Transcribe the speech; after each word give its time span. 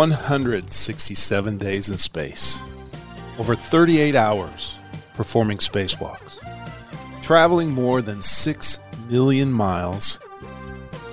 One 0.00 0.12
hundred 0.12 0.72
sixty-seven 0.72 1.58
days 1.58 1.90
in 1.90 1.98
space, 1.98 2.58
over 3.38 3.54
thirty-eight 3.54 4.14
hours 4.14 4.78
performing 5.12 5.58
spacewalks, 5.58 6.38
traveling 7.22 7.68
more 7.68 8.00
than 8.00 8.22
six 8.22 8.80
million 9.10 9.52
miles, 9.52 10.18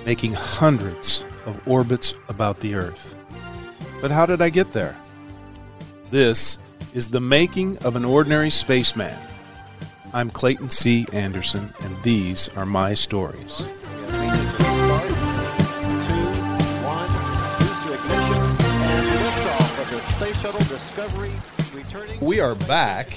making 0.06 0.32
hundreds 0.32 1.26
of 1.44 1.68
orbits 1.68 2.14
about 2.30 2.60
the 2.60 2.76
Earth. 2.76 3.14
But 4.00 4.10
how 4.10 4.24
did 4.24 4.40
I 4.40 4.48
get 4.48 4.72
there? 4.72 4.96
This 6.10 6.56
is 6.94 7.08
the 7.08 7.20
making 7.20 7.76
of 7.84 7.94
an 7.94 8.06
ordinary 8.06 8.48
spaceman. 8.48 9.18
I'm 10.14 10.30
Clayton 10.30 10.70
C. 10.70 11.04
Anderson, 11.12 11.74
and 11.82 12.02
these 12.02 12.48
are 12.56 12.64
my 12.64 12.94
stories. 12.94 13.66
We 22.28 22.40
are 22.40 22.54
back 22.54 23.08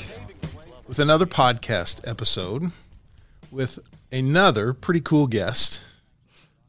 with 0.87 0.97
another 0.97 1.25
podcast 1.25 2.07
episode 2.07 2.71
with 3.51 3.77
another 4.09 4.71
pretty 4.71 5.01
cool 5.01 5.27
guest. 5.27 5.81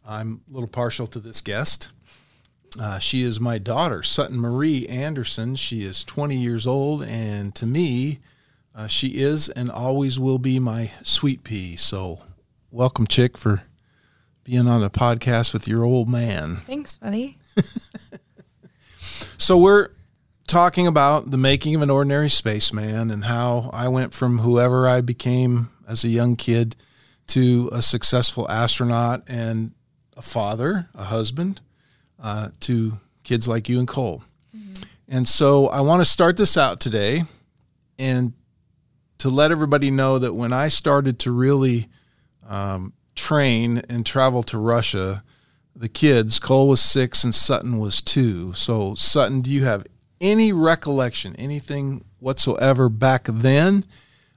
I'm 0.05 0.41
a 0.51 0.53
little 0.53 0.69
partial 0.69 1.07
to 1.07 1.21
this 1.21 1.41
guest. 1.41 1.91
Uh, 2.81 2.99
she 2.99 3.23
is 3.23 3.39
my 3.39 3.59
daughter, 3.59 4.03
Sutton 4.03 4.41
Marie 4.41 4.89
Anderson. 4.89 5.55
She 5.55 5.85
is 5.85 6.03
20 6.03 6.35
years 6.35 6.67
old, 6.67 7.05
and 7.05 7.55
to 7.55 7.65
me, 7.65 8.19
uh, 8.75 8.89
she 8.89 9.21
is 9.21 9.49
and 9.49 9.71
always 9.71 10.19
will 10.19 10.41
be 10.41 10.59
my 10.59 10.91
sweet 11.05 11.45
pea. 11.45 11.77
So, 11.77 12.25
welcome, 12.73 13.07
chick, 13.07 13.39
for 13.39 13.63
being 14.43 14.67
on 14.67 14.81
the 14.81 14.91
podcast 14.91 15.53
with 15.53 15.69
your 15.69 15.85
old 15.85 16.09
man. 16.09 16.57
Thanks, 16.57 16.99
buddy. 16.99 17.37
So 19.43 19.59
we're 19.59 19.89
talking 20.53 20.87
about 20.87 21.31
the 21.31 21.39
making 21.39 21.75
of 21.75 21.81
an 21.81 21.89
ordinary 21.89 22.29
spaceman 22.29 23.11
and 23.11 23.25
how 23.25 23.71
I 23.73 23.89
went 23.89 24.13
from 24.13 24.41
whoever 24.41 24.87
I 24.87 25.01
became 25.01 25.71
as 25.89 26.05
a 26.05 26.09
young 26.09 26.37
kid 26.37 26.77
to 27.29 27.71
a 27.73 27.81
successful 27.81 28.47
astronaut 28.51 29.23
and 29.29 29.73
a 30.15 30.21
father, 30.21 30.91
a 30.95 31.05
husband, 31.05 31.63
uh, 32.23 32.51
to 32.61 33.01
kids 33.25 33.49
like 33.49 33.71
you 33.71 33.79
and 33.79 33.89
Cole. 33.89 34.25
And 35.09 35.27
so 35.27 35.69
I 35.69 35.81
want 35.81 36.03
to 36.03 36.05
start 36.05 36.37
this 36.37 36.59
out 36.59 36.81
today 36.81 37.23
and 37.99 38.35
to 39.19 39.31
let 39.31 39.53
everybody 39.53 39.91
know 39.91 40.19
that 40.19 40.35
when 40.35 40.53
I 40.53 40.69
started 40.69 41.19
to 41.21 41.33
really 41.33 41.89
um, 42.47 42.93
train 43.15 43.79
and 43.89 44.05
travel 44.05 44.43
to 44.43 44.59
Russia, 44.59 45.25
the 45.75 45.89
kids, 45.89 46.39
Cole 46.39 46.69
was 46.69 46.83
six 46.83 47.25
and 47.25 47.35
Sutton 47.35 47.79
was 47.79 48.03
two. 48.03 48.53
So, 48.53 48.95
Sutton, 48.97 49.41
do 49.41 49.51
you 49.51 49.65
have 49.65 49.87
any 50.23 50.53
recollection, 50.53 51.37
anything 51.37 52.05
whatsoever 52.21 52.89
back 52.89 53.25
then 53.25 53.83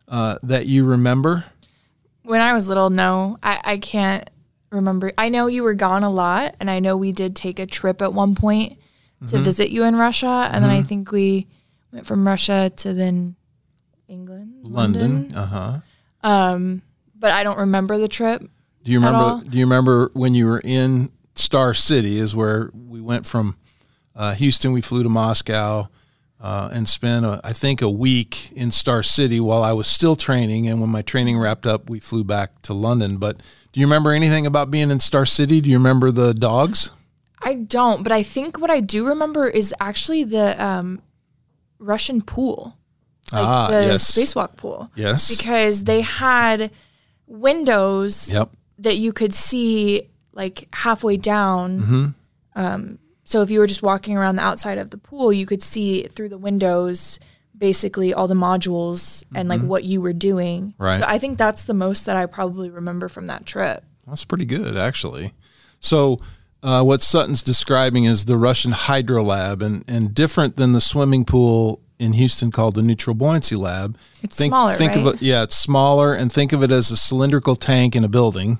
uh, 0.10 0.38
that 0.44 0.66
you 0.66 0.84
remember? 0.84 1.46
When 2.24 2.42
I 2.42 2.54
was 2.54 2.68
little, 2.68 2.90
no, 2.90 3.38
I, 3.42 3.62
I 3.64 3.78
can't 3.78 4.30
remember. 4.72 5.12
I 5.18 5.30
know 5.30 5.48
you 5.48 5.64
were 5.64 5.76
gone 5.76 6.04
a 6.04 6.10
lot, 6.10 6.56
and 6.60 6.70
I 6.70 6.80
know 6.80 6.98
we 6.98 7.12
did 7.12 7.36
take 7.36 7.60
a 7.60 7.68
trip 7.68 8.02
at 8.02 8.14
one 8.14 8.36
point 8.36 8.78
to 9.28 9.40
visit 9.40 9.72
you 9.72 9.84
in 9.84 9.96
Russia, 9.96 10.50
and 10.52 10.64
then 10.64 10.70
I 10.70 10.84
think 10.84 11.12
we 11.12 11.48
went 11.92 12.06
from 12.06 12.28
Russia 12.28 12.72
to 12.78 12.94
then 12.94 13.36
England, 14.08 14.54
London. 14.62 15.34
Uh 15.34 15.46
huh. 15.46 15.78
Um, 16.22 16.84
but 17.16 17.32
I 17.32 17.44
don't 17.44 17.58
remember 17.58 17.98
the 17.98 18.08
trip. 18.08 18.42
Do 18.84 18.92
you 18.92 19.00
remember? 19.00 19.44
Do 19.50 19.58
you 19.58 19.66
remember 19.66 20.12
when 20.14 20.36
you 20.36 20.46
were 20.46 20.62
in 20.64 21.12
Star 21.34 21.74
City? 21.74 22.20
Is 22.20 22.36
where 22.36 22.70
we 22.74 23.02
went 23.02 23.26
from 23.26 23.56
uh, 24.16 24.34
Houston. 24.36 24.72
We 24.72 24.82
flew 24.82 25.04
to 25.04 25.10
Moscow 25.10 25.88
uh, 26.42 26.70
and 26.72 26.88
spent, 26.88 27.26
a, 27.26 27.40
I 27.44 27.54
think, 27.54 27.82
a 27.82 27.90
week 27.90 28.52
in 28.54 28.72
Star 28.72 29.04
City 29.04 29.40
while 29.40 29.64
I 29.64 29.72
was 29.74 29.88
still 29.88 30.16
training. 30.16 30.68
And 30.68 30.80
when 30.82 30.90
my 30.90 31.02
training 31.02 31.38
wrapped 31.38 31.66
up, 31.66 31.90
we 31.90 32.00
flew 32.00 32.24
back 32.24 32.62
to 32.64 32.74
London. 32.74 33.18
But 33.18 33.42
do 33.72 33.80
you 33.80 33.86
remember 33.86 34.12
anything 34.12 34.46
about 34.46 34.70
being 34.72 34.92
in 34.92 35.00
Star 35.00 35.26
City? 35.26 35.62
Do 35.62 35.70
you 35.70 35.78
remember 35.78 36.12
the 36.12 36.34
dogs? 36.34 36.92
I 37.42 37.56
don't, 37.56 38.04
but 38.04 38.12
I 38.12 38.24
think 38.24 38.60
what 38.60 38.70
I 38.72 38.80
do 38.80 39.08
remember 39.08 39.48
is 39.48 39.74
actually 39.80 40.24
the 40.24 40.64
um, 40.64 41.02
Russian 41.78 42.22
pool, 42.22 42.76
like 43.32 43.44
Ah, 43.46 43.68
the 43.70 43.82
yes. 43.86 44.12
spacewalk 44.18 44.56
pool. 44.56 44.90
Yes. 44.96 45.36
because 45.38 45.84
they 45.84 46.02
had 46.02 46.72
windows 47.28 48.30
Yep. 48.30 48.50
that 48.80 48.98
you 48.98 49.14
could 49.14 49.34
see 49.34 50.10
like 50.34 50.68
halfway 50.74 51.18
down. 51.18 51.82
Mm-hmm. 51.82 52.06
Um, 52.56 53.00
so 53.26 53.42
if 53.42 53.52
you 53.52 53.60
were 53.60 53.68
just 53.68 53.84
walking 53.84 54.16
around 54.16 54.38
the 54.38 54.44
outside 54.44 54.78
of 54.78 54.92
the 54.92 54.98
pool, 54.98 55.34
you 55.34 55.46
could 55.46 55.62
see 55.62 56.04
through 56.04 56.30
the 56.30 56.38
windows 56.38 57.20
basically 57.58 58.14
all 58.14 58.28
the 58.28 58.36
modules 58.36 59.24
and 59.34 59.50
like 59.50 59.62
what 59.62 59.84
you 59.84 60.02
were 60.02 60.14
doing. 60.14 60.68
Mm-hmm. 60.68 60.84
Right. 60.84 61.00
So 61.00 61.06
I 61.08 61.18
think 61.18 61.38
that's 61.38 61.66
the 61.66 61.74
most 61.74 62.06
that 62.06 62.16
I 62.16 62.26
probably 62.26 62.70
remember 62.70 63.08
from 63.08 63.28
that 63.28 63.46
trip. 63.46 63.84
That's 64.08 64.26
pretty 64.26 64.46
good, 64.46 64.78
actually. 64.78 65.34
So, 65.80 66.20
uh, 66.62 66.84
what 66.84 67.02
Sutton's 67.02 67.44
describing 67.44 68.06
is 68.06 68.26
the 68.26 68.38
Russian 68.38 68.72
Hydro 68.72 69.24
Lab, 69.24 69.62
and, 69.62 69.84
and 69.88 70.14
different 70.14 70.56
than 70.56 70.74
the 70.74 70.82
swimming 70.82 71.24
pool 71.24 71.80
in 72.00 72.14
Houston 72.14 72.52
called 72.52 72.76
the 72.76 72.82
Neutral 72.82 73.14
Buoyancy 73.14 73.56
Lab. 73.56 73.98
It's 74.24 74.38
smaller, 74.38 74.74
think 74.74 74.96
Of 74.96 75.06
right? 75.06 75.16
it, 75.16 75.22
yeah, 75.22 75.44
it's 75.44 75.56
smaller, 75.56 76.14
and 76.14 76.32
think 76.32 76.54
of 76.54 76.64
it 76.64 76.72
as 76.72 76.92
a 76.92 76.98
cylindrical 76.98 77.56
tank 77.56 77.96
in 77.96 78.04
a 78.04 78.08
building. 78.10 78.60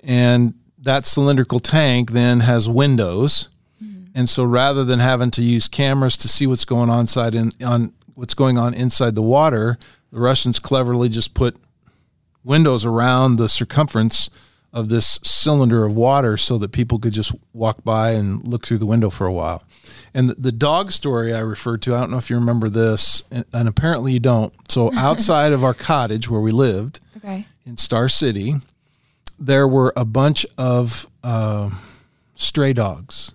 And 0.00 0.54
that 0.78 1.06
cylindrical 1.06 1.60
tank 1.60 2.12
then 2.12 2.40
has 2.40 2.68
windows. 2.68 3.48
And 4.14 4.28
so 4.28 4.44
rather 4.44 4.84
than 4.84 5.00
having 5.00 5.30
to 5.32 5.42
use 5.42 5.66
cameras 5.68 6.16
to 6.18 6.28
see 6.28 6.46
what's 6.46 6.64
going 6.64 6.88
on 6.90 7.00
inside 7.00 7.34
in, 7.34 7.50
on 7.64 7.92
what's 8.14 8.34
going 8.34 8.56
on 8.58 8.72
inside 8.74 9.14
the 9.16 9.22
water, 9.22 9.76
the 10.12 10.20
Russians 10.20 10.58
cleverly 10.60 11.08
just 11.08 11.34
put 11.34 11.56
windows 12.44 12.84
around 12.84 13.36
the 13.36 13.48
circumference 13.48 14.30
of 14.72 14.88
this 14.88 15.18
cylinder 15.22 15.84
of 15.84 15.94
water 15.96 16.36
so 16.36 16.58
that 16.58 16.72
people 16.72 16.98
could 16.98 17.12
just 17.12 17.32
walk 17.52 17.82
by 17.84 18.10
and 18.10 18.46
look 18.46 18.66
through 18.66 18.78
the 18.78 18.86
window 18.86 19.08
for 19.08 19.26
a 19.26 19.32
while. 19.32 19.62
And 20.12 20.30
the, 20.30 20.34
the 20.34 20.52
dog 20.52 20.90
story 20.92 21.32
I 21.32 21.38
referred 21.40 21.80
to, 21.82 21.94
I 21.94 22.00
don't 22.00 22.10
know 22.10 22.18
if 22.18 22.28
you 22.28 22.36
remember 22.36 22.68
this, 22.68 23.22
and, 23.30 23.44
and 23.52 23.68
apparently 23.68 24.12
you 24.12 24.20
don't. 24.20 24.52
So 24.70 24.92
outside 24.96 25.52
of 25.52 25.62
our 25.64 25.74
cottage 25.74 26.28
where 26.28 26.40
we 26.40 26.50
lived 26.50 27.00
Okay. 27.18 27.46
in 27.64 27.76
Star 27.76 28.08
City, 28.08 28.56
there 29.38 29.66
were 29.66 29.92
a 29.96 30.04
bunch 30.04 30.44
of 30.58 31.08
uh, 31.22 31.70
stray 32.34 32.72
dogs. 32.72 33.34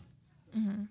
Mm-hmm. 0.57 0.83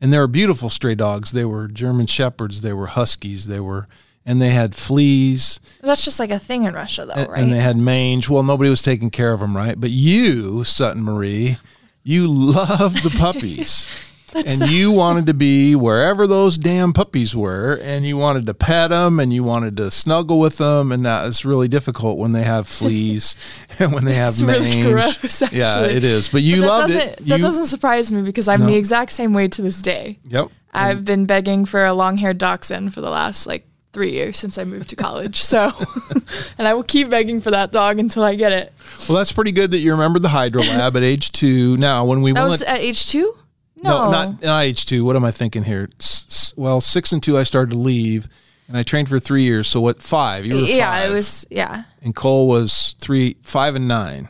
And 0.00 0.12
they 0.12 0.18
were 0.18 0.26
beautiful 0.26 0.68
stray 0.68 0.94
dogs. 0.94 1.32
They 1.32 1.44
were 1.44 1.68
German 1.68 2.06
shepherds, 2.06 2.60
they 2.60 2.72
were 2.72 2.86
huskies, 2.86 3.46
they 3.46 3.60
were, 3.60 3.88
and 4.26 4.40
they 4.42 4.50
had 4.50 4.74
fleas 4.74 5.60
That's 5.80 6.04
just 6.04 6.18
like 6.18 6.30
a 6.30 6.38
thing 6.38 6.64
in 6.64 6.74
Russia 6.74 7.06
though, 7.06 7.14
and, 7.14 7.30
right? 7.30 7.40
and 7.40 7.52
they 7.52 7.60
had 7.60 7.76
mange. 7.76 8.28
Well, 8.28 8.42
nobody 8.42 8.68
was 8.70 8.82
taking 8.82 9.10
care 9.10 9.32
of 9.32 9.40
them, 9.40 9.56
right? 9.56 9.78
But 9.80 9.90
you, 9.90 10.64
Sutton 10.64 11.02
Marie, 11.02 11.58
you 12.02 12.26
loved 12.30 13.02
the 13.02 13.16
puppies. 13.18 13.88
And 14.34 14.68
you 14.70 14.90
wanted 14.92 15.26
to 15.26 15.34
be 15.34 15.74
wherever 15.74 16.26
those 16.26 16.58
damn 16.58 16.92
puppies 16.92 17.34
were, 17.36 17.78
and 17.82 18.04
you 18.04 18.16
wanted 18.16 18.46
to 18.46 18.54
pet 18.54 18.90
them, 18.90 19.20
and 19.20 19.32
you 19.32 19.42
wanted 19.44 19.76
to 19.78 19.90
snuggle 19.90 20.38
with 20.38 20.58
them, 20.58 20.92
and 20.92 21.04
that 21.06 21.26
is 21.26 21.44
really 21.44 21.68
difficult 21.68 22.18
when 22.18 22.32
they 22.32 22.42
have 22.42 22.66
fleas 22.66 23.36
and 23.78 23.92
when 23.92 24.04
they 24.04 24.14
have 24.14 24.34
It's 24.34 24.42
really 24.42 24.68
mange. 24.82 24.84
gross, 24.92 25.42
actually. 25.42 25.58
Yeah, 25.58 25.82
it 25.84 26.04
is. 26.04 26.28
But 26.28 26.42
you 26.42 26.62
But 26.62 26.66
loved 26.68 26.90
it. 26.94 27.16
That 27.26 27.36
You- 27.38 27.42
doesn't 27.44 27.66
surprise 27.66 28.10
me 28.12 28.22
because 28.22 28.48
I'm 28.48 28.60
No. 28.60 28.66
the 28.66 28.76
exact 28.76 29.12
same 29.12 29.32
way 29.32 29.48
to 29.48 29.62
this 29.62 29.80
day. 29.80 30.18
Yep. 30.28 30.48
I've 30.74 31.04
been 31.06 31.24
begging 31.24 31.64
for 31.64 31.84
a 31.86 31.94
long-haired 31.94 32.36
dachshund 32.36 32.92
for 32.92 33.00
the 33.00 33.08
last 33.08 33.46
like 33.46 33.66
three 33.94 34.12
years 34.12 34.36
since 34.36 34.58
I 34.58 34.64
moved 34.64 34.90
to 34.90 34.96
college. 34.96 35.40
So, 35.40 35.72
and 36.58 36.68
I 36.68 36.74
will 36.74 36.82
keep 36.82 37.08
begging 37.08 37.40
for 37.40 37.50
that 37.50 37.72
dog 37.72 37.98
until 37.98 38.22
I 38.22 38.34
get 38.34 38.52
it. 38.52 38.74
Well, 39.08 39.16
that's 39.16 39.32
pretty 39.32 39.52
good 39.52 39.70
that 39.70 39.78
you 39.78 39.92
remember 39.92 40.18
the 40.18 40.28
hydro 40.28 40.60
lab 40.60 40.94
at 40.96 41.02
age 41.02 41.32
two. 41.32 41.78
Now, 41.78 42.04
when 42.04 42.20
we 42.20 42.32
That 42.32 42.40
went, 42.40 42.50
was 42.50 42.62
at 42.62 42.78
age 42.80 43.06
two. 43.08 43.34
No, 43.82 44.10
not, 44.10 44.42
not 44.42 44.60
age 44.64 44.86
two. 44.86 45.04
What 45.04 45.16
am 45.16 45.24
I 45.24 45.30
thinking 45.30 45.64
here? 45.64 45.88
S- 46.00 46.54
well, 46.56 46.80
six 46.80 47.12
and 47.12 47.22
two, 47.22 47.36
I 47.36 47.42
started 47.42 47.72
to 47.72 47.78
leave, 47.78 48.28
And 48.68 48.76
I 48.76 48.82
trained 48.82 49.08
for 49.08 49.18
three 49.18 49.42
years. 49.42 49.68
So 49.68 49.80
what? 49.80 50.02
Five? 50.02 50.46
You 50.46 50.54
were 50.54 50.60
yeah, 50.62 50.90
five. 50.90 51.10
it 51.10 51.12
was 51.12 51.46
yeah. 51.50 51.84
And 52.02 52.14
Cole 52.14 52.48
was 52.48 52.96
three, 52.98 53.36
five, 53.42 53.74
and 53.74 53.86
nine. 53.86 54.28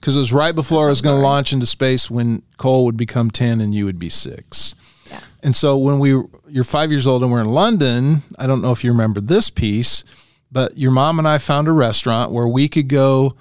Because 0.00 0.16
it 0.16 0.20
was 0.20 0.32
right 0.34 0.54
before 0.54 0.86
I 0.86 0.90
was 0.90 1.00
going 1.00 1.16
to 1.18 1.22
launch 1.26 1.52
into 1.52 1.64
space 1.66 2.10
when 2.10 2.42
Cole 2.58 2.84
would 2.84 2.96
become 2.96 3.30
ten 3.30 3.60
and 3.62 3.74
you 3.74 3.86
would 3.86 3.98
be 3.98 4.10
six. 4.10 4.74
Yeah. 5.10 5.20
And 5.42 5.56
so 5.56 5.78
when 5.78 5.98
we 5.98 6.10
you're 6.48 6.64
five 6.64 6.90
years 6.90 7.06
old 7.06 7.22
and 7.22 7.32
we're 7.32 7.40
in 7.40 7.48
London, 7.48 8.22
I 8.38 8.46
don't 8.46 8.60
know 8.60 8.72
if 8.72 8.84
you 8.84 8.90
remember 8.92 9.20
this 9.20 9.48
piece, 9.50 10.04
but 10.52 10.76
your 10.76 10.90
mom 10.90 11.18
and 11.18 11.26
I 11.26 11.38
found 11.38 11.68
a 11.68 11.72
restaurant 11.72 12.32
where 12.32 12.46
we 12.46 12.68
could 12.68 12.88
go 12.88 13.34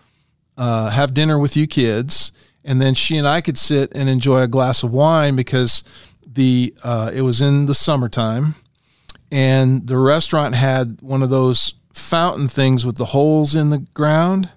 uh, 0.57 0.89
have 0.91 1.13
dinner 1.13 1.37
with 1.37 1.57
you 1.57 1.67
kids, 1.67 2.31
and 2.63 2.81
then 2.81 2.93
she 2.93 3.17
and 3.17 3.27
I 3.27 3.41
could 3.41 3.57
sit 3.57 3.91
and 3.93 4.09
enjoy 4.09 4.41
a 4.41 4.47
glass 4.47 4.83
of 4.83 4.91
wine 4.91 5.35
because 5.35 5.83
the 6.25 6.73
uh, 6.83 7.11
it 7.13 7.21
was 7.21 7.41
in 7.41 7.65
the 7.65 7.73
summertime, 7.73 8.55
and 9.31 9.87
the 9.87 9.97
restaurant 9.97 10.55
had 10.55 11.01
one 11.01 11.21
of 11.21 11.29
those 11.29 11.73
fountain 11.93 12.47
things 12.47 12.85
with 12.85 12.97
the 12.97 13.05
holes 13.05 13.55
in 13.55 13.69
the 13.69 13.79
ground, 13.93 14.49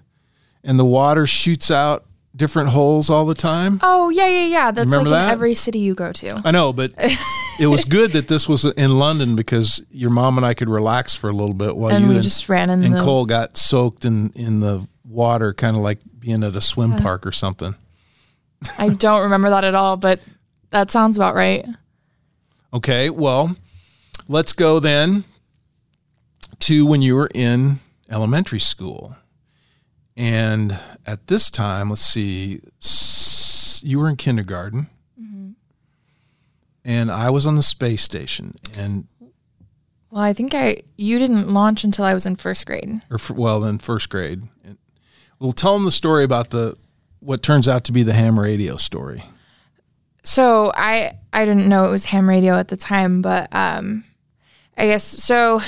and 0.63 0.79
the 0.79 0.85
water 0.85 1.27
shoots 1.27 1.69
out 1.69 2.05
different 2.35 2.69
holes 2.69 3.09
all 3.09 3.25
the 3.25 3.35
time. 3.35 3.79
Oh 3.81 4.09
yeah, 4.09 4.27
yeah, 4.27 4.45
yeah. 4.45 4.71
That's 4.71 4.89
like 4.89 4.99
Remember 4.99 5.09
in 5.09 5.25
that? 5.27 5.31
every 5.31 5.53
city 5.53 5.79
you 5.79 5.95
go 5.95 6.11
to. 6.13 6.41
I 6.45 6.51
know, 6.51 6.71
but 6.71 6.93
it 7.59 7.67
was 7.67 7.83
good 7.83 8.11
that 8.11 8.27
this 8.27 8.47
was 8.47 8.63
in 8.63 8.97
London 8.97 9.35
because 9.35 9.83
your 9.91 10.11
mom 10.11 10.37
and 10.37 10.45
I 10.45 10.53
could 10.53 10.69
relax 10.69 11.15
for 11.15 11.29
a 11.29 11.33
little 11.33 11.55
bit 11.55 11.75
while 11.75 11.93
And 11.93 12.05
you 12.05 12.11
and, 12.11 12.23
just 12.23 12.47
ran 12.47 12.69
in 12.69 12.83
and 12.83 12.95
the 12.95 13.01
Cole 13.01 13.25
got 13.25 13.57
soaked 13.57 14.05
in 14.05 14.29
in 14.35 14.59
the 14.61 14.87
water, 15.03 15.53
kind 15.53 15.75
of 15.75 15.81
like 15.81 15.99
being 16.19 16.43
at 16.43 16.55
a 16.55 16.61
swim 16.61 16.95
park 16.95 17.25
or 17.25 17.31
something. 17.31 17.75
I 18.77 18.89
don't 18.89 19.23
remember 19.23 19.49
that 19.49 19.63
at 19.63 19.75
all, 19.75 19.97
but 19.97 20.23
that 20.71 20.91
sounds 20.91 21.17
about 21.17 21.35
right. 21.35 21.65
Okay, 22.73 23.09
well, 23.09 23.55
let's 24.27 24.53
go 24.53 24.79
then 24.79 25.23
to 26.59 26.85
when 26.85 27.01
you 27.01 27.15
were 27.15 27.29
in 27.33 27.79
elementary 28.09 28.59
school. 28.59 29.15
And 30.15 30.77
at 31.05 31.27
this 31.27 31.51
time, 31.51 31.89
let's 31.89 32.01
see, 32.01 32.59
you 33.87 33.99
were 33.99 34.09
in 34.09 34.15
kindergarten. 34.15 34.87
Mm-hmm. 35.21 35.51
And 36.83 37.11
I 37.11 37.29
was 37.29 37.45
on 37.45 37.55
the 37.55 37.63
space 37.63 38.01
station. 38.01 38.55
And, 38.75 39.07
Well, 40.09 40.23
I 40.23 40.33
think 40.33 40.55
I 40.55 40.77
you 40.97 41.19
didn't 41.19 41.49
launch 41.49 41.83
until 41.83 42.03
I 42.05 42.13
was 42.15 42.25
in 42.25 42.35
first 42.35 42.65
grade. 42.65 43.01
or 43.11 43.15
f- 43.15 43.29
well, 43.29 43.59
then 43.59 43.77
first 43.77 44.09
grade. 44.09 44.43
We'll 45.39 45.51
tell 45.51 45.75
them 45.75 45.85
the 45.85 45.91
story 45.91 46.23
about 46.23 46.49
the, 46.49 46.77
what 47.27 47.43
turns 47.43 47.67
out 47.67 47.83
to 47.83 47.91
be 47.91 48.03
the 48.03 48.13
ham 48.13 48.39
radio 48.39 48.77
story. 48.77 49.21
So 50.23 50.71
I 50.73 51.17
I 51.33 51.43
didn't 51.43 51.67
know 51.67 51.83
it 51.83 51.91
was 51.91 52.05
ham 52.05 52.29
radio 52.29 52.57
at 52.57 52.69
the 52.69 52.77
time, 52.77 53.21
but 53.21 53.53
um, 53.53 54.05
I 54.77 54.87
guess 54.87 55.03
so. 55.03 55.59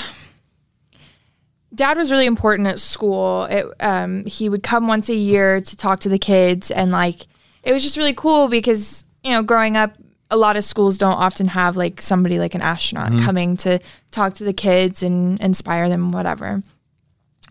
Dad 1.74 1.98
was 1.98 2.10
really 2.10 2.24
important 2.24 2.66
at 2.66 2.78
school. 2.78 3.44
It, 3.44 3.66
um, 3.78 4.24
he 4.24 4.48
would 4.48 4.62
come 4.62 4.88
once 4.88 5.10
a 5.10 5.14
year 5.14 5.60
to 5.60 5.76
talk 5.76 6.00
to 6.00 6.08
the 6.08 6.18
kids, 6.18 6.70
and 6.70 6.92
like 6.92 7.26
it 7.62 7.72
was 7.72 7.82
just 7.82 7.98
really 7.98 8.14
cool 8.14 8.48
because 8.48 9.04
you 9.22 9.32
know, 9.32 9.42
growing 9.42 9.76
up, 9.76 9.92
a 10.30 10.38
lot 10.38 10.56
of 10.56 10.64
schools 10.64 10.96
don't 10.96 11.12
often 11.12 11.48
have 11.48 11.76
like 11.76 12.00
somebody 12.00 12.38
like 12.38 12.54
an 12.54 12.62
astronaut 12.62 13.20
coming 13.20 13.58
to 13.58 13.78
talk 14.10 14.32
to 14.34 14.44
the 14.44 14.54
kids 14.54 15.02
and 15.02 15.38
inspire 15.40 15.90
them, 15.90 16.10
whatever. 16.10 16.62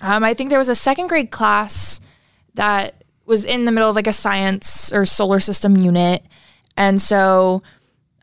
Um, 0.01 0.23
I 0.23 0.33
think 0.33 0.49
there 0.49 0.57
was 0.57 0.69
a 0.69 0.73
second 0.73 1.09
grade 1.09 1.29
class 1.29 2.01
that 2.55 2.95
was 3.29 3.45
in 3.45 3.65
the 3.65 3.71
middle 3.71 3.89
of 3.89 3.95
like 3.95 4.07
a 4.07 4.13
science 4.13 4.91
or 4.91 5.05
solar 5.05 5.39
system 5.39 5.77
unit. 5.77 6.25
And 6.75 6.99
so 6.99 7.61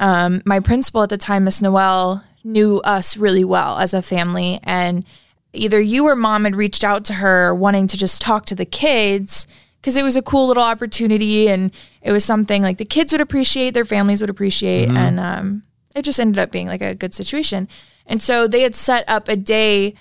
um, 0.00 0.43
my 0.44 0.58
principal 0.58 1.03
at 1.03 1.11
the 1.11 1.17
time, 1.17 1.44
Miss 1.44 1.62
Noel, 1.62 2.25
knew 2.43 2.81
us 2.81 3.17
really 3.17 3.44
well 3.44 3.79
as 3.79 3.94
a 3.94 4.03
family. 4.03 4.58
And 4.64 5.06
either 5.53 5.81
you 5.81 6.06
or 6.06 6.17
mom 6.17 6.44
had 6.44 6.56
reached 6.56 6.82
out 6.82 7.05
to 7.05 7.14
her 7.14 7.55
wanting 7.55 7.87
to 7.87 7.97
just 7.97 8.20
talk 8.20 8.47
to 8.47 8.56
the 8.56 8.67
kids 8.67 9.47
because 9.81 9.97
it 9.97 10.03
was 10.03 10.17
a 10.17 10.23
cool 10.23 10.49
little 10.49 10.64
opportunity 10.64 11.49
and 11.49 11.70
it 12.02 12.11
was 12.11 12.25
something 12.25 12.61
like 12.61 12.79
the 12.79 12.85
kids 12.85 13.12
would 13.12 13.20
appreciate, 13.20 13.75
their 13.75 13.85
families 13.85 14.20
would 14.20 14.31
appreciate. 14.31 14.88
And 14.88 15.20
um, 15.20 15.62
it 15.94 16.02
just 16.02 16.19
ended 16.19 16.38
up 16.38 16.50
being 16.50 16.67
like 16.67 16.82
a 16.82 16.97
good 16.97 17.14
situation. 17.14 17.69
And 18.06 18.20
so 18.20 18.49
they 18.49 18.62
had 18.62 18.75
set 18.75 19.05
up 19.06 19.29
a 19.29 19.37
day 19.37 19.94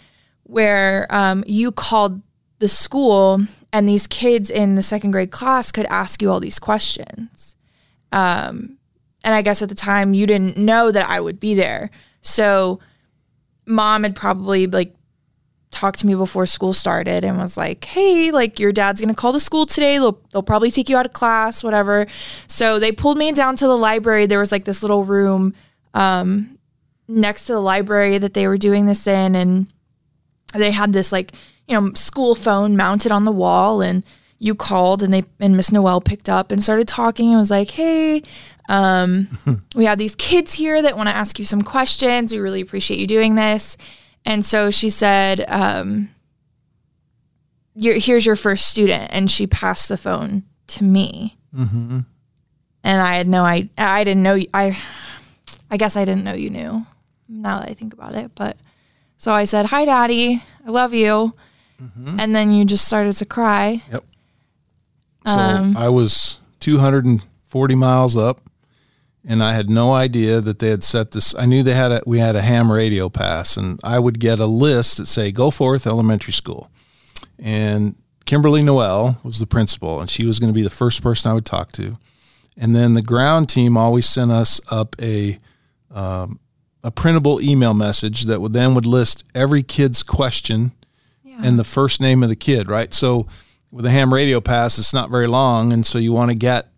where 0.44 1.06
um, 1.12 1.44
you 1.46 1.72
called 1.72 2.24
the 2.58 2.68
school 2.68 3.42
and 3.75 3.89
these 3.89 4.07
kids 4.07 4.50
in 4.50 4.75
the 4.75 4.81
second 4.81 5.12
grade 5.12 5.31
class 5.31 5.69
could 5.69 5.86
ask 5.88 6.22
you 6.22 6.31
all 6.31 6.39
these 6.39 6.60
questions. 6.60 7.57
Um, 8.13 8.77
and 9.22 9.36
I 9.36 9.42
guess 9.42 9.62
at 9.62 9.68
the 9.68 9.75
time 9.75 10.13
you 10.13 10.25
didn't 10.25 10.56
know 10.56 10.92
that 10.92 11.10
I 11.10 11.19
would 11.19 11.42
be 11.42 11.56
there. 11.56 11.92
So 12.22 12.80
mom 13.66 14.04
had 14.04 14.16
probably 14.16 14.66
like 14.66 14.95
talked 15.72 16.00
to 16.00 16.07
me 16.07 16.16
before 16.16 16.45
school 16.45 16.72
started 16.72 17.25
and 17.25 17.38
was 17.38 17.57
like, 17.57 17.83
"Hey, 17.83 18.31
like 18.31 18.62
your 18.62 18.72
dad's 18.72 19.01
going 19.01 19.13
to 19.13 19.22
call 19.22 19.33
the 19.33 19.42
school 19.42 19.66
today. 19.66 19.98
They'll 19.98 20.22
they'll 20.31 20.42
probably 20.42 20.72
take 20.72 20.88
you 20.88 20.95
out 20.95 21.06
of 21.06 21.12
class, 21.12 21.62
whatever." 21.62 22.07
So 22.48 22.80
they 22.80 22.94
pulled 22.94 23.18
me 23.18 23.33
down 23.33 23.57
to 23.57 23.68
the 23.68 23.75
library. 23.75 24.25
There 24.25 24.39
was 24.39 24.54
like 24.54 24.63
this 24.63 24.83
little 24.83 25.04
room 25.04 25.54
um, 25.94 26.57
next 27.10 27.48
to 27.48 27.51
the 27.51 27.62
library 27.62 28.19
that 28.19 28.33
they 28.33 28.48
were 28.48 28.57
doing 28.57 28.86
this 28.86 29.06
in 29.06 29.36
and 29.36 29.68
they 30.54 30.72
had 30.72 30.94
this 30.94 31.12
like 31.12 31.33
you 31.67 31.79
know 31.79 31.91
school 31.94 32.35
phone 32.35 32.75
mounted 32.77 33.12
on 33.12 33.25
the 33.25 33.31
wall 33.31 33.81
and 33.81 34.03
you 34.39 34.53
called 34.53 35.01
and 35.01 35.13
they 35.13 35.23
and 35.39 35.56
miss 35.57 35.71
noel 35.71 36.01
picked 36.01 36.29
up 36.29 36.51
and 36.51 36.62
started 36.63 36.88
talking 36.88 37.29
and 37.29 37.39
was 37.39 37.51
like 37.51 37.71
hey 37.71 38.21
um, 38.67 39.27
we 39.75 39.85
have 39.85 39.97
these 40.00 40.15
kids 40.15 40.53
here 40.53 40.81
that 40.81 40.97
want 40.97 41.07
to 41.07 41.15
ask 41.15 41.38
you 41.39 41.45
some 41.45 41.62
questions 41.62 42.31
we 42.33 42.39
really 42.39 42.62
appreciate 42.62 43.00
you 43.00 43.07
doing 43.07 43.35
this 43.35 43.77
and 44.25 44.44
so 44.45 44.71
she 44.71 44.89
said 44.89 45.44
um, 45.47 46.09
You're, 47.75 48.00
here's 48.00 48.25
your 48.25 48.35
first 48.35 48.67
student 48.67 49.09
and 49.13 49.29
she 49.29 49.47
passed 49.47 49.89
the 49.89 49.97
phone 49.97 50.44
to 50.67 50.83
me 50.83 51.38
Mm-hmm. 51.56 52.00
and 52.83 53.01
i 53.01 53.13
had 53.15 53.29
no 53.29 53.45
i 53.45 53.69
i 53.77 54.03
didn't 54.03 54.23
know 54.23 54.38
i 54.53 54.77
i 55.71 55.77
guess 55.77 55.95
i 55.95 56.03
didn't 56.03 56.25
know 56.25 56.33
you 56.33 56.50
knew 56.50 56.85
now 57.29 57.59
that 57.62 57.69
i 57.69 57.73
think 57.73 57.94
about 57.94 58.13
it 58.13 58.31
but 58.35 58.57
so 59.17 59.31
I 59.31 59.45
said, 59.45 59.67
Hi, 59.67 59.85
Daddy. 59.85 60.44
I 60.67 60.69
love 60.69 60.94
you. 60.94 61.33
And 62.19 62.33
then 62.36 62.54
you 62.54 62.66
just 62.66 62.86
started 62.86 63.13
to 63.18 63.25
cry. 63.25 63.81
Yep. 63.92 64.04
So 65.27 65.38
Um, 65.38 65.75
I 65.77 65.89
was 65.89 66.39
240 66.60 67.75
miles 67.75 68.16
up, 68.16 68.42
and 69.27 69.44
I 69.44 69.54
had 69.54 69.69
no 69.69 69.94
idea 69.94 70.39
that 70.42 70.60
they 70.60 70.69
had 70.69 70.83
set 70.83 71.12
this. 71.12 71.33
I 71.36 71.45
knew 71.45 71.63
they 71.63 71.74
had 71.74 71.92
a 71.92 72.01
we 72.06 72.19
had 72.19 72.36
a 72.36 72.42
ham 72.42 72.72
radio 72.72 73.10
pass, 73.10 73.57
and 73.57 73.80
I 73.83 74.00
would 74.00 74.19
get 74.19 74.39
a 74.39 74.45
list 74.45 74.98
that 74.98 75.07
say 75.07 75.31
"Goforth 75.31 75.88
Elementary 75.88 76.34
School," 76.34 76.70
and 77.39 77.96
Kimberly 78.25 78.62
Noel 78.62 79.20
was 79.24 79.39
the 79.39 79.48
principal, 79.48 80.00
and 80.00 80.10
she 80.10 80.25
was 80.25 80.39
going 80.39 80.51
to 80.51 80.53
be 80.53 80.63
the 80.63 80.70
first 80.70 81.01
person 81.01 81.32
I 81.32 81.34
would 81.34 81.46
talk 81.46 81.72
to. 81.74 81.98
And 82.58 82.75
then 82.75 82.94
the 82.94 83.01
ground 83.01 83.50
team 83.50 83.77
always 83.77 84.08
sent 84.08 84.32
us 84.32 84.62
up 84.70 84.96
a 85.01 85.39
um, 85.91 86.39
a 86.84 86.91
printable 86.91 87.41
email 87.41 87.74
message 87.74 88.24
that 88.24 88.41
would 88.41 88.53
then 88.53 88.75
would 88.75 88.86
list 88.86 89.24
every 89.34 89.63
kid's 89.63 90.03
question 90.03 90.72
and 91.44 91.60
the 91.60 91.63
first 91.63 92.01
name 92.01 92.24
of 92.24 92.30
the 92.30 92.36
kid, 92.36 92.68
right? 92.68 92.94
So 92.94 93.27
with 93.72 93.86
a 93.86 93.89
ham 93.89 94.13
radio 94.13 94.39
pass, 94.42 94.77
it's 94.77 94.94
not 94.94 95.10
very 95.10 95.27
long, 95.27 95.74
and 95.74 95.86
so 95.86 95.98
you 95.98 96.13
want 96.13 96.32
to 96.32 96.36
get 96.36 96.70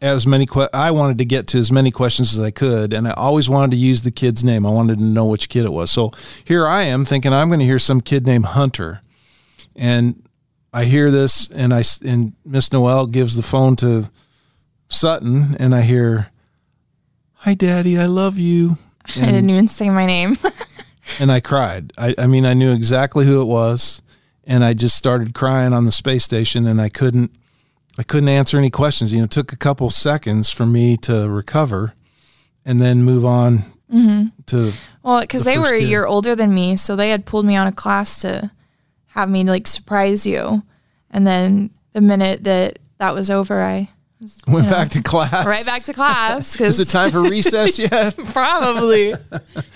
as 0.00 0.26
many. 0.26 0.46
Que- 0.46 0.70
I 0.72 0.90
wanted 0.90 1.18
to 1.18 1.24
get 1.24 1.46
to 1.48 1.58
as 1.58 1.70
many 1.70 1.90
questions 1.90 2.36
as 2.36 2.42
I 2.42 2.50
could, 2.50 2.92
and 2.92 3.06
I 3.06 3.12
always 3.12 3.48
wanted 3.48 3.72
to 3.72 3.76
use 3.76 4.02
the 4.02 4.10
kid's 4.10 4.44
name. 4.44 4.64
I 4.64 4.70
wanted 4.70 4.98
to 4.98 5.04
know 5.04 5.26
which 5.26 5.48
kid 5.48 5.64
it 5.64 5.72
was. 5.72 5.90
So 5.90 6.12
here 6.44 6.66
I 6.66 6.82
am 6.82 7.04
thinking 7.04 7.32
I'm 7.32 7.48
going 7.48 7.60
to 7.60 7.66
hear 7.66 7.78
some 7.78 8.00
kid 8.00 8.26
named 8.26 8.46
Hunter, 8.46 9.02
and 9.74 10.22
I 10.72 10.84
hear 10.84 11.10
this, 11.10 11.48
and 11.50 11.72
I 11.74 11.82
and 12.04 12.34
Miss 12.44 12.72
Noel 12.72 13.06
gives 13.06 13.36
the 13.36 13.42
phone 13.42 13.76
to 13.76 14.10
Sutton, 14.88 15.56
and 15.58 15.74
I 15.74 15.82
hear, 15.82 16.28
"Hi, 17.34 17.54
Daddy, 17.54 17.98
I 17.98 18.06
love 18.06 18.38
you." 18.38 18.78
I 19.16 19.26
didn't 19.26 19.50
even 19.50 19.68
say 19.68 19.90
my 19.90 20.06
name. 20.06 20.36
and 21.20 21.30
I 21.30 21.40
cried. 21.40 21.92
I, 21.96 22.14
I 22.18 22.26
mean, 22.26 22.44
I 22.44 22.54
knew 22.54 22.72
exactly 22.72 23.24
who 23.24 23.40
it 23.40 23.46
was, 23.46 24.02
and 24.46 24.64
I 24.64 24.74
just 24.74 24.96
started 24.96 25.34
crying 25.34 25.72
on 25.72 25.86
the 25.86 25.92
space 25.92 26.24
station, 26.24 26.66
and 26.66 26.80
I 26.80 26.88
couldn't, 26.88 27.30
I 27.98 28.02
couldn't 28.02 28.28
answer 28.28 28.56
any 28.58 28.70
questions. 28.70 29.12
You 29.12 29.18
know, 29.18 29.24
it 29.24 29.30
took 29.30 29.52
a 29.52 29.56
couple 29.56 29.90
seconds 29.90 30.50
for 30.52 30.64
me 30.66 30.96
to 30.98 31.28
recover, 31.28 31.92
and 32.64 32.80
then 32.80 33.02
move 33.02 33.24
on 33.24 33.58
mm-hmm. 33.92 34.26
to. 34.46 34.72
well, 35.02 35.20
because 35.20 35.44
The 35.44 35.50
they 35.50 35.58
were 35.58 35.74
a 35.74 35.80
kid. 35.80 35.88
year 35.88 36.06
older 36.06 36.34
than 36.34 36.54
me. 36.54 36.76
So 36.76 36.96
they 36.96 37.10
had 37.10 37.26
pulled 37.26 37.46
me 37.46 37.56
on 37.56 37.66
a 37.66 37.72
class 37.72 38.20
to 38.22 38.50
have 39.08 39.28
me 39.30 39.44
like 39.44 39.66
surprise 39.66 40.26
you. 40.26 40.62
And 41.10 41.26
then 41.26 41.70
the 41.92 42.00
minute 42.00 42.44
that 42.44 42.78
that 42.98 43.14
was 43.14 43.30
over, 43.30 43.62
I 43.62 43.88
was 44.20 44.42
Went 44.46 44.66
know, 44.66 44.72
back 44.72 44.90
to 44.90 45.02
class. 45.02 45.46
right 45.46 45.64
back 45.64 45.82
to 45.84 45.92
class. 45.92 46.60
Is 46.60 46.80
it 46.80 46.88
time 46.88 47.10
for 47.10 47.22
recess 47.22 47.78
yet? 47.80 48.16
probably 48.16 49.12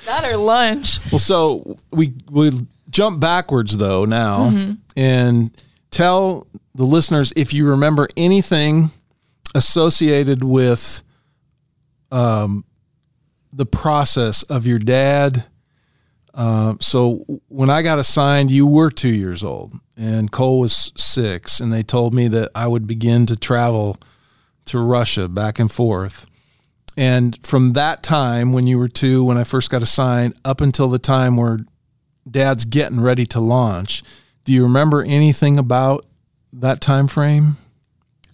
that 0.06 0.24
or 0.24 0.36
lunch. 0.36 0.98
Well, 1.12 1.18
so 1.18 1.78
we 1.92 2.12
we 2.30 2.50
jump 2.90 3.20
backwards 3.20 3.76
though 3.78 4.04
now 4.04 4.50
and 4.97 5.50
tell 5.90 6.47
the 6.75 6.85
listeners 6.85 7.32
if 7.37 7.54
you 7.54 7.68
remember 7.68 8.09
anything 8.16 8.90
associated 9.54 10.42
with 10.44 11.02
um, 12.12 12.64
the 13.52 13.66
process 13.66 14.42
of 14.44 14.66
your 14.66 14.78
dad 14.78 15.44
Uh, 16.32 16.75
so 16.80 17.25
when 17.49 17.68
I 17.68 17.82
got 17.82 17.99
assigned, 17.99 18.50
you 18.52 18.64
were 18.64 18.90
two 18.90 19.12
years 19.12 19.42
old, 19.42 19.73
and 19.97 20.30
Cole 20.30 20.61
was 20.61 20.92
six, 20.97 21.61
and 21.61 21.73
they 21.73 21.82
told 21.82 22.14
me 22.14 22.28
that 22.28 22.50
I 22.54 22.68
would 22.68 22.87
begin 22.87 23.26
to 23.26 23.37
travel 23.37 23.97
to 24.66 24.78
Russia 24.78 25.28
back 25.28 25.59
and 25.59 25.70
forth. 25.70 26.26
And 26.97 27.37
from 27.44 27.73
that 27.73 28.04
time, 28.04 28.52
when 28.52 28.68
you 28.68 28.78
were 28.78 28.88
two, 28.88 29.25
when 29.25 29.38
I 29.38 29.44
first 29.44 29.70
got 29.70 29.82
assigned, 29.82 30.35
up 30.44 30.61
until 30.61 30.88
the 30.88 31.00
time 31.00 31.37
where 31.37 31.59
Dad's 32.30 32.64
getting 32.64 33.00
ready 33.00 33.26
to 33.26 33.40
launch, 33.40 34.02
do 34.44 34.52
you 34.52 34.62
remember 34.62 35.02
anything 35.02 35.58
about 35.58 36.06
that 36.52 36.80
time 36.80 37.08
frame? 37.08 37.56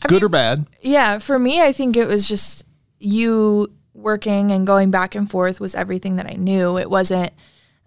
Good 0.06 0.22
or 0.22 0.28
bad? 0.28 0.66
Yeah, 0.82 1.18
for 1.18 1.38
me, 1.38 1.60
I 1.60 1.72
think 1.72 1.96
it 1.96 2.06
was 2.06 2.28
just 2.28 2.64
you 2.98 3.72
working 3.94 4.52
and 4.52 4.66
going 4.66 4.90
back 4.90 5.14
and 5.14 5.28
forth 5.28 5.60
was 5.60 5.74
everything 5.74 6.16
that 6.16 6.26
I 6.26 6.36
knew. 6.36 6.78
It 6.78 6.88
wasn't 6.88 7.32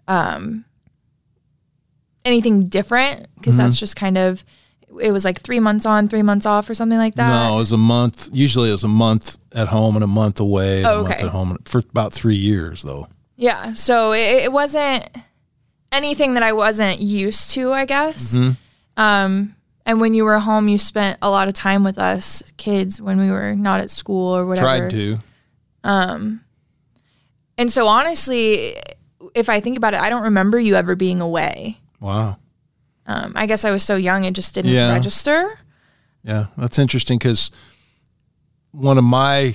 um, 0.08 0.64
anything 2.24 2.68
different 2.68 3.26
because 3.36 3.56
that's 3.56 3.78
just 3.78 3.96
kind 3.96 4.18
of 4.18 4.44
it 4.98 5.12
was 5.12 5.24
like 5.24 5.40
three 5.40 5.60
months 5.60 5.86
on, 5.86 6.08
three 6.08 6.22
months 6.22 6.46
off, 6.46 6.68
or 6.68 6.74
something 6.74 6.98
like 6.98 7.14
that. 7.14 7.28
No, 7.28 7.54
it 7.54 7.58
was 7.58 7.72
a 7.72 7.76
month. 7.76 8.28
Usually, 8.32 8.70
it 8.70 8.72
was 8.72 8.84
a 8.84 8.88
month 8.88 9.38
at 9.52 9.68
home 9.68 9.94
and 9.94 10.02
a 10.02 10.08
month 10.08 10.40
away. 10.40 10.84
Oh, 10.84 11.00
a 11.00 11.02
month 11.02 11.14
okay. 11.14 11.24
at 11.24 11.30
home 11.30 11.58
for 11.64 11.78
about 11.78 12.12
three 12.12 12.34
years, 12.34 12.82
though. 12.82 13.06
Yeah, 13.36 13.74
so 13.74 14.12
it, 14.12 14.44
it 14.44 14.52
wasn't 14.52 15.08
anything 15.92 16.34
that 16.34 16.42
I 16.42 16.52
wasn't 16.52 17.00
used 17.00 17.50
to, 17.52 17.72
I 17.72 17.84
guess. 17.84 18.38
Mm-hmm. 18.38 18.50
Um, 19.02 19.56
and 19.86 20.00
when 20.00 20.14
you 20.14 20.24
were 20.24 20.38
home, 20.38 20.68
you 20.68 20.78
spent 20.78 21.18
a 21.22 21.30
lot 21.30 21.48
of 21.48 21.54
time 21.54 21.82
with 21.84 21.98
us 21.98 22.42
kids 22.56 23.00
when 23.00 23.18
we 23.18 23.30
were 23.30 23.54
not 23.54 23.80
at 23.80 23.90
school 23.90 24.36
or 24.36 24.46
whatever. 24.46 24.66
Tried 24.66 24.90
to. 24.90 25.18
And 27.58 27.70
so 27.70 27.86
honestly, 27.88 28.76
if 29.34 29.48
I 29.48 29.60
think 29.60 29.76
about 29.76 29.94
it, 29.94 30.00
I 30.00 30.08
don't 30.08 30.22
remember 30.22 30.58
you 30.58 30.76
ever 30.76 30.96
being 30.96 31.20
away. 31.20 31.78
Wow. 32.00 32.38
Um, 33.06 33.32
I 33.34 33.46
guess 33.46 33.64
I 33.64 33.70
was 33.70 33.82
so 33.82 33.96
young, 33.96 34.24
it 34.24 34.34
just 34.34 34.54
didn't 34.54 34.70
Yeah. 34.72 34.92
register. 34.92 35.58
Yeah, 36.22 36.46
that's 36.56 36.78
interesting 36.78 37.18
because 37.18 37.50
one 38.72 38.96
of 38.98 39.04
my 39.04 39.54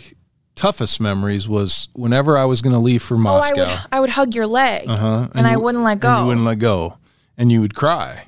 toughest 0.55 0.99
memories 0.99 1.47
was 1.47 1.87
whenever 1.93 2.37
I 2.37 2.45
was 2.45 2.61
going 2.61 2.73
to 2.73 2.79
leave 2.79 3.03
for 3.03 3.15
Oh, 3.15 3.19
I 3.19 3.21
Moscow. 3.21 3.67
would, 3.67 3.79
I 3.91 3.99
would 3.99 4.09
hug 4.11 4.33
your 4.35 4.47
leg, 4.47 4.87
uh-huh, 4.87 5.27
and, 5.35 5.45
I 5.47 5.51
you- 5.53 5.59
wouldn't 5.59 5.83
let 5.83 5.93
and 5.93 6.01
go. 6.01 6.19
you 6.21 6.25
wouldn't 6.27 6.45
let 6.45 6.59
go, 6.59 6.97
and 7.37 7.51
you 7.51 7.61
would 7.61 7.75
cry, 7.75 8.25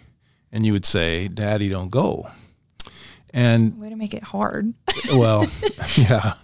and 0.52 0.66
you 0.66 0.74
would 0.74 0.86
say, 0.86 1.28
"Daddy, 1.28 1.70
don't 1.70 1.90
go." 1.90 2.30
And 3.34 3.78
Way 3.80 3.90
to 3.90 3.96
make 3.96 4.14
it 4.14 4.24
hard. 4.24 4.74
well, 5.12 5.46
yeah, 5.98 6.36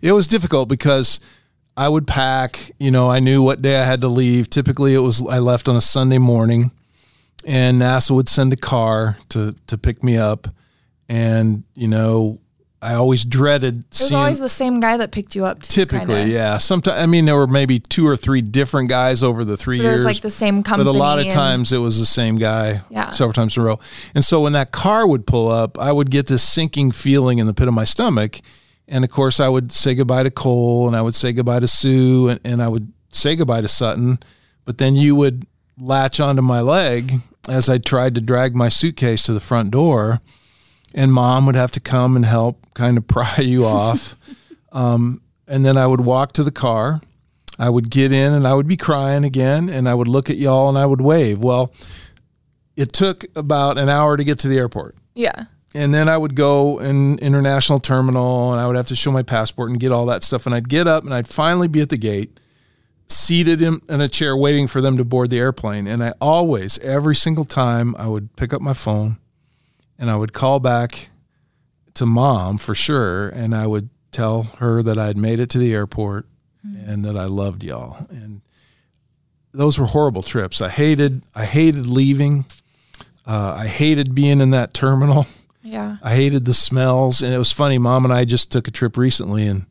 it 0.00 0.12
was 0.12 0.28
difficult 0.28 0.68
because 0.68 1.20
I 1.76 1.88
would 1.88 2.06
pack. 2.06 2.58
You 2.78 2.90
know, 2.90 3.10
I 3.10 3.20
knew 3.20 3.42
what 3.42 3.62
day 3.62 3.80
I 3.80 3.84
had 3.84 4.00
to 4.02 4.08
leave. 4.08 4.50
Typically, 4.50 4.94
it 4.94 4.98
was 4.98 5.24
I 5.26 5.38
left 5.38 5.68
on 5.68 5.76
a 5.76 5.80
Sunday 5.80 6.18
morning, 6.18 6.70
and 7.44 7.80
NASA 7.80 8.10
would 8.10 8.28
send 8.28 8.52
a 8.52 8.56
car 8.56 9.16
to 9.30 9.54
to 9.68 9.78
pick 9.78 10.02
me 10.04 10.18
up, 10.18 10.48
and 11.08 11.62
you 11.74 11.88
know, 11.88 12.38
I 12.82 12.94
always 12.94 13.24
dreaded 13.24 13.78
It 13.78 13.84
was 13.90 14.12
always 14.12 14.40
the 14.40 14.48
same 14.48 14.80
guy 14.80 14.96
that 14.96 15.12
picked 15.12 15.36
you 15.36 15.44
up. 15.44 15.62
Too, 15.62 15.72
Typically, 15.84 16.14
kinda. 16.16 16.32
yeah. 16.32 16.58
Sometimes 16.58 17.00
I 17.00 17.06
mean 17.06 17.24
there 17.26 17.36
were 17.36 17.46
maybe 17.46 17.78
two 17.78 18.06
or 18.08 18.16
three 18.16 18.40
different 18.42 18.88
guys 18.88 19.22
over 19.22 19.44
the 19.44 19.56
three 19.56 19.78
But 19.78 19.86
it 19.86 19.92
was 19.92 20.04
like 20.04 20.20
the 20.20 20.30
same 20.30 20.62
company. 20.64 20.84
but 20.90 20.96
a 20.96 20.98
lot 20.98 21.20
of 21.20 21.28
times 21.28 21.72
it 21.72 21.78
was 21.78 22.00
the 22.00 22.06
same 22.06 22.36
guy 22.36 22.82
Yeah. 22.90 23.10
several 23.12 23.32
times 23.34 23.56
in 23.56 23.62
a 23.62 23.66
row. 23.66 23.78
And 24.16 24.24
so 24.24 24.40
when 24.40 24.52
that 24.54 24.72
car 24.72 25.06
would 25.06 25.26
pull 25.26 25.48
up, 25.50 25.78
I 25.78 25.92
would 25.92 26.10
get 26.10 26.26
this 26.26 26.42
sinking 26.42 26.90
feeling 26.90 27.38
in 27.38 27.46
the 27.46 27.54
pit 27.54 27.68
of 27.68 27.74
my 27.74 27.84
stomach. 27.84 28.40
And 28.88 29.04
of 29.04 29.10
course, 29.10 29.38
I 29.38 29.48
would 29.48 29.70
say 29.70 29.94
goodbye 29.94 30.24
to 30.24 30.30
Cole 30.30 30.88
and 30.88 30.96
I 30.96 31.02
would 31.02 31.14
say 31.14 31.32
goodbye 31.32 31.60
to 31.60 31.68
Sue 31.68 32.28
and, 32.28 32.40
and 32.44 32.60
I 32.60 32.66
would 32.68 32.92
say 33.10 33.36
goodbye 33.36 33.60
to 33.60 33.68
Sutton. 33.68 34.18
But 34.64 34.78
then 34.78 34.96
you 34.96 35.14
would 35.14 35.46
latch 35.78 36.18
onto 36.18 36.42
my 36.42 36.60
leg 36.60 37.20
as 37.48 37.68
I 37.68 37.78
tried 37.78 38.16
to 38.16 38.20
drag 38.20 38.54
my 38.56 38.68
suitcase 38.68 39.22
to 39.24 39.32
the 39.32 39.40
front 39.40 39.70
door. 39.70 40.20
And 40.94 41.12
mom 41.12 41.46
would 41.46 41.54
have 41.54 41.72
to 41.72 41.80
come 41.80 42.16
and 42.16 42.24
help 42.24 42.66
kind 42.74 42.98
of 42.98 43.06
pry 43.08 43.36
you 43.38 43.64
off. 43.64 44.16
um, 44.72 45.20
and 45.46 45.64
then 45.64 45.76
I 45.76 45.86
would 45.86 46.00
walk 46.00 46.32
to 46.34 46.44
the 46.44 46.50
car. 46.50 47.00
I 47.58 47.68
would 47.68 47.90
get 47.90 48.12
in 48.12 48.32
and 48.32 48.46
I 48.46 48.54
would 48.54 48.66
be 48.66 48.76
crying 48.76 49.24
again 49.24 49.68
and 49.68 49.88
I 49.88 49.94
would 49.94 50.08
look 50.08 50.30
at 50.30 50.36
y'all 50.36 50.68
and 50.68 50.78
I 50.78 50.86
would 50.86 51.00
wave. 51.00 51.38
Well, 51.38 51.72
it 52.76 52.92
took 52.92 53.24
about 53.36 53.78
an 53.78 53.88
hour 53.88 54.16
to 54.16 54.24
get 54.24 54.38
to 54.40 54.48
the 54.48 54.58
airport. 54.58 54.96
Yeah. 55.14 55.44
And 55.74 55.92
then 55.92 56.08
I 56.08 56.16
would 56.16 56.34
go 56.34 56.80
in 56.80 57.18
international 57.18 57.78
terminal 57.78 58.52
and 58.52 58.60
I 58.60 58.66
would 58.66 58.76
have 58.76 58.88
to 58.88 58.96
show 58.96 59.10
my 59.10 59.22
passport 59.22 59.70
and 59.70 59.80
get 59.80 59.92
all 59.92 60.06
that 60.06 60.22
stuff. 60.22 60.46
And 60.46 60.54
I'd 60.54 60.68
get 60.68 60.86
up 60.86 61.04
and 61.04 61.14
I'd 61.14 61.28
finally 61.28 61.68
be 61.68 61.80
at 61.80 61.88
the 61.88 61.96
gate, 61.96 62.40
seated 63.08 63.60
in, 63.60 63.80
in 63.88 64.00
a 64.00 64.08
chair 64.08 64.36
waiting 64.36 64.66
for 64.66 64.80
them 64.80 64.96
to 64.96 65.04
board 65.04 65.30
the 65.30 65.38
airplane. 65.38 65.86
And 65.86 66.02
I 66.02 66.12
always, 66.20 66.78
every 66.78 67.14
single 67.14 67.44
time, 67.44 67.94
I 67.96 68.06
would 68.08 68.36
pick 68.36 68.52
up 68.52 68.60
my 68.60 68.74
phone 68.74 69.18
and 69.98 70.10
I 70.10 70.16
would 70.16 70.32
call 70.32 70.60
back 70.60 71.10
to 71.94 72.06
mom 72.06 72.58
for 72.58 72.74
sure. 72.74 73.28
And 73.28 73.54
I 73.54 73.66
would 73.66 73.90
tell 74.10 74.44
her 74.58 74.82
that 74.82 74.98
I 74.98 75.06
had 75.06 75.16
made 75.16 75.40
it 75.40 75.50
to 75.50 75.58
the 75.58 75.74
airport 75.74 76.26
and 76.86 77.04
that 77.04 77.16
I 77.16 77.24
loved 77.24 77.64
y'all. 77.64 78.06
And 78.10 78.42
those 79.52 79.78
were 79.78 79.86
horrible 79.86 80.22
trips. 80.22 80.60
I 80.60 80.68
hated, 80.68 81.22
I 81.34 81.44
hated 81.44 81.86
leaving. 81.86 82.44
Uh, 83.26 83.56
I 83.58 83.66
hated 83.66 84.14
being 84.14 84.40
in 84.40 84.50
that 84.50 84.74
terminal. 84.74 85.26
Yeah. 85.62 85.96
I 86.02 86.14
hated 86.16 86.44
the 86.44 86.54
smells, 86.54 87.22
and 87.22 87.32
it 87.32 87.38
was 87.38 87.52
funny. 87.52 87.78
Mom 87.78 88.04
and 88.04 88.12
I 88.12 88.24
just 88.24 88.50
took 88.50 88.66
a 88.66 88.72
trip 88.72 88.96
recently 88.96 89.46
and 89.46 89.66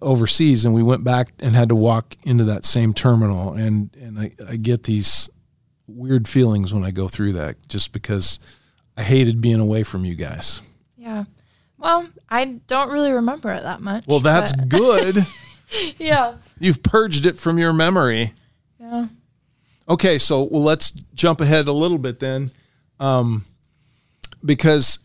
overseas, 0.00 0.64
and 0.64 0.74
we 0.74 0.82
went 0.82 1.04
back 1.04 1.32
and 1.40 1.54
had 1.54 1.68
to 1.68 1.74
walk 1.76 2.16
into 2.22 2.44
that 2.44 2.64
same 2.64 2.94
terminal, 2.94 3.52
and 3.52 3.94
and 4.00 4.18
I, 4.18 4.32
I 4.48 4.56
get 4.56 4.84
these 4.84 5.28
weird 5.86 6.28
feelings 6.28 6.72
when 6.72 6.82
I 6.82 6.90
go 6.90 7.08
through 7.08 7.34
that, 7.34 7.56
just 7.68 7.92
because 7.92 8.40
I 8.96 9.02
hated 9.02 9.40
being 9.40 9.60
away 9.60 9.82
from 9.82 10.04
you 10.04 10.14
guys. 10.14 10.60
Yeah. 10.96 11.24
Well, 11.78 12.08
I 12.28 12.44
don't 12.66 12.90
really 12.90 13.12
remember 13.12 13.50
it 13.50 13.62
that 13.62 13.80
much. 13.80 14.06
Well, 14.06 14.20
that's 14.20 14.52
but- 14.52 14.68
good. 14.68 15.26
yeah. 15.98 16.34
You've 16.58 16.82
purged 16.82 17.26
it 17.26 17.38
from 17.38 17.58
your 17.58 17.72
memory. 17.72 18.34
Yeah. 18.78 19.06
Okay, 19.88 20.18
so 20.18 20.44
well, 20.44 20.62
let's 20.62 20.90
jump 21.14 21.40
ahead 21.40 21.66
a 21.66 21.72
little 21.72 21.98
bit 21.98 22.20
then, 22.20 22.50
um, 23.00 23.44
because 24.44 25.00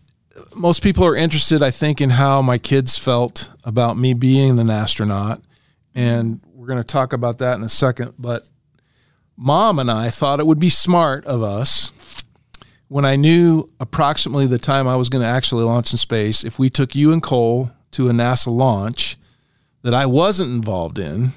most 0.56 0.84
people 0.84 1.03
are 1.06 1.15
interested, 1.15 1.63
I 1.63 1.72
think, 1.72 2.00
in 2.00 2.12
how 2.12 2.44
my 2.44 2.58
kids 2.60 2.98
felt 2.98 3.51
about 3.63 3.98
me 3.98 4.13
being 4.13 4.60
an 4.60 4.70
astronaut, 4.70 5.41
and 5.96 6.39
we're 6.53 6.67
going 6.67 6.79
to 6.79 6.84
talk 6.84 7.12
about 7.12 7.39
that 7.39 7.56
in 7.58 7.63
a 7.63 7.70
second. 7.70 8.13
But 8.20 8.48
mom 9.36 9.79
and 9.79 9.89
I 9.89 10.12
thought 10.12 10.39
it 10.39 10.46
would 10.46 10.60
be 10.60 10.70
smart 10.70 11.25
of 11.25 11.41
us 11.41 11.91
when 12.89 13.06
I 13.06 13.15
knew 13.15 13.67
approximately 13.79 14.48
the 14.48 14.58
time 14.58 14.88
I 14.88 14.96
was 14.96 15.10
going 15.10 15.22
to 15.22 15.27
actually 15.27 15.63
launch 15.65 15.91
in 15.91 15.98
space, 15.98 16.44
if 16.44 16.58
we 16.60 16.70
took 16.70 16.96
you 16.96 17.12
and 17.12 17.22
Cole 17.22 17.72
to 17.91 18.10
a 18.10 18.12
NASA 18.12 18.53
launch 18.53 19.17
that 19.82 19.94
I 19.94 20.06
wasn't 20.06 20.51
involved 20.51 20.98
in 21.00 21.32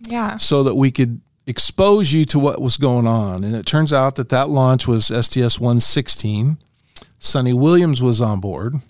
Yeah. 0.00 0.36
so 0.36 0.62
that 0.62 0.74
we 0.74 0.90
could 0.90 1.20
expose 1.46 2.12
you 2.12 2.24
to 2.26 2.38
what 2.38 2.60
was 2.60 2.76
going 2.76 3.06
on. 3.06 3.44
And 3.44 3.54
it 3.54 3.66
turns 3.66 3.92
out 3.92 4.16
that 4.16 4.28
that 4.30 4.48
launch 4.50 4.88
was 4.88 5.06
STS 5.06 5.60
116. 5.60 6.58
Suni 7.20 7.54
Williams 7.54 8.02
was 8.02 8.20
on 8.20 8.40
board. 8.40 8.80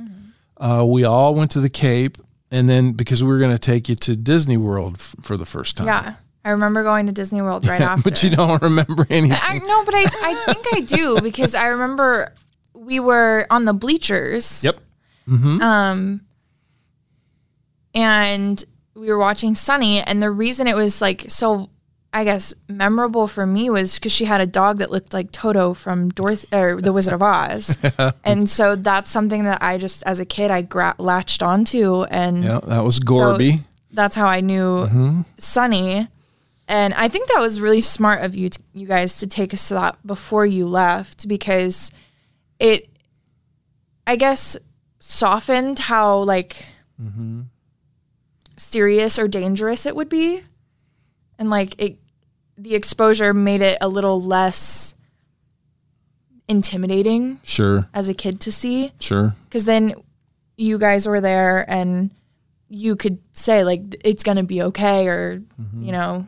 Uh, 0.58 0.85
we 0.87 1.04
all 1.04 1.35
went 1.35 1.50
to 1.52 1.61
the 1.61 1.68
Cape. 1.68 2.18
And 2.50 2.68
then 2.68 2.92
because 2.92 3.23
we 3.25 3.28
were 3.30 3.38
going 3.38 3.52
to 3.52 3.58
take 3.58 3.88
you 3.88 3.94
to 3.96 4.16
Disney 4.16 4.56
World 4.56 4.94
f- 4.94 5.16
for 5.23 5.37
the 5.37 5.44
first 5.44 5.76
time. 5.76 5.87
Yeah. 5.88 6.14
I 6.46 6.50
remember 6.50 6.84
going 6.84 7.06
to 7.06 7.12
Disney 7.12 7.42
World 7.42 7.66
right 7.66 7.80
after. 7.80 8.02
But 8.08 8.22
you 8.22 8.30
don't 8.30 8.62
remember 8.62 9.04
anything. 9.10 9.36
I 9.42 9.58
no, 9.58 9.84
but 9.84 9.94
I, 9.96 10.04
I 10.04 10.34
think 10.46 10.66
I 10.72 10.80
do 10.82 11.20
because 11.22 11.56
I 11.56 11.66
remember 11.66 12.32
we 12.72 13.00
were 13.00 13.48
on 13.50 13.64
the 13.64 13.74
bleachers. 13.74 14.62
Yep. 14.62 14.76
Mm-hmm. 15.28 15.48
Mm-hmm. 15.48 15.62
Um, 15.62 16.20
and 17.94 18.64
we 18.94 19.08
were 19.08 19.18
watching 19.18 19.54
Suni, 19.54 20.04
and 20.06 20.22
the 20.22 20.30
reason 20.30 20.68
it 20.68 20.76
was 20.76 21.02
like 21.02 21.24
so, 21.28 21.68
I 22.12 22.22
guess, 22.22 22.54
memorable 22.68 23.26
for 23.26 23.44
me 23.44 23.68
was 23.68 23.96
because 23.96 24.12
she 24.12 24.24
had 24.24 24.40
a 24.40 24.46
dog 24.46 24.78
that 24.78 24.92
looked 24.92 25.12
like 25.12 25.32
Toto 25.32 25.74
from 25.74 26.10
Dorothy 26.10 26.56
or 26.56 26.80
The 26.80 26.92
Wizard 26.92 27.14
of 27.14 27.22
Oz, 27.22 27.76
and 28.24 28.48
so 28.48 28.76
that's 28.76 29.10
something 29.10 29.42
that 29.44 29.62
I 29.64 29.78
just 29.78 30.04
as 30.04 30.20
a 30.20 30.24
kid 30.24 30.52
I 30.52 30.62
gra- 30.62 30.94
latched 30.98 31.42
onto, 31.42 32.04
and 32.04 32.44
Yeah, 32.44 32.60
that 32.68 32.84
was 32.84 33.00
Gorby. 33.00 33.62
that's 33.90 34.14
how 34.14 34.26
I 34.28 34.40
knew 34.42 34.86
mm-hmm. 34.86 35.20
Suni. 35.40 36.08
And 36.68 36.94
I 36.94 37.08
think 37.08 37.28
that 37.28 37.40
was 37.40 37.61
really 37.61 37.80
smart 37.80 38.23
of 38.23 38.35
you, 38.35 38.49
t- 38.49 38.62
you 38.73 38.87
guys, 38.87 39.18
to 39.18 39.26
take 39.26 39.54
us 39.54 39.68
to 39.68 39.75
that 39.75 40.04
before 40.04 40.44
you 40.44 40.66
left 40.66 41.28
because 41.28 41.92
it, 42.58 42.88
I 44.06 44.16
guess, 44.16 44.56
softened 44.99 45.78
how 45.78 46.18
like 46.18 46.66
mm-hmm. 47.00 47.42
serious 48.56 49.18
or 49.18 49.28
dangerous 49.28 49.87
it 49.87 49.94
would 49.94 50.08
be, 50.08 50.42
and 51.38 51.50
like 51.50 51.80
it, 51.80 51.99
the 52.58 52.75
exposure 52.75 53.32
made 53.32 53.62
it 53.62 53.78
a 53.80 53.88
little 53.88 54.20
less 54.20 54.94
intimidating 56.49 57.38
sure, 57.44 57.88
as 57.94 58.08
a 58.08 58.14
kid 58.14 58.40
to 58.40 58.50
see. 58.50 58.92
Sure. 58.99 59.37
because 59.44 59.66
then 59.66 59.94
you 60.56 60.78
guys 60.78 61.06
were 61.06 61.20
there 61.20 61.68
and 61.70 62.11
you 62.68 62.96
could 62.96 63.18
say 63.32 63.62
like 63.62 63.82
it's 64.04 64.25
gonna 64.25 64.42
be 64.42 64.62
okay 64.62 65.06
or 65.06 65.42
mm-hmm. 65.61 65.82
you 65.82 65.92
know 65.92 66.26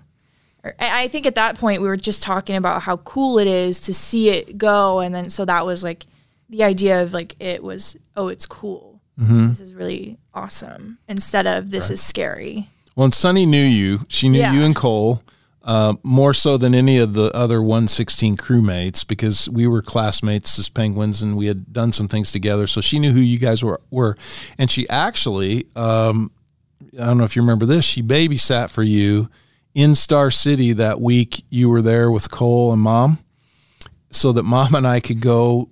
I 0.79 1.09
think 1.09 1.25
at 1.27 1.37
that 1.37 1.59
point 1.59 1.81
we 1.83 1.89
were 1.89 1.97
just 1.97 2.23
talking 2.23 2.57
about 2.57 2.83
how 2.83 2.97
cool 2.99 3.39
it 3.39 3.47
is 3.47 3.81
to 3.83 3.95
see 3.95 4.29
it 4.31 4.59
go, 4.59 4.99
and 5.01 5.15
then 5.15 5.31
so 5.31 5.45
that 5.45 5.65
was 5.65 5.83
like 5.85 6.05
the 6.51 6.65
idea 6.65 7.03
of 7.03 7.13
like 7.13 7.37
it 7.41 7.63
was 7.63 7.97
oh 8.17 8.29
it's 8.29 8.47
cool. 8.47 9.01
Mm-hmm. 9.19 9.49
This 9.49 9.61
is 9.61 9.75
really 9.75 10.19
awesome 10.35 10.99
instead 11.09 11.47
of 11.47 11.71
this 11.71 11.91
is 11.91 12.03
scary. 12.03 12.69
Well, 12.97 13.05
and 13.05 13.13
Suni 13.15 13.47
knew 13.47 13.65
you. 13.65 14.01
She 14.09 14.29
knew 14.29 14.41
Yeah. 14.41 14.53
you 14.53 14.63
and 14.63 14.75
Cole 14.75 15.23
uh, 15.63 15.95
more 16.03 16.33
so 16.35 16.57
than 16.57 16.75
any 16.75 16.99
of 16.99 17.13
the 17.15 17.31
other 17.35 17.61
116 17.63 18.37
crewmates 18.37 19.07
because 19.07 19.49
we 19.49 19.67
were 19.67 19.83
classmates 19.83 20.59
as 20.59 20.69
Penguins 20.69 21.21
and 21.23 21.37
we 21.37 21.47
had 21.47 21.73
done 21.73 21.93
some 21.93 22.09
things 22.09 22.33
together. 22.33 22.67
So 22.67 22.81
she 22.81 22.99
knew 22.99 23.13
who 23.13 23.21
you 23.21 23.39
guys 23.39 23.63
were. 23.63 23.81
were. 23.91 24.17
And 24.57 24.71
she 24.71 24.89
actually, 24.89 25.67
um, 25.77 26.31
I 27.01 27.05
don't 27.07 27.19
know 27.19 27.25
if 27.25 27.37
you 27.37 27.43
remember 27.43 27.67
this, 27.67 27.85
she 27.85 28.03
babysat 28.03 28.71
for 28.71 28.83
you 28.83 29.29
in 29.79 29.95
Star 29.95 30.29
City 30.33 30.73
that 30.73 31.01
week 31.01 31.45
you 31.51 31.69
were 31.69 31.81
there 31.81 32.11
with 32.11 32.33
Cole 32.33 32.73
and 32.73 32.83
Mom 32.83 33.19
so 34.11 34.33
that 34.33 34.43
Mom 34.43 34.75
and 34.75 34.85
I 34.85 34.99
could 34.99 35.21
go 35.21 35.71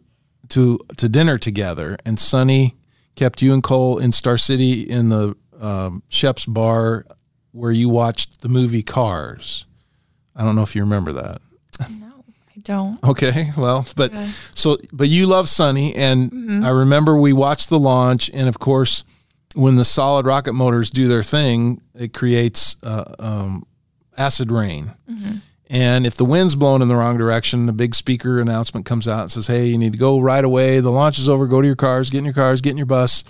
to 0.50 0.78
to 0.96 1.08
dinner 1.08 1.38
together. 1.38 1.96
And 2.06 2.16
Suni 2.16 2.74
kept 3.16 3.42
you 3.42 3.52
and 3.52 3.64
Cole 3.64 3.98
in 3.98 4.12
Star 4.12 4.38
City 4.38 4.82
in 4.82 5.08
the 5.08 5.34
um, 5.60 6.04
Shep's 6.08 6.46
bar 6.46 7.04
where 7.50 7.72
you 7.72 7.88
watched 7.88 8.42
the 8.42 8.48
movie 8.48 8.84
Cars. 8.84 9.66
I 10.36 10.44
don't 10.44 10.54
know 10.54 10.62
if 10.62 10.76
you 10.76 10.82
remember 10.82 11.12
that. 11.14 11.38
No, 11.90 12.24
I 12.54 12.60
don't. 12.62 13.02
Okay, 13.02 13.50
well, 13.58 13.88
but 13.96 14.14
so 14.54 14.78
but 14.92 15.08
you 15.08 15.26
love 15.26 15.46
Suni, 15.46 15.96
and 15.96 16.64
I 16.64 16.70
remember 16.70 17.16
we 17.16 17.32
watched 17.32 17.70
the 17.70 17.78
launch, 17.80 18.30
and 18.32 18.48
of 18.48 18.60
course, 18.60 19.02
when 19.56 19.74
the 19.74 19.84
solid 19.84 20.26
rocket 20.26 20.52
motors 20.52 20.90
do 20.90 21.08
their 21.08 21.24
thing, 21.24 21.80
it 21.92 22.12
creates 22.12 22.76
uh, 22.84 23.12
um, 23.18 23.66
acid 24.16 24.50
rain. 24.50 24.92
Mm-hmm. 25.10 25.36
And 25.68 26.06
if 26.06 26.14
the 26.14 26.24
wind's 26.24 26.54
blowing 26.54 26.80
in 26.80 26.88
the 26.88 26.94
wrong 26.94 27.18
direction, 27.18 27.68
a 27.68 27.72
big 27.72 27.94
speaker 27.94 28.40
announcement 28.40 28.86
comes 28.86 29.08
out 29.08 29.20
and 29.20 29.30
says, 29.30 29.48
"Hey, 29.48 29.66
you 29.66 29.78
need 29.78 29.92
to 29.92 29.98
go 29.98 30.20
right 30.20 30.44
away. 30.44 30.80
The 30.80 30.92
launch 30.92 31.18
is 31.18 31.28
over. 31.28 31.46
Go 31.46 31.60
to 31.60 31.66
your 31.66 31.76
cars. 31.76 32.08
Get 32.08 32.18
in 32.18 32.24
your 32.24 32.34
cars. 32.34 32.60
Get 32.60 32.70
in 32.70 32.76
your 32.76 32.86
bus. 32.86 33.24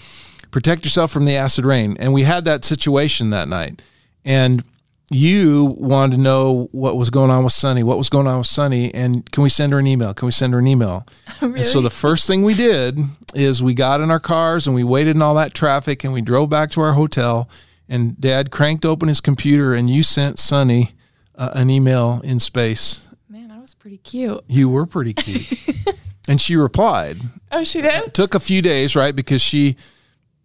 Protect 0.50 0.85
yourself 0.85 1.11
from 1.11 1.25
the 1.25 1.35
acid 1.37 1.64
rain." 1.64 1.97
And 1.99 2.12
we 2.12 2.25
had 2.25 2.45
that 2.45 2.64
situation 2.64 3.31
that 3.31 3.49
night, 3.49 3.81
and 4.25 4.62
you 5.09 5.76
wanted 5.78 6.16
to 6.16 6.23
know 6.23 6.69
what 6.73 6.97
was 6.97 7.11
going 7.11 7.31
on 7.31 7.45
with 7.45 7.52
Suni, 7.52 7.85
what 7.85 7.97
was 7.97 8.09
going 8.09 8.26
on 8.26 8.38
with 8.38 8.49
Suni, 8.49 8.90
and 8.93 9.31
can 9.31 9.43
we 9.43 9.49
send 9.49 9.73
her 9.73 9.78
an 9.78 9.87
email? 9.87 10.12
Can 10.12 10.26
we 10.26 10.33
send 10.33 10.52
her 10.52 10.59
an 10.59 10.66
email? 10.66 11.07
And 11.40 11.66
so 11.66 11.83
the 11.83 11.90
first 11.90 12.26
thing 12.26 12.45
we 12.45 12.55
did 12.55 12.99
is 13.35 13.62
we 13.62 13.75
got 13.75 14.00
in 14.00 14.11
our 14.11 14.19
cars 14.19 14.66
and 14.66 14.75
we 14.75 14.83
waited 14.83 15.16
in 15.16 15.23
all 15.23 15.35
that 15.35 15.52
traffic 15.52 16.02
and 16.02 16.12
we 16.12 16.23
drove 16.23 16.49
back 16.49 16.71
to 16.71 16.81
our 16.81 16.95
hotel. 16.95 17.49
And 17.88 18.21
Dad 18.21 18.50
cranked 18.50 18.85
open 18.85 19.09
his 19.09 19.21
computer 19.21 19.75
and 19.75 19.88
you 19.88 20.02
sent 20.02 20.37
Suni 20.37 20.93
uh, 21.35 21.50
an 21.55 21.71
email 21.71 22.21
in 22.25 22.40
space. 22.40 23.09
Man, 23.28 23.49
that 23.49 23.61
was 23.61 23.75
pretty 23.75 23.99
cute. 23.99 24.43
You 24.49 24.69
were 24.69 24.87
pretty 24.87 25.12
cute. 25.12 25.69
and 26.28 26.40
she 26.40 26.57
replied. 26.57 27.19
Oh, 27.52 27.64
she 27.64 27.83
did. 27.83 28.09
It 28.09 28.14
Took 28.14 28.35
a 28.35 28.40
few 28.40 28.62
days, 28.62 28.97
right? 28.97 29.14
Because 29.14 29.43
she 29.43 29.76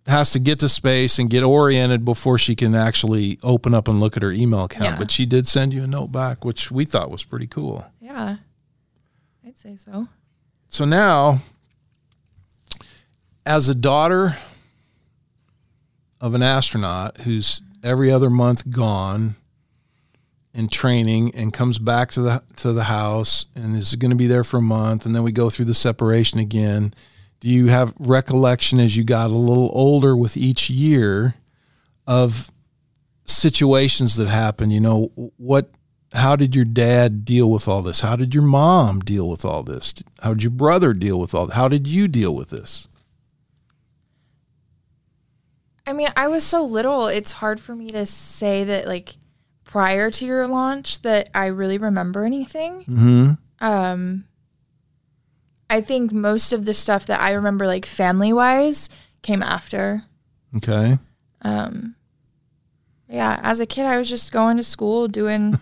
has 0.08 0.32
to 0.32 0.40
get 0.40 0.60
to 0.60 0.70
space 0.70 1.20
and 1.20 1.30
get 1.30 1.44
oriented 1.44 2.04
before 2.04 2.38
she 2.38 2.56
can 2.56 2.76
actually 2.76 3.38
open 3.44 3.74
up 3.74 3.88
and 3.88 4.00
look 4.00 4.18
at 4.18 4.24
her 4.24 4.32
email 4.32 4.64
account. 4.66 4.84
Yeah. 4.84 4.98
But 4.98 5.12
she 5.12 5.26
did 5.26 5.48
send 5.48 5.74
you 5.74 5.84
a 5.84 5.88
note 5.88 6.12
back, 6.12 6.44
which 6.44 6.72
we 6.72 6.86
thought 6.86 7.12
was 7.12 7.24
pretty 7.24 7.48
cool. 7.48 7.86
Yeah, 8.00 8.38
I'd 9.46 9.58
say 9.58 9.76
so. 9.76 10.08
So 10.68 10.86
now, 10.86 11.40
as 13.46 13.70
a 13.70 13.76
daughter 13.76 14.38
of 16.22 16.36
an 16.36 16.44
astronaut 16.44 17.22
who's 17.22 17.62
every 17.84 18.12
other 18.12 18.30
month 18.30 18.70
gone 18.70 19.36
in 20.54 20.68
training 20.68 21.34
and 21.34 21.52
comes 21.52 21.80
back 21.80 22.12
to 22.12 22.22
the 22.22 22.44
to 22.58 22.72
the 22.72 22.84
house 22.84 23.48
and 23.56 23.76
is 23.76 23.96
going 23.96 24.12
to 24.12 24.18
be 24.18 24.28
there 24.28 24.44
for 24.44 24.58
a 24.58 24.62
month 24.62 25.06
and 25.06 25.16
then 25.16 25.24
we 25.24 25.32
go 25.32 25.50
through 25.50 25.66
the 25.66 25.74
separation 25.74 26.40
again. 26.40 26.94
Do 27.40 27.50
you 27.50 27.68
have 27.68 27.94
recollection 27.98 28.80
as 28.80 28.96
you 28.96 29.04
got 29.04 29.32
a 29.32 29.36
little 29.36 29.72
older 29.74 30.16
with 30.16 30.38
each 30.38 30.70
year 30.70 31.36
of 32.06 32.52
situations 33.26 34.16
that 34.18 34.28
happen 34.28 34.70
you 34.70 34.80
know 34.80 35.12
what 35.38 35.72
how 36.14 36.36
did 36.36 36.56
your 36.56 36.66
dad 36.66 37.24
deal 37.24 37.50
with 37.50 37.70
all 37.70 37.82
this? 37.82 38.02
How 38.02 38.18
did 38.18 38.36
your 38.36 38.44
mom 38.44 39.00
deal 39.00 39.30
with 39.30 39.46
all 39.46 39.64
this? 39.64 39.94
How 40.22 40.34
did 40.34 40.44
your 40.44 40.52
brother 40.52 40.92
deal 40.92 41.18
with 41.18 41.34
all 41.34 41.48
this? 41.48 41.56
how 41.56 41.70
did 41.70 41.88
you 41.88 42.08
deal 42.10 42.36
with 42.36 42.50
this 42.50 42.88
I 45.92 45.94
mean, 45.94 46.08
I 46.16 46.30
was 46.30 46.46
so 46.46 46.64
little, 46.64 47.08
it's 47.08 47.34
hard 47.34 47.60
for 47.60 47.76
me 47.76 47.90
to 47.90 48.06
say 48.06 48.64
that, 48.64 48.88
like, 48.88 49.18
prior 49.66 50.10
to 50.10 50.26
your 50.26 50.48
launch, 50.48 51.02
that 51.02 51.30
I 51.36 51.48
really 51.48 51.78
remember 51.78 52.24
anything. 52.24 52.86
mm-hmm 52.86 53.32
Um, 53.60 54.24
I 55.70 55.82
think 55.82 56.14
most 56.14 56.54
of 56.54 56.64
the 56.64 56.74
stuff 56.74 57.08
that 57.08 57.20
I 57.20 57.34
remember, 57.34 57.68
like, 57.68 57.86
family 57.86 58.32
wise, 58.32 58.90
came 59.22 59.44
after. 59.44 60.04
okay 60.56 60.98
Um, 61.42 61.96
yeah, 63.10 63.42
as 63.44 63.60
a 63.60 63.66
kid, 63.66 63.86
I 63.86 63.98
was 63.98 64.10
just 64.10 64.32
going 64.32 64.56
to 64.56 64.64
school 64.64 65.10
doing 65.10 65.60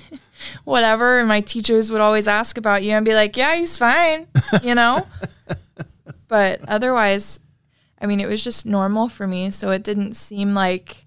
whatever, 0.64 1.18
and 1.18 1.28
my 1.28 1.42
teachers 1.42 1.92
would 1.92 2.00
always 2.00 2.26
ask 2.26 2.56
about 2.56 2.82
you 2.82 2.92
and 2.92 3.04
be 3.04 3.14
like, 3.14 3.36
"Yeah, 3.36 3.54
he's 3.54 3.76
fine," 3.76 4.28
you 4.62 4.74
know. 4.74 5.06
but 6.28 6.60
otherwise, 6.66 7.40
I 8.00 8.06
mean, 8.06 8.20
it 8.20 8.28
was 8.28 8.42
just 8.44 8.64
normal 8.66 9.08
for 9.08 9.26
me, 9.26 9.50
so 9.50 9.70
it 9.70 9.82
didn't 9.82 10.14
seem 10.14 10.54
like 10.54 11.02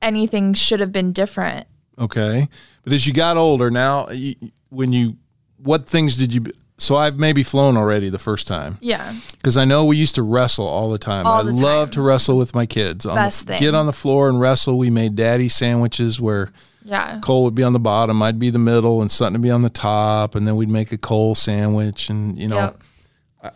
anything 0.00 0.54
should 0.54 0.80
have 0.80 0.92
been 0.92 1.12
different. 1.12 1.66
Okay, 1.98 2.48
but 2.84 2.92
as 2.92 3.06
you 3.06 3.12
got 3.12 3.36
older, 3.36 3.70
now 3.70 4.08
you, 4.10 4.36
when 4.68 4.92
you, 4.92 5.16
what 5.56 5.88
things 5.88 6.16
did 6.16 6.32
you? 6.32 6.44
So 6.80 6.94
I've 6.94 7.18
maybe 7.18 7.42
flown 7.42 7.76
already 7.76 8.08
the 8.08 8.20
first 8.20 8.46
time 8.46 8.78
Yeah, 8.80 9.12
because 9.32 9.56
I 9.56 9.64
know 9.64 9.84
we 9.84 9.96
used 9.96 10.14
to 10.14 10.22
wrestle 10.22 10.64
all 10.64 10.90
the 10.92 10.98
time. 10.98 11.26
All 11.26 11.40
I 11.40 11.42
the 11.42 11.50
love 11.50 11.88
time. 11.88 11.94
to 11.94 12.02
wrestle 12.02 12.38
with 12.38 12.54
my 12.54 12.66
kids. 12.66 13.04
On 13.04 13.16
Best 13.16 13.48
the, 13.48 13.54
thing. 13.54 13.60
Get 13.62 13.74
on 13.74 13.86
the 13.86 13.92
floor 13.92 14.28
and 14.28 14.38
wrestle. 14.40 14.78
We 14.78 14.88
made 14.88 15.16
daddy 15.16 15.48
sandwiches 15.48 16.20
where 16.20 16.52
yeah, 16.84 17.18
Cole 17.20 17.42
would 17.44 17.56
be 17.56 17.64
on 17.64 17.72
the 17.72 17.80
bottom, 17.80 18.22
I'd 18.22 18.38
be 18.38 18.50
the 18.50 18.60
middle, 18.60 19.00
and 19.02 19.10
Sutton 19.10 19.32
would 19.32 19.42
be 19.42 19.50
on 19.50 19.62
the 19.62 19.70
top, 19.70 20.36
and 20.36 20.46
then 20.46 20.54
we'd 20.54 20.68
make 20.70 20.92
a 20.92 20.98
Cole 20.98 21.34
sandwich, 21.34 22.08
and 22.10 22.38
you 22.38 22.46
know, 22.46 22.56
Yep. 22.56 22.82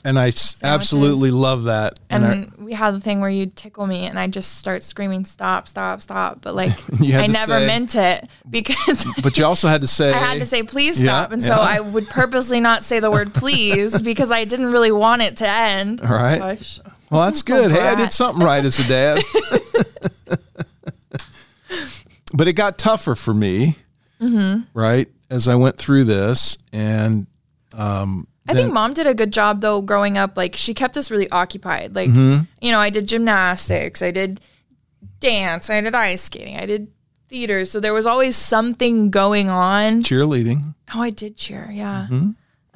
And 0.04 0.18
I 0.18 0.28
s- 0.28 0.62
absolutely 0.62 1.30
love 1.30 1.64
that. 1.64 1.98
And 2.10 2.24
I- 2.24 2.48
we 2.58 2.72
had 2.72 2.92
the 2.92 3.00
thing 3.00 3.20
where 3.20 3.28
you'd 3.30 3.56
tickle 3.56 3.86
me, 3.86 4.06
and 4.06 4.18
I'd 4.18 4.32
just 4.32 4.58
start 4.58 4.82
screaming, 4.82 5.24
"Stop! 5.24 5.66
Stop! 5.68 6.00
Stop!" 6.02 6.38
But 6.40 6.54
like, 6.54 6.70
You 7.00 7.18
I 7.18 7.26
never 7.26 7.58
say- 7.58 7.66
meant 7.66 7.94
it 7.96 8.28
because 8.48 9.06
but 9.22 9.36
you 9.38 9.44
also 9.44 9.68
had 9.68 9.80
to 9.80 9.86
say, 9.98 10.12
I 10.12 10.18
had 10.18 10.38
to 10.40 10.46
say 10.46 10.62
please 10.62 11.02
Yeah, 11.02 11.10
stop, 11.10 11.32
and 11.32 11.42
so 11.42 11.54
yeah. 11.56 11.60
I 11.60 11.80
would 11.80 12.06
purposely 12.08 12.60
not 12.60 12.84
say 12.84 13.00
the 13.00 13.10
word 13.10 13.34
please 13.34 14.00
because 14.02 14.30
I 14.30 14.44
didn't 14.44 14.72
really 14.72 14.92
want 14.92 15.22
it 15.22 15.36
to 15.38 15.48
end. 15.48 16.00
All 16.00 16.08
right. 16.08 16.38
Gosh. 16.38 16.80
Well, 17.10 17.24
that's 17.26 17.42
good. 17.42 17.70
Hey, 17.72 17.80
I 17.86 17.94
did 17.94 18.10
something 18.12 18.42
right 18.44 18.64
as 18.64 18.78
a 18.78 18.88
dad. 18.88 19.22
but 22.34 22.48
it 22.48 22.54
got 22.54 22.78
tougher 22.78 23.14
for 23.14 23.34
me, 23.34 23.76
Mm-hmm. 24.20 24.60
right, 24.72 25.08
as 25.30 25.48
I 25.48 25.56
went 25.56 25.76
through 25.76 26.04
this. 26.04 26.56
And 26.72 27.26
um, 27.74 28.26
I 28.48 28.54
think 28.54 28.72
mom 28.72 28.92
did 28.92 29.06
a 29.06 29.14
good 29.14 29.32
job 29.32 29.60
though 29.60 29.80
growing 29.82 30.18
up. 30.18 30.36
Like 30.36 30.56
she 30.56 30.74
kept 30.74 30.96
us 30.96 31.10
really 31.10 31.30
occupied. 31.30 31.94
Like 31.94 32.10
Mm-hmm. 32.10 32.42
you 32.60 32.72
know, 32.72 32.78
I 32.80 32.90
did 32.90 33.06
gymnastics, 33.06 34.02
I 34.02 34.10
did 34.10 34.40
dance, 35.20 35.70
I 35.70 35.80
did 35.80 35.94
ice 35.94 36.22
skating, 36.22 36.56
I 36.56 36.66
did 36.66 36.88
theater. 37.28 37.64
So 37.64 37.78
there 37.80 37.94
was 37.94 38.04
always 38.06 38.36
something 38.36 39.10
going 39.10 39.48
on. 39.48 40.02
cheerleading. 40.02 40.74
Oh, 40.94 41.02
I 41.02 41.10
did 41.10 41.36
cheer. 41.36 41.70
Yeah. 41.72 42.06
Mm-hmm. 42.10 42.30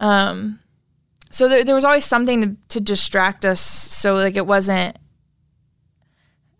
Um, 0.04 0.60
so 1.30 1.48
there, 1.48 1.64
there 1.64 1.74
was 1.74 1.84
always 1.84 2.04
something 2.04 2.40
to, 2.42 2.56
to 2.68 2.80
distract 2.80 3.44
us. 3.44 3.60
So 3.60 4.14
like 4.14 4.36
it 4.36 4.46
wasn't. 4.46 4.96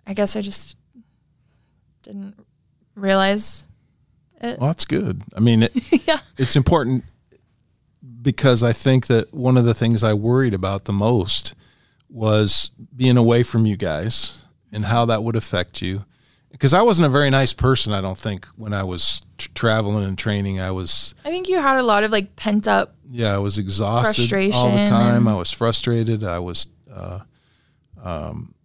I 0.07 0.14
guess 0.14 0.37
I 0.37 0.40
just 0.40 0.77
didn't 2.03 2.35
realize. 2.95 3.64
It. 4.40 4.59
Well, 4.59 4.69
that's 4.69 4.85
good. 4.85 5.23
I 5.37 5.40
mean, 5.40 5.62
it, 5.64 5.73
Yeah. 6.09 6.19
it's 6.38 6.57
important 6.57 7.05
because 8.27 8.65
I 8.65 8.73
think 8.73 9.07
that 9.07 9.33
one 9.33 9.57
of 9.57 9.65
the 9.67 9.73
things 9.73 10.03
I 10.03 10.12
worried 10.12 10.53
about 10.53 10.87
the 10.87 10.93
most 10.93 11.55
was 12.11 12.73
being 12.97 13.17
away 13.17 13.45
from 13.45 13.67
you 13.67 13.77
guys 13.77 14.47
and 14.73 14.87
how 14.87 15.05
that 15.05 15.23
would 15.23 15.37
affect 15.37 15.81
you. 15.81 16.05
Because 16.51 16.75
I 16.75 16.83
wasn't 16.83 17.07
a 17.07 17.09
very 17.09 17.31
nice 17.31 17.53
person, 17.53 17.93
I 17.93 18.01
don't 18.01 18.19
think, 18.19 18.45
when 18.57 18.75
I 18.75 18.83
was 18.83 19.23
t- 19.39 19.47
traveling 19.55 20.03
and 20.03 20.19
training. 20.19 20.59
I 20.59 20.73
was 20.73 21.15
I 21.25 21.31
think 21.31 21.49
you 21.49 21.59
had 21.61 21.77
a 21.77 21.85
lot 21.85 22.03
of 22.03 22.11
like 22.11 22.35
pent 22.35 22.67
up. 22.67 22.97
yeah, 23.09 23.33
I 23.33 23.39
was 23.39 23.59
exhausted 23.59 24.53
all 24.53 24.71
the 24.73 24.87
time. 24.87 25.19
and- 25.19 25.29
I 25.29 25.37
was 25.37 25.53
frustrated. 25.53 26.25
I 26.25 26.41
was, 26.41 26.67
uh, 26.93 27.21
um, 28.03 28.57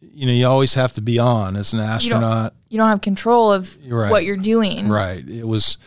you 0.00 0.26
know, 0.26 0.32
you 0.32 0.48
always 0.48 0.74
have 0.74 0.92
to 0.94 1.00
be 1.00 1.20
on 1.20 1.54
as 1.54 1.72
an 1.72 1.78
astronaut. 1.78 2.52
You 2.68 2.78
don't 2.78 2.88
have 2.88 3.00
control 3.00 3.52
of 3.52 3.78
right. 3.88 4.10
what 4.10 4.24
you're 4.24 4.36
doing. 4.36 4.88
Right. 4.88 5.24
It 5.24 5.46
was, 5.46 5.78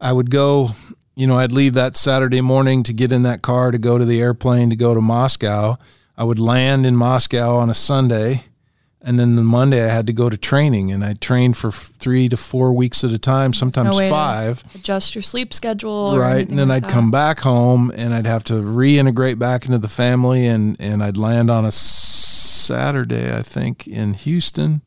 I 0.00 0.10
would 0.10 0.30
go, 0.30 0.70
you 1.14 1.26
know, 1.26 1.36
I'd 1.38 1.52
leave 1.52 1.74
that 1.74 1.96
Saturday 1.96 2.40
morning 2.40 2.82
to 2.84 2.92
get 2.92 3.12
in 3.12 3.22
that 3.24 3.42
car 3.42 3.70
to 3.70 3.78
go 3.78 3.98
to 3.98 4.04
the 4.04 4.20
airplane 4.20 4.70
to 4.70 4.76
go 4.76 4.94
to 4.94 5.00
Moscow. 5.00 5.76
I 6.16 6.24
would 6.24 6.38
land 6.38 6.86
in 6.86 6.96
Moscow 6.96 7.56
on 7.56 7.68
a 7.70 7.74
Sunday 7.74 8.44
And 9.04 9.18
then 9.18 9.34
the 9.34 9.42
Monday 9.42 9.84
I 9.84 9.88
had 9.92 10.06
to 10.06 10.12
go 10.12 10.30
to 10.30 10.36
training, 10.36 10.92
and 10.92 11.04
I 11.04 11.14
trained 11.14 11.56
for 11.56 11.68
f- 11.68 11.90
three 11.98 12.28
to 12.28 12.36
four 12.36 12.72
weeks 12.72 13.02
at 13.02 13.10
a 13.10 13.18
time, 13.18 13.52
sometimes 13.52 13.98
to 13.98 14.08
five. 14.08 14.62
Adjust 14.76 15.16
your 15.16 15.22
sleep 15.22 15.52
schedule. 15.52 16.16
right 16.16 16.48
and 16.48 16.56
then 16.56 16.68
like 16.68 16.84
i'd 16.84 16.88
that. 16.88 16.92
come 16.94 17.10
back 17.10 17.40
home 17.40 17.90
and 17.96 18.14
i'd 18.14 18.26
have 18.26 18.44
to 18.44 18.54
reintegrate 18.62 19.40
back 19.40 19.64
into 19.64 19.78
the 19.78 19.88
family 19.88 20.46
and 20.46 20.76
and 20.78 21.02
i'd 21.02 21.16
land 21.16 21.50
on 21.50 21.64
a 21.64 21.72
saturday 21.72 23.34
i 23.34 23.42
think 23.42 23.86
in 23.88 24.14
houston 24.14 24.82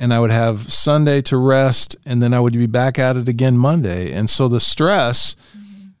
and 0.00 0.12
i 0.12 0.18
would 0.18 0.32
have 0.32 0.72
sunday 0.72 1.20
to 1.20 1.36
rest 1.36 1.94
and 2.04 2.20
then 2.20 2.34
i 2.34 2.40
would 2.40 2.54
be 2.54 2.66
back 2.66 2.98
at 2.98 3.16
it 3.16 3.28
again 3.28 3.56
monday. 3.56 4.12
And 4.12 4.28
so 4.28 4.48
the 4.48 4.58
stress 4.58 5.36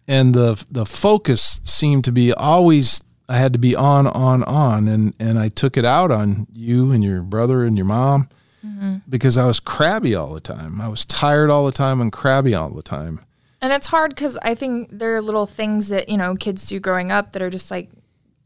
and 0.08 0.34
the 0.34 0.64
the 0.68 0.86
focus 0.86 1.60
seemed 1.62 2.04
to 2.04 2.12
be 2.12 2.32
always 2.32 3.04
i 3.28 3.36
had 3.36 3.52
to 3.52 3.58
be 3.60 3.76
on 3.76 4.08
on 4.08 4.42
on. 4.44 4.88
And 4.88 5.14
and 5.20 5.38
i 5.38 5.48
took 5.48 5.76
it 5.76 5.84
out 5.84 6.10
on 6.10 6.48
you 6.52 6.90
and 6.90 7.04
your 7.04 7.22
brother 7.22 7.64
and 7.64 7.76
your 7.76 7.86
mom 7.86 8.28
mm-hmm. 8.66 8.96
because 9.08 9.36
i 9.36 9.46
was 9.46 9.60
crabby 9.60 10.16
all 10.16 10.32
the 10.34 10.40
time. 10.40 10.80
I 10.80 10.88
was 10.88 11.04
tired 11.04 11.50
all 11.50 11.66
the 11.66 11.72
time 11.72 12.00
and 12.00 12.10
crabby 12.10 12.54
all 12.54 12.70
the 12.70 12.82
time. 12.82 13.20
And 13.62 13.72
it's 13.72 13.86
hard 13.86 14.14
because 14.14 14.38
I 14.40 14.54
think 14.54 14.88
there 14.90 15.14
are 15.16 15.20
little 15.20 15.46
things 15.46 15.88
that, 15.90 16.08
you 16.08 16.16
know, 16.16 16.34
kids 16.34 16.66
do 16.66 16.80
growing 16.80 17.12
up 17.12 17.32
that 17.32 17.42
are 17.42 17.50
just 17.50 17.70
like, 17.70 17.90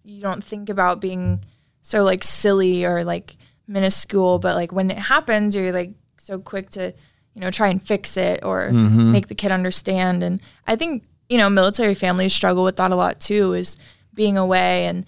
you 0.04 0.20
don't 0.20 0.42
think 0.42 0.68
about 0.68 1.00
being 1.00 1.44
so 1.82 2.02
like 2.02 2.24
silly 2.24 2.84
or 2.84 3.04
like 3.04 3.36
minuscule. 3.66 4.38
But 4.38 4.54
like 4.54 4.72
when 4.72 4.90
it 4.90 4.98
happens, 4.98 5.54
you're 5.56 5.72
like 5.72 5.92
so 6.18 6.38
quick 6.38 6.70
to, 6.70 6.92
you 7.34 7.40
know, 7.40 7.50
try 7.50 7.68
and 7.68 7.82
fix 7.82 8.16
it 8.16 8.40
or 8.44 8.70
make 9.12 9.28
the 9.28 9.34
kid 9.34 9.52
understand. 9.52 10.22
And 10.22 10.40
I 10.66 10.76
think, 10.76 11.04
you 11.28 11.38
know, 11.38 11.48
military 11.50 11.94
families 11.94 12.34
struggle 12.34 12.64
with 12.64 12.76
that 12.76 12.90
a 12.90 12.96
lot 12.96 13.20
too, 13.20 13.52
is 13.54 13.76
being 14.14 14.36
away 14.36 14.86
and 14.86 15.04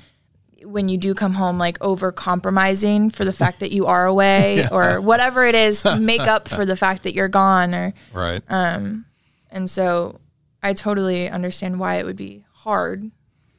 when 0.65 0.89
you 0.89 0.99
do 0.99 1.15
come 1.15 1.35
home, 1.35 1.59
like 1.59 1.79
over 1.81 2.11
compromising 2.11 3.09
for 3.09 3.25
the 3.25 3.33
fact 3.33 3.61
that 3.61 3.71
you 3.71 3.87
are 3.87 4.05
away 4.07 4.67
or 4.73 5.01
whatever 5.01 5.45
it 5.47 5.55
is 5.55 5.83
to 5.83 5.97
make 6.01 6.23
up 6.23 6.49
for 6.49 6.67
the 6.67 6.75
fact 6.75 7.05
that 7.05 7.15
you're 7.15 7.29
gone 7.29 7.73
or, 7.75 7.95
right 8.13 8.43
Um, 8.49 9.05
and 9.51 9.71
so 9.71 10.19
I 10.63 10.73
totally 10.73 11.29
understand 11.31 11.79
why 11.79 11.97
it 11.97 12.05
would 12.07 12.17
be 12.17 12.45
hard. 12.53 13.11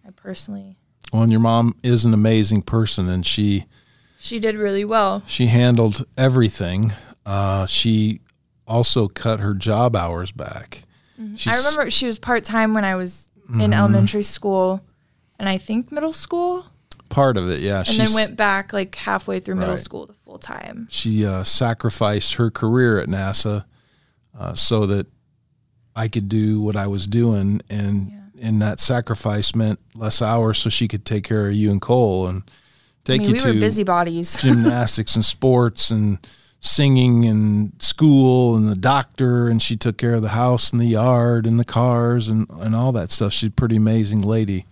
I 0.05 0.09
personally, 0.11 0.75
Well, 1.13 1.23
and 1.23 1.31
your 1.31 1.39
mom 1.39 1.75
is 1.81 2.03
an 2.03 2.13
amazing 2.13 2.63
person, 2.63 3.07
and 3.07 3.25
she 3.25 3.65
she 4.19 4.39
did 4.39 4.55
really 4.55 4.85
well. 4.85 5.23
she 5.27 5.47
handled 5.47 6.05
everything. 6.17 6.93
Uh, 7.25 7.65
she 7.65 8.21
also 8.67 9.07
cut 9.07 9.39
her 9.39 9.53
job 9.53 9.95
hours 9.95 10.31
back. 10.31 10.83
I 11.19 11.57
remember 11.57 11.89
she 11.89 12.05
was 12.05 12.19
part 12.19 12.43
time 12.43 12.73
when 12.73 12.85
I 12.85 12.95
was 12.95 13.29
in 13.59 13.73
elementary 13.73 14.23
school 14.23 14.81
and 15.39 15.47
I 15.49 15.57
think 15.57 15.91
middle 15.91 16.13
school, 16.13 16.65
part 17.09 17.37
of 17.37 17.49
it. 17.49 17.59
Yeah, 17.61 17.79
and 17.79 17.87
she 17.87 17.97
then 18.05 18.13
went 18.13 18.35
back 18.35 18.71
like 18.73 18.93
halfway 18.95 19.39
through 19.39 19.55
middle 19.55 19.75
Right. 19.75 19.79
school 19.83 20.07
to 20.07 20.13
full 20.13 20.37
time. 20.37 20.87
she 20.91 21.25
uh, 21.25 21.43
sacrificed 21.43 22.33
her 22.35 22.51
career 22.51 22.99
at 22.99 23.07
NASA 23.07 23.65
uh, 24.37 24.53
so 24.53 24.85
that 24.87 25.07
I 25.95 26.07
could 26.07 26.27
do 26.29 26.59
what 26.61 26.75
I 26.75 26.85
was 26.87 27.07
doing, 27.07 27.61
and 27.69 28.11
and 28.39 28.61
that 28.61 28.79
sacrifice 28.79 29.55
meant 29.55 29.79
less 29.95 30.21
hours, 30.21 30.59
so 30.59 30.69
she 30.69 30.87
could 30.87 31.05
take 31.05 31.23
care 31.23 31.47
of 31.47 31.53
you 31.53 31.71
and 31.71 31.81
Cole 31.81 32.27
and 32.27 32.43
I 33.09 33.13
take 33.13 33.21
mean, 33.21 33.29
you 33.29 33.33
we 33.33 33.39
to 33.39 33.53
were 33.53 33.59
busybodies. 33.59 34.37
gymnastics 34.41 35.15
and 35.15 35.23
sports 35.25 35.91
and 35.91 36.19
singing 36.59 37.25
and 37.25 37.71
school 37.81 38.55
and 38.55 38.67
the 38.67 38.75
doctor 38.75 39.47
and 39.47 39.61
she 39.61 39.75
took 39.75 39.97
care 39.97 40.15
of 40.15 40.21
the 40.21 40.29
house 40.29 40.71
and 40.71 40.81
the 40.81 40.85
yard 40.87 41.45
and 41.45 41.59
the 41.59 41.65
cars 41.65 42.27
and, 42.29 42.47
and 42.49 42.75
all 42.75 42.91
that 42.91 43.11
stuff. 43.11 43.31
She's 43.31 43.49
a 43.49 43.51
pretty 43.51 43.75
amazing 43.75 44.21
lady. 44.21 44.65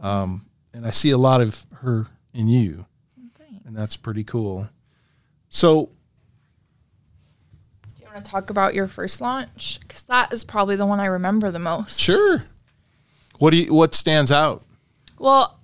Um, 0.00 0.46
and 0.74 0.86
I 0.86 0.90
see 0.90 1.10
a 1.10 1.18
lot 1.18 1.40
of 1.40 1.64
her 1.80 2.06
in 2.34 2.48
you. 2.48 2.86
And 3.64 3.76
that's 3.76 3.96
pretty 3.96 4.24
cool. 4.24 4.68
So 5.50 5.90
Do 7.96 8.02
you 8.02 8.06
want 8.12 8.24
to 8.24 8.30
talk 8.30 8.50
about 8.50 8.74
your 8.74 8.86
first 8.88 9.20
launch? 9.20 9.78
Because 9.80 10.02
that 10.04 10.32
is 10.32 10.42
probably 10.44 10.76
the 10.76 10.86
one 10.86 11.00
I 11.00 11.06
remember 11.06 11.50
the 11.50 11.58
most. 11.58 12.00
sure. 12.00 12.44
What 13.38 13.50
do 13.50 13.58
you 13.58 13.72
what 13.72 13.94
stands 13.94 14.32
out? 14.32 14.64
Well, 15.18 15.57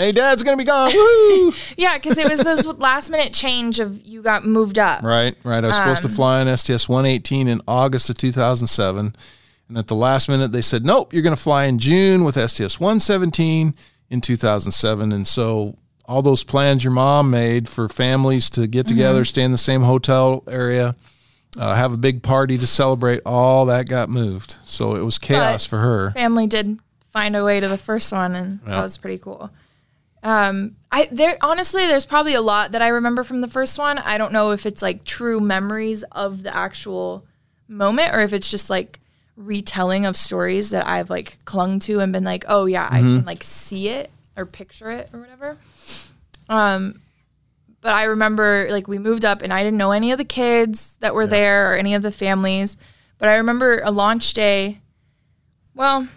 Hey 0.00 0.12
dad's 0.12 0.42
gonna 0.42 0.56
be 0.56 0.64
gone. 0.64 0.90
Woo! 0.94 1.52
yeah, 1.76 1.98
because 1.98 2.16
it 2.16 2.26
was 2.26 2.38
this 2.38 2.64
last 2.64 3.10
minute 3.10 3.34
change 3.34 3.80
of 3.80 4.00
you 4.00 4.22
got 4.22 4.46
moved 4.46 4.78
up. 4.78 5.02
Right, 5.02 5.36
right. 5.44 5.62
I 5.62 5.66
was 5.66 5.76
supposed 5.76 6.00
to 6.02 6.08
fly 6.08 6.40
on 6.40 6.56
STS 6.56 6.88
118 6.88 7.46
in 7.46 7.60
August 7.68 8.08
of 8.08 8.16
2007. 8.16 9.14
And 9.68 9.78
at 9.78 9.88
the 9.88 9.94
last 9.94 10.30
minute, 10.30 10.52
they 10.52 10.62
said, 10.62 10.86
nope, 10.86 11.12
you're 11.12 11.22
going 11.22 11.36
to 11.36 11.42
fly 11.42 11.64
in 11.64 11.78
June 11.78 12.24
with 12.24 12.34
STS 12.34 12.80
117 12.80 13.74
in 14.08 14.20
2007. 14.22 15.12
And 15.12 15.26
so 15.26 15.76
all 16.06 16.22
those 16.22 16.44
plans 16.44 16.82
your 16.82 16.94
mom 16.94 17.30
made 17.30 17.68
for 17.68 17.86
families 17.86 18.48
to 18.50 18.66
get 18.66 18.88
together, 18.88 19.26
stay 19.26 19.42
in 19.42 19.52
the 19.52 19.58
same 19.58 19.82
hotel 19.82 20.42
area, 20.48 20.96
uh, 21.58 21.74
have 21.74 21.92
a 21.92 21.98
big 21.98 22.22
party 22.22 22.56
to 22.56 22.66
celebrate, 22.66 23.20
all 23.26 23.66
that 23.66 23.86
got 23.86 24.08
moved. 24.08 24.56
So 24.64 24.94
it 24.96 25.02
was 25.02 25.18
chaos 25.18 25.66
for 25.66 25.78
her. 25.78 26.12
family 26.12 26.46
did 26.46 26.78
find 27.10 27.36
a 27.36 27.44
way 27.44 27.60
to 27.60 27.68
the 27.68 27.76
first 27.76 28.10
one 28.12 28.34
and 28.34 28.60
that 28.64 28.82
was 28.82 28.96
pretty 28.96 29.18
cool 29.18 29.50
um 30.22 30.76
i 30.92 31.08
there 31.10 31.38
honestly 31.40 31.86
there's 31.86 32.04
probably 32.04 32.34
a 32.34 32.42
lot 32.42 32.72
that 32.72 32.82
i 32.82 32.88
remember 32.88 33.22
from 33.24 33.40
the 33.40 33.48
first 33.48 33.78
one. 33.78 33.96
I 33.98 34.18
don't 34.18 34.32
know 34.32 34.50
if 34.50 34.66
it's 34.66 34.82
like 34.82 35.04
true 35.04 35.40
memories 35.40 36.02
of 36.12 36.42
the 36.42 36.54
actual 36.54 37.24
moment 37.68 38.14
or 38.14 38.20
if 38.20 38.32
it's 38.32 38.50
just 38.50 38.68
like 38.68 39.00
retelling 39.36 40.04
of 40.04 40.16
stories 40.18 40.70
that 40.70 40.86
i've 40.86 41.08
like 41.08 41.38
clung 41.46 41.78
to 41.78 42.00
and 42.00 42.12
been 42.12 42.24
like 42.24 42.44
oh 42.48 42.66
yeah 42.66 42.86
i 42.90 43.00
can 43.00 43.24
like 43.24 43.42
see 43.42 43.88
it 43.88 44.10
or 44.36 44.44
picture 44.44 44.90
it 44.90 45.08
or 45.12 45.20
whatever. 45.20 45.56
Um 46.48 47.00
but 47.80 47.94
i 47.94 48.04
remember 48.04 48.66
like 48.70 48.86
we 48.88 48.98
moved 48.98 49.24
up 49.24 49.40
and 49.40 49.52
i 49.54 49.62
didn't 49.62 49.78
know 49.78 49.92
any 49.92 50.12
of 50.12 50.18
the 50.18 50.24
kids 50.24 50.98
that 51.00 51.14
were 51.14 51.26
there 51.26 51.72
or 51.72 51.76
any 51.76 51.94
of 51.94 52.02
the 52.02 52.12
families 52.12 52.76
but 53.16 53.28
i 53.30 53.36
remember 53.36 53.80
a 53.82 53.90
launch 53.90 54.34
day. 54.34 54.80
Well 55.74 56.08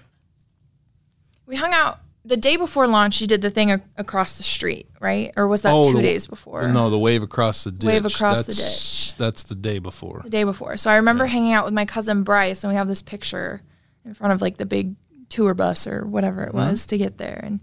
we 1.46 1.56
hung 1.56 1.72
out 1.72 2.00
the 2.26 2.38
day 2.38 2.56
before 2.56 2.88
launch. 2.88 3.20
You 3.22 3.28
did 3.28 3.42
the 3.42 3.50
thing 3.50 3.72
a- 3.72 3.82
across 3.98 4.38
the 4.38 4.44
street, 4.44 4.88
right? 5.02 5.32
Or 5.38 5.48
was 5.48 5.62
that 5.64 5.74
Oh, 5.74 5.84
two 5.92 5.98
the- 5.98 6.02
days 6.04 6.28
before? 6.28 6.68
No, 6.70 6.90
the 6.90 7.00
wave 7.00 7.22
across 7.24 7.64
the 7.64 7.72
ditch. 7.72 7.88
Wave 7.88 8.06
across 8.06 8.46
the 8.46 8.54
that's, 8.54 9.14
That's 9.14 9.44
the 9.44 9.56
day 9.56 9.80
before. 9.80 10.22
the 10.24 10.30
day 10.30 10.44
before. 10.44 10.78
So 10.78 10.90
I 10.90 10.96
remember 10.96 11.26
hanging 11.26 11.54
out 11.54 11.66
with 11.66 11.74
my 11.74 11.86
cousin 11.86 12.24
Bryce, 12.24 12.64
and 12.64 12.72
we 12.72 12.78
have 12.78 12.88
this 12.88 13.02
picture 13.02 13.62
in 14.06 14.14
front 14.14 14.34
of 14.34 14.42
like 14.42 14.58
the 14.58 14.66
big 14.66 14.96
tour 15.30 15.54
bus 15.54 15.88
or 15.88 16.06
whatever 16.06 16.44
it 16.44 16.54
was 16.54 16.86
to 16.88 16.98
get 16.98 17.18
there. 17.18 17.40
And 17.44 17.62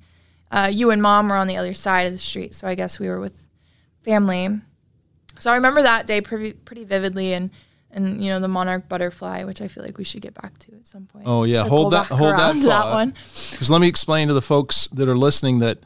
uh, 0.50 0.68
you 0.72 0.90
and 0.90 1.00
mom 1.00 1.28
were 1.28 1.36
on 1.36 1.46
the 1.46 1.56
other 1.56 1.74
side 1.74 2.06
of 2.08 2.12
the 2.12 2.18
street, 2.18 2.54
so 2.54 2.66
I 2.66 2.74
guess 2.74 2.98
we 2.98 3.08
were 3.08 3.20
with 3.20 3.40
family. 4.02 4.60
So 5.38 5.50
I 5.50 5.54
remember 5.54 5.82
that 5.82 6.06
day 6.06 6.20
pretty 6.20 6.52
pretty 6.52 6.84
vividly, 6.84 7.32
and 7.32 7.50
and 7.92 8.22
you 8.22 8.30
know 8.30 8.40
the 8.40 8.48
monarch 8.48 8.88
butterfly, 8.88 9.44
which 9.44 9.60
I 9.60 9.68
feel 9.68 9.84
like 9.84 9.98
we 9.98 10.04
should 10.04 10.22
get 10.22 10.34
back 10.34 10.58
to 10.60 10.72
at 10.76 10.86
some 10.86 11.06
point. 11.06 11.24
Oh, 11.26 11.44
yeah. 11.44 11.62
Circle 11.64 11.78
Hold 11.78 11.92
that- 11.92 12.06
hold 12.06 12.32
that 12.38 12.54
thought. 12.56 12.92
one. 12.94 13.08
Because 13.50 13.70
let 13.70 13.80
me 13.80 13.88
explain 13.88 14.28
to 14.28 14.34
the 14.34 14.42
folks 14.42 14.86
that 14.88 15.08
are 15.08 15.16
listening 15.18 15.58
that 15.60 15.78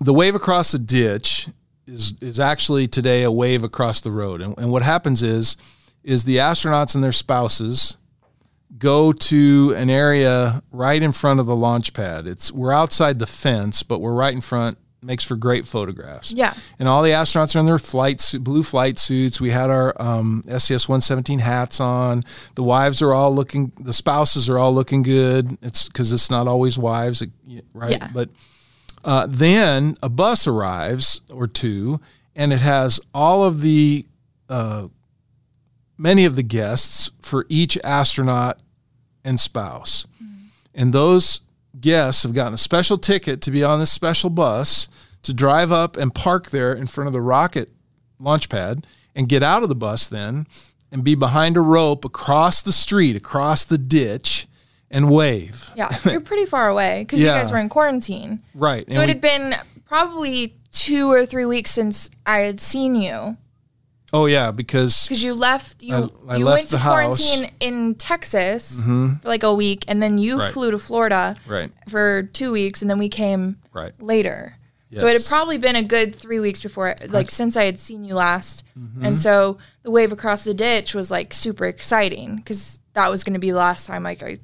the 0.00 0.12
wave 0.14 0.34
across 0.34 0.72
the 0.72 0.78
ditch 0.78 1.48
is 1.86 2.14
is 2.20 2.38
actually 2.40 2.86
today 2.88 3.22
a 3.22 3.30
wave 3.30 3.62
across 3.64 4.00
the 4.00 4.10
road. 4.10 4.40
And, 4.40 4.56
and 4.58 4.70
what 4.70 4.82
happens 4.82 5.22
is 5.22 5.56
is 6.04 6.24
the 6.24 6.36
astronauts 6.36 6.94
and 6.94 7.02
their 7.02 7.12
spouses 7.12 7.96
go 8.78 9.12
to 9.12 9.74
an 9.76 9.88
area 9.90 10.62
right 10.70 11.02
in 11.02 11.12
front 11.12 11.40
of 11.40 11.46
the 11.46 11.56
launch 11.56 11.92
pad. 11.92 12.26
It's 12.26 12.52
we're 12.52 12.72
outside 12.72 13.18
the 13.18 13.26
fence, 13.26 13.82
but 13.82 14.00
we're 14.00 14.12
right 14.12 14.34
in 14.34 14.40
front. 14.40 14.78
Makes 15.06 15.24
for 15.24 15.36
great 15.36 15.66
photographs. 15.66 16.32
Yeah. 16.32 16.52
And 16.80 16.88
all 16.88 17.02
the 17.04 17.10
astronauts 17.10 17.54
are 17.54 17.60
in 17.60 17.64
their 17.66 17.78
flight 17.78 18.34
blue 18.40 18.64
flight 18.64 18.98
suits. 18.98 19.40
We 19.40 19.50
had 19.50 19.70
our 19.70 19.94
um, 20.02 20.42
STS 20.42 20.88
117 20.88 21.38
hats 21.38 21.80
on. 21.80 22.24
The 22.56 22.64
wives 22.64 23.00
are 23.02 23.14
all 23.14 23.32
looking. 23.32 23.70
The 23.80 23.92
spouses 23.92 24.50
are 24.50 24.58
all 24.58 24.74
looking 24.74 25.02
good. 25.02 25.56
It's 25.62 25.86
because 25.86 26.12
it's 26.12 26.28
not 26.28 26.48
always 26.48 26.76
wives, 26.76 27.22
right? 27.72 27.92
Yeah. 27.92 28.08
But 28.12 28.30
uh, 29.04 29.28
then 29.30 29.94
a 30.02 30.08
bus 30.08 30.48
arrives 30.48 31.20
or 31.30 31.46
two, 31.46 32.00
and 32.34 32.52
it 32.52 32.60
has 32.60 32.98
all 33.14 33.44
of 33.44 33.60
the 33.60 34.06
uh, 34.48 34.88
many 35.96 36.24
of 36.24 36.34
the 36.34 36.42
guests 36.42 37.12
for 37.22 37.46
each 37.48 37.78
astronaut 37.84 38.58
and 39.24 39.38
spouse. 39.38 40.06
And 40.74 40.92
those 40.92 41.40
guests 41.80 42.22
have 42.22 42.32
gotten 42.34 42.54
a 42.54 42.58
special 42.58 42.96
ticket 42.98 43.40
to 43.42 43.50
be 43.50 43.62
on 43.64 43.78
this 43.80 43.92
special 43.92 44.30
bus 44.30 44.88
to 45.22 45.34
drive 45.34 45.72
up 45.72 45.96
and 45.96 46.14
park 46.14 46.50
there 46.50 46.72
in 46.72 46.86
front 46.86 47.06
of 47.06 47.12
the 47.12 47.20
rocket 47.20 47.70
launch 48.18 48.48
pad 48.48 48.86
and 49.14 49.28
get 49.28 49.42
out 49.42 49.62
of 49.62 49.68
the 49.68 49.74
bus 49.74 50.06
then 50.06 50.46
and 50.92 51.02
be 51.04 51.14
behind 51.14 51.56
a 51.56 51.60
rope 51.60 52.04
across 52.04 52.62
the 52.62 52.72
street, 52.72 53.16
across 53.16 53.64
the 53.64 53.76
ditch, 53.78 54.46
and 54.90 55.10
wave. 55.10 55.70
Yeah, 55.74 55.88
you're 56.04 56.20
pretty 56.20 56.46
far 56.46 56.68
away 56.68 57.02
because 57.02 57.20
Yeah. 57.20 57.34
you 57.36 57.42
guys 57.42 57.50
were 57.50 57.58
in 57.58 57.68
quarantine. 57.68 58.40
Right. 58.54 58.88
So 58.88 58.94
And 59.00 59.02
it 59.02 59.06
we- 59.06 59.08
had 59.08 59.20
been 59.20 59.54
probably 59.84 60.54
two 60.70 61.10
or 61.10 61.26
three 61.26 61.44
weeks 61.44 61.70
since 61.72 62.08
I 62.24 62.38
had 62.38 62.60
seen 62.60 62.94
you 62.94 63.36
oh 64.12 64.26
yeah, 64.26 64.50
because 64.50 65.04
because 65.04 65.22
you 65.22 65.34
left. 65.34 65.82
You 65.82 65.94
I- 66.28 66.34
I 66.34 66.36
you 66.36 66.44
left 66.44 66.58
went 66.58 66.68
to 66.70 66.76
the 66.76 66.78
house. 66.78 67.20
Mm-hmm. 67.20 67.38
quarantine 67.44 67.56
in 67.60 67.94
Texas 67.96 68.82
for 68.84 69.18
like 69.24 69.42
a 69.42 69.52
week, 69.54 69.84
and 69.88 70.02
then 70.02 70.18
you 70.18 70.38
Right. 70.38 70.52
flew 70.52 70.70
to 70.70 70.78
Florida 70.78 71.34
right, 71.46 71.70
for 71.88 72.22
two 72.22 72.52
weeks, 72.52 72.82
and 72.82 72.90
then 72.90 72.98
we 72.98 73.08
came 73.08 73.56
right. 73.72 73.92
later. 74.00 74.56
So 74.94 75.06
it 75.06 75.12
had 75.12 75.26
probably 75.28 75.58
been 75.58 75.76
a 75.76 75.82
good 75.82 76.14
three 76.16 76.40
weeks 76.40 76.62
before, 76.62 76.94
like 77.08 77.30
since 77.30 77.54
I 77.54 77.64
had 77.64 77.78
seen 77.78 78.02
you 78.04 78.14
last. 78.14 78.64
Mm-hmm. 78.78 79.04
And 79.04 79.18
so 79.18 79.58
the 79.82 79.90
wave 79.90 80.10
across 80.10 80.44
the 80.44 80.54
ditch 80.54 80.94
was 80.94 81.10
like 81.10 81.34
super 81.34 81.66
exciting 81.66 82.36
because 82.36 82.80
that 82.94 83.10
was 83.10 83.22
going 83.22 83.34
to 83.34 83.38
be 83.38 83.50
the 83.50 83.58
last 83.58 83.86
time 83.86 84.04
like 84.04 84.22
I 84.22 84.38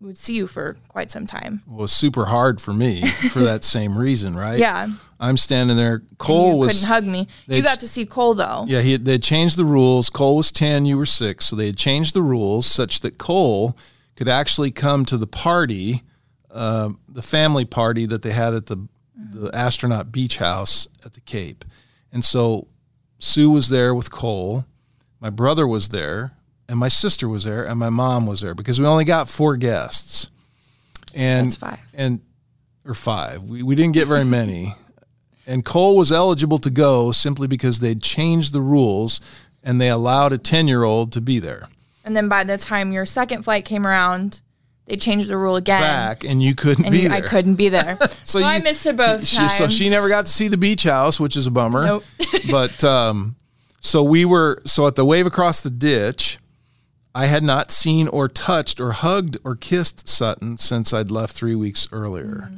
would 0.00 0.16
see 0.16 0.36
you 0.36 0.46
for 0.46 0.78
quite 0.88 1.10
some 1.10 1.26
time. 1.26 1.62
It 1.66 1.72
was 1.74 1.92
super 1.92 2.24
hard 2.26 2.62
for 2.62 2.72
me 2.72 3.04
for 3.08 3.40
that 3.40 3.62
same 3.62 3.98
reason, 3.98 4.34
right? 4.34 4.58
Yeah. 4.58 4.88
I'm 5.22 5.36
standing 5.36 5.76
there. 5.76 6.02
Cole 6.16 6.58
was 6.58 6.72
couldn't 6.80 6.88
hug 6.88 7.04
me. 7.04 7.28
You 7.46 7.62
got 7.62 7.80
to 7.80 7.88
see 7.88 8.06
Cole 8.06 8.32
though. 8.34 8.64
Yeah, 8.66 8.80
he 8.80 8.96
they 8.96 9.18
changed 9.18 9.58
the 9.58 9.66
rules. 9.66 10.08
Cole 10.08 10.36
was 10.36 10.50
ten, 10.50 10.86
you 10.86 10.96
were 10.96 11.06
six, 11.06 11.46
so 11.46 11.56
they 11.56 11.66
had 11.66 11.76
changed 11.76 12.14
the 12.14 12.22
rules 12.22 12.66
such 12.66 13.00
that 13.00 13.18
Cole 13.18 13.76
could 14.16 14.28
actually 14.28 14.70
come 14.70 15.04
to 15.04 15.18
the 15.18 15.26
party, 15.26 16.02
uh, 16.50 16.90
the 17.06 17.22
family 17.22 17.66
party 17.66 18.06
that 18.06 18.22
they 18.22 18.32
had 18.32 18.54
at 18.54 18.66
the 18.66 18.88
the 19.14 19.54
astronaut 19.54 20.10
beach 20.10 20.38
house 20.38 20.88
at 21.04 21.12
the 21.12 21.20
Cape, 21.20 21.66
and 22.10 22.24
so 22.24 22.66
Sue 23.18 23.50
was 23.50 23.68
there 23.68 23.94
with 23.94 24.10
Cole, 24.10 24.64
my 25.20 25.28
brother 25.28 25.66
was 25.66 25.90
there, 25.90 26.32
and 26.66 26.78
my 26.78 26.88
sister 26.88 27.28
was 27.28 27.44
there, 27.44 27.66
and 27.66 27.78
my 27.78 27.90
mom 27.90 28.26
was 28.26 28.40
there 28.40 28.54
because 28.54 28.80
we 28.80 28.86
only 28.86 29.04
got 29.04 29.28
four 29.28 29.58
guests, 29.58 30.30
and 31.14 31.48
That's 31.48 31.56
five. 31.56 31.80
and 31.92 32.20
or 32.86 32.94
five. 32.94 33.42
We 33.42 33.62
we 33.62 33.74
didn't 33.74 33.92
get 33.92 34.08
very 34.08 34.24
many. 34.24 34.74
And 35.46 35.64
Cole 35.64 35.96
was 35.96 36.12
eligible 36.12 36.58
to 36.58 36.70
go 36.70 37.12
simply 37.12 37.46
because 37.46 37.80
they'd 37.80 38.02
changed 38.02 38.52
the 38.52 38.60
rules 38.60 39.20
and 39.62 39.80
they 39.80 39.88
allowed 39.88 40.32
a 40.32 40.38
10 40.38 40.68
year 40.68 40.82
old 40.84 41.12
to 41.12 41.20
be 41.20 41.38
there 41.38 41.68
And 42.04 42.16
then 42.16 42.28
by 42.28 42.44
the 42.44 42.56
time 42.58 42.92
your 42.92 43.04
second 43.06 43.42
flight 43.42 43.64
came 43.64 43.86
around, 43.86 44.42
they 44.86 44.96
changed 44.96 45.28
the 45.28 45.36
rule 45.36 45.56
again. 45.56 45.80
back 45.82 46.24
and 46.24 46.42
you 46.42 46.54
couldn't 46.54 46.84
and 46.84 46.92
be 46.92 47.00
you- 47.00 47.08
there. 47.08 47.18
I 47.18 47.20
couldn't 47.20 47.54
be 47.56 47.68
there. 47.68 47.98
so 48.24 48.42
I 48.42 48.56
you- 48.56 48.62
missed 48.62 48.86
it 48.86 48.96
both 48.96 49.26
she, 49.26 49.36
times. 49.36 49.56
So 49.56 49.68
she 49.68 49.88
never 49.88 50.08
got 50.08 50.26
to 50.26 50.32
see 50.32 50.48
the 50.48 50.56
beach 50.56 50.84
house, 50.84 51.18
which 51.20 51.36
is 51.36 51.46
a 51.46 51.50
bummer. 51.50 51.84
Nope. 51.86 52.04
but 52.50 52.82
um, 52.84 53.36
so 53.80 54.02
we 54.02 54.24
were, 54.24 54.62
so 54.66 54.86
at 54.86 54.96
the 54.96 55.04
wave 55.04 55.26
across 55.26 55.60
the 55.60 55.70
ditch, 55.70 56.38
I 57.14 57.26
had 57.26 57.42
not 57.42 57.70
seen 57.70 58.06
or 58.08 58.28
touched 58.28 58.80
or 58.80 58.92
hugged 58.92 59.36
or 59.44 59.56
kissed 59.56 60.08
Sutton 60.08 60.58
since 60.58 60.92
I'd 60.94 61.10
left 61.10 61.34
three 61.34 61.54
weeks 61.56 61.88
earlier. 61.92 62.46
Mm-hmm. 62.46 62.56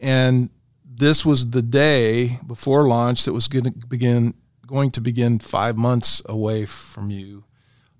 And 0.00 0.50
this 1.00 1.26
was 1.26 1.50
the 1.50 1.62
day 1.62 2.38
before 2.46 2.86
launch 2.86 3.24
that 3.24 3.32
was 3.32 3.48
going 3.48 3.64
to 3.64 3.86
begin, 3.86 4.34
going 4.66 4.90
to 4.92 5.00
begin 5.00 5.38
five 5.38 5.76
months 5.76 6.22
away 6.26 6.66
from 6.66 7.10
you. 7.10 7.44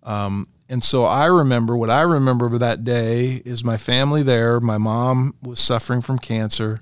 Um, 0.02 0.46
and 0.68 0.84
so 0.84 1.04
I 1.04 1.26
remember 1.26 1.76
what 1.76 1.90
I 1.90 2.02
remember 2.02 2.46
of 2.46 2.60
that 2.60 2.84
day 2.84 3.42
is 3.44 3.64
my 3.64 3.76
family 3.76 4.22
there. 4.22 4.60
My 4.60 4.78
mom 4.78 5.34
was 5.42 5.58
suffering 5.58 6.00
from 6.00 6.18
cancer, 6.18 6.80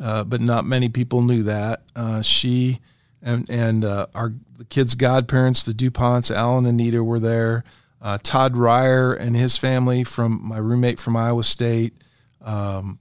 uh, 0.00 0.22
but 0.22 0.40
not 0.40 0.64
many 0.64 0.88
people 0.88 1.22
knew 1.22 1.42
that. 1.42 1.82
Uh, 1.96 2.22
she 2.22 2.78
and 3.22 3.48
and 3.50 3.84
uh, 3.84 4.06
our 4.14 4.34
the 4.56 4.64
kids' 4.64 4.94
godparents, 4.94 5.64
the 5.64 5.72
Duponts, 5.72 6.34
Alan 6.34 6.66
and 6.66 6.76
Nita, 6.76 7.02
were 7.02 7.18
there. 7.18 7.64
Uh, 8.00 8.18
Todd 8.22 8.56
Ryer 8.56 9.12
and 9.12 9.34
his 9.34 9.56
family 9.56 10.04
from 10.04 10.40
my 10.42 10.58
roommate 10.58 11.00
from 11.00 11.16
Iowa 11.16 11.42
State. 11.42 11.94
Um, 12.40 12.98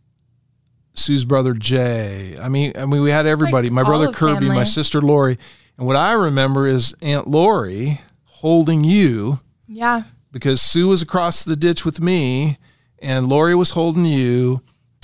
Sue's 0.94 1.26
brother 1.26 1.54
Jay. 1.54 2.38
I 2.40 2.50
mean, 2.50 2.74
I 2.76 2.86
mean, 2.86 3.02
we 3.02 3.12
had 3.12 3.26
everybody. 3.26 3.70
Like 3.70 3.74
my 3.76 3.84
brother 3.84 4.12
Kirby, 4.12 4.48
my 4.48 4.64
sister 4.64 5.02
Lori, 5.02 5.38
and 5.78 5.88
what 5.88 5.96
I 5.96 6.14
remember 6.14 6.68
is 6.68 6.96
Aunt 7.02 7.28
Lori 7.28 8.02
holding 8.26 8.84
you 8.84 9.40
yeah. 9.68 10.04
because 10.32 10.62
Sue 10.62 10.88
was 10.88 11.02
across 11.02 11.44
the 11.44 11.56
ditch 11.56 11.86
with 11.86 12.02
me, 12.02 12.58
and 13.00 13.28
Lori 13.30 13.56
was 13.56 13.72
holding 13.72 14.06
you, 14.06 14.62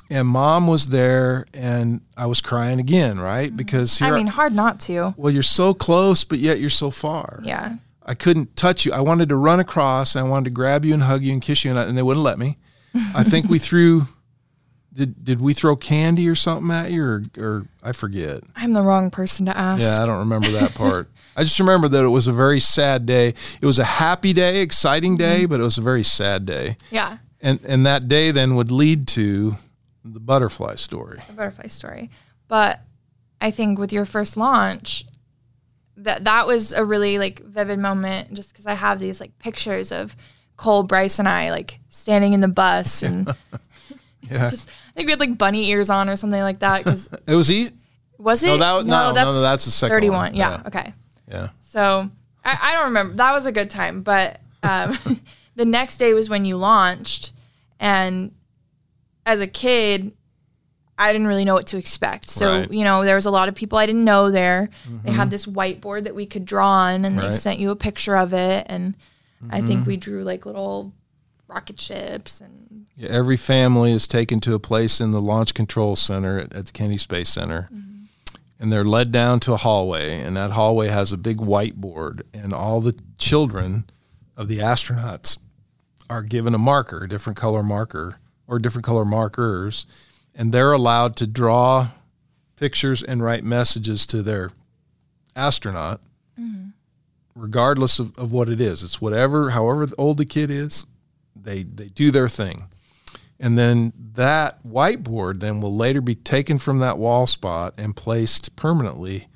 and 0.10 0.28
Mom 0.28 0.68
was 0.68 0.88
there, 0.88 1.46
and 1.54 2.02
I 2.16 2.26
was 2.26 2.42
crying 2.42 2.80
again, 2.80 3.20
right? 3.20 3.48
Mm-hmm. 3.48 3.58
Because 3.58 3.98
here, 4.00 4.14
I 4.14 4.18
mean, 4.18 4.28
hard 4.28 4.54
not 4.54 4.80
to. 4.82 5.14
well, 5.18 5.32
you're 5.32 5.44
so 5.44 5.74
close, 5.74 6.24
but 6.24 6.40
yet 6.40 6.60
you're 6.60 6.70
so 6.70 6.90
far. 6.90 7.40
Yeah. 7.44 7.78
I 8.08 8.14
couldn't 8.14 8.56
touch 8.56 8.86
you. 8.86 8.94
I 8.94 9.02
wanted 9.02 9.30
to 9.30 9.36
run 9.36 9.60
across. 9.60 10.16
And 10.16 10.26
I 10.26 10.30
wanted 10.30 10.46
to 10.46 10.52
grab 10.52 10.86
you 10.86 10.94
and 10.94 11.04
hug 11.04 11.24
you 11.24 11.34
and 11.34 11.42
kiss 11.42 11.66
you, 11.66 11.72
and, 11.72 11.80
I, 11.80 11.84
and 11.84 11.98
they 11.98 12.02
wouldn't 12.02 12.24
let 12.24 12.40
me. 12.40 12.58
I 13.14 13.24
think 13.24 13.50
we 13.50 13.60
threw. 13.60 14.08
Did 14.98 15.24
did 15.24 15.40
we 15.40 15.54
throw 15.54 15.76
candy 15.76 16.28
or 16.28 16.34
something 16.34 16.72
at 16.72 16.90
you, 16.92 17.04
or 17.04 17.22
or 17.38 17.68
I 17.84 17.92
forget. 17.92 18.42
I'm 18.56 18.74
the 18.74 18.82
wrong 18.82 19.12
person 19.12 19.46
to 19.46 19.56
ask. 19.56 19.84
Yeah, 19.84 20.02
I 20.02 20.08
don't 20.08 20.18
remember 20.18 20.50
that 20.54 20.74
part. 20.76 21.08
I 21.36 21.44
just 21.44 21.60
remember 21.60 21.88
that 21.88 22.04
it 22.04 22.10
was 22.10 22.26
a 22.26 22.32
very 22.32 22.60
sad 22.60 23.06
day. 23.06 23.36
It 23.62 23.66
was 23.66 23.78
a 23.78 23.84
happy 23.84 24.34
day, 24.34 24.62
exciting 24.62 25.16
day, 25.16 25.42
mm-hmm. 25.42 25.52
but 25.52 25.60
it 25.60 25.64
was 25.64 25.78
a 25.78 25.84
very 25.84 26.02
sad 26.02 26.48
day. 26.48 26.78
Yeah. 26.90 27.20
And 27.40 27.64
and 27.64 27.86
that 27.86 28.08
day 28.08 28.32
then 28.32 28.56
would 28.56 28.72
lead 28.72 29.08
to 29.10 29.58
the 30.04 30.20
butterfly 30.20 30.76
story. 30.76 31.22
The 31.28 31.34
butterfly 31.34 31.68
story. 31.68 32.10
But 32.48 32.82
I 33.40 33.52
think 33.52 33.78
with 33.78 33.94
your 33.94 34.06
first 34.06 34.36
launch, 34.36 35.06
that 35.98 36.24
that 36.24 36.48
was 36.48 36.74
a 36.74 36.84
really 36.84 37.20
like 37.20 37.44
vivid 37.44 37.78
moment 37.78 38.34
just 38.34 38.52
because 38.52 38.66
I 38.66 38.74
have 38.74 39.00
these 39.00 39.20
like 39.20 39.38
pictures 39.38 39.92
of 39.92 40.16
Cole, 40.56 40.82
Bryce, 40.82 41.20
and 41.20 41.30
I 41.30 41.52
like 41.52 41.80
standing 41.88 42.34
in 42.34 42.42
the 42.42 42.48
bus 42.48 43.04
and 43.04 43.32
Yeah. 44.30 44.50
just 44.50 44.70
I 44.70 44.92
think 44.96 45.08
we 45.08 45.12
had 45.12 45.20
like 45.20 45.38
bunny 45.38 45.70
ears 45.70 45.90
on 45.90 46.10
or 46.10 46.16
something 46.16 46.42
like 46.42 46.60
that. 46.60 46.84
Because 46.84 47.08
It 47.28 47.36
was 47.36 47.50
easy. 47.52 47.74
was 48.18 48.44
it? 48.44 48.58
No, 48.58 48.82
that- 48.84 48.86
no, 48.88 49.14
no, 49.14 49.26
no, 49.34 49.42
that's 49.42 49.66
the 49.66 49.72
second 49.72 49.92
one. 49.94 49.98
Thirty-one. 50.02 50.36
Yeah. 50.36 50.52
Yeah. 50.52 50.68
Okay. 50.68 50.94
Yeah. 51.30 51.50
So 51.62 52.10
I, 52.44 52.58
I 52.62 52.74
don't 52.76 52.86
remember. 52.86 53.16
That 53.16 53.32
was 53.34 53.46
a 53.46 53.52
good 53.52 53.70
time. 53.70 54.02
But 54.02 54.40
um, 54.64 54.98
the 55.56 55.66
next 55.66 55.98
day 55.98 56.14
was 56.14 56.30
when 56.30 56.46
you 56.46 56.58
launched. 56.58 57.32
And 57.80 58.32
as 59.26 59.40
a 59.42 59.48
kid, 59.48 60.14
I 60.98 61.12
didn't 61.14 61.28
really 61.28 61.46
know 61.46 61.54
what 61.54 61.68
to 61.68 61.78
expect. 61.78 62.30
So, 62.30 62.50
Right. 62.50 62.64
Mm-hmm. 62.64 62.74
you 62.74 62.84
know, 62.86 63.06
there 63.06 63.14
was 63.16 63.28
a 63.28 63.32
lot 63.32 63.50
of 63.50 63.56
people 63.56 63.78
I 63.78 63.86
didn't 63.86 64.04
know 64.06 64.32
there. 64.32 64.70
They 65.04 65.12
had 65.12 65.30
this 65.30 65.46
whiteboard 65.46 66.06
that 66.06 66.16
we 66.16 66.26
could 66.26 66.44
draw 66.46 66.68
on 66.68 67.06
and 67.06 67.16
they 67.18 67.22
Right. 67.24 67.28
Mm-hmm. 67.30 67.38
sent 67.38 67.60
you 67.60 67.70
a 67.70 67.76
picture 67.76 68.18
of 68.18 68.34
it. 68.34 68.66
And 68.68 68.96
I 69.52 69.62
think 69.62 69.86
we 69.86 69.96
drew 69.98 70.24
like 70.24 70.48
little 70.48 70.92
rocket 71.48 71.80
ships 71.80 72.42
and 72.42 72.86
Yeah, 72.96 73.10
every 73.10 73.38
family 73.38 73.92
is 73.92 74.08
taken 74.08 74.40
to 74.42 74.54
a 74.54 74.60
place 74.60 75.00
in 75.00 75.12
the 75.12 75.22
Launch 75.22 75.54
Control 75.54 75.96
Center 75.96 76.40
at, 76.40 76.54
at 76.54 76.66
the 76.68 76.72
Kennedy 76.72 76.98
Space 76.98 77.30
Center. 77.30 77.68
Mm-hmm. 77.72 77.94
And 78.60 78.72
they're 78.72 78.84
led 78.84 79.12
down 79.12 79.40
to 79.42 79.54
a 79.54 79.58
hallway, 79.58 80.20
and 80.20 80.36
that 80.36 80.52
hallway 80.52 80.88
has 80.88 81.12
a 81.12 81.18
big 81.18 81.38
whiteboard, 81.38 82.24
and 82.34 82.54
all 82.54 82.82
the 82.82 82.98
children 83.20 83.86
of 84.36 84.48
the 84.48 84.60
astronauts 84.60 85.38
are 86.10 86.24
given 86.24 86.56
a 86.56 86.58
marker, 86.58 87.04
a 87.04 87.10
different 87.10 87.38
color 87.38 87.62
marker, 87.62 88.20
or 88.48 88.58
different 88.58 88.86
color 88.86 89.06
markers, 89.06 89.86
and 90.34 90.52
they're 90.52 90.72
allowed 90.72 91.16
to 91.18 91.28
draw 91.28 91.90
pictures 92.56 93.04
and 93.04 93.22
write 93.22 93.44
messages 93.44 94.08
to 94.08 94.24
their 94.24 94.52
astronaut, 95.36 96.02
mm-hmm. 96.40 96.70
regardless 97.36 98.00
of, 98.00 98.18
of 98.18 98.32
what 98.32 98.50
it 98.50 98.60
is. 98.60 98.82
It's 98.82 99.00
whatever, 99.00 99.52
however 99.52 99.88
old 99.98 100.18
the 100.18 100.26
kid 100.26 100.50
is, 100.50 100.86
they 101.44 101.64
they 101.64 101.88
do 101.88 102.12
their 102.12 102.30
thing. 102.30 102.68
And 103.40 103.58
then 103.58 103.94
that 104.14 104.64
whiteboard 104.64 105.40
then 105.42 105.62
will 105.62 105.76
later 105.76 106.02
be 106.02 106.16
taken 106.16 106.58
from 106.58 106.80
that 106.80 106.98
wall 106.98 107.28
spot 107.28 107.76
and 107.78 107.96
placed 107.96 108.56
permanently 108.56 109.28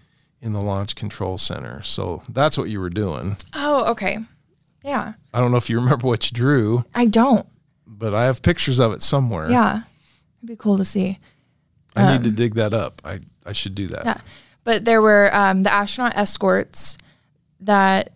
in 0.41 0.53
the 0.53 0.61
launch 0.61 0.95
control 0.95 1.37
center. 1.37 1.83
So 1.83 2.23
that's 2.27 2.57
what 2.57 2.69
you 2.69 2.79
were 2.79 2.89
doing. 2.89 3.37
oh, 3.53 3.91
okay. 3.91 4.17
Yeah. 4.83 5.13
I 5.31 5.39
don't 5.39 5.51
know 5.51 5.57
if 5.57 5.69
you 5.69 5.79
remember 5.79 6.07
what 6.07 6.31
you 6.31 6.35
drew, 6.35 6.83
I 6.95 7.05
don't. 7.05 7.45
but 7.85 8.15
I 8.15 8.25
have 8.25 8.41
pictures 8.41 8.79
of 8.79 8.91
it 8.93 9.03
somewhere. 9.03 9.51
Yeah. 9.51 9.81
It'd 10.39 10.47
be 10.49 10.55
cool 10.55 10.77
to 10.79 10.85
see. 10.85 11.19
I 11.95 12.13
need 12.17 12.23
to 12.23 12.31
dig 12.31 12.55
that 12.55 12.73
up. 12.73 13.01
I, 13.05 13.19
I 13.45 13.51
should 13.51 13.75
do 13.75 13.87
that. 13.89 14.05
Yeah. 14.05 14.17
But 14.63 14.85
there 14.85 15.01
were 15.01 15.29
um, 15.35 15.61
the 15.61 15.71
astronaut 15.71 16.13
escorts 16.15 16.97
that 17.59 18.13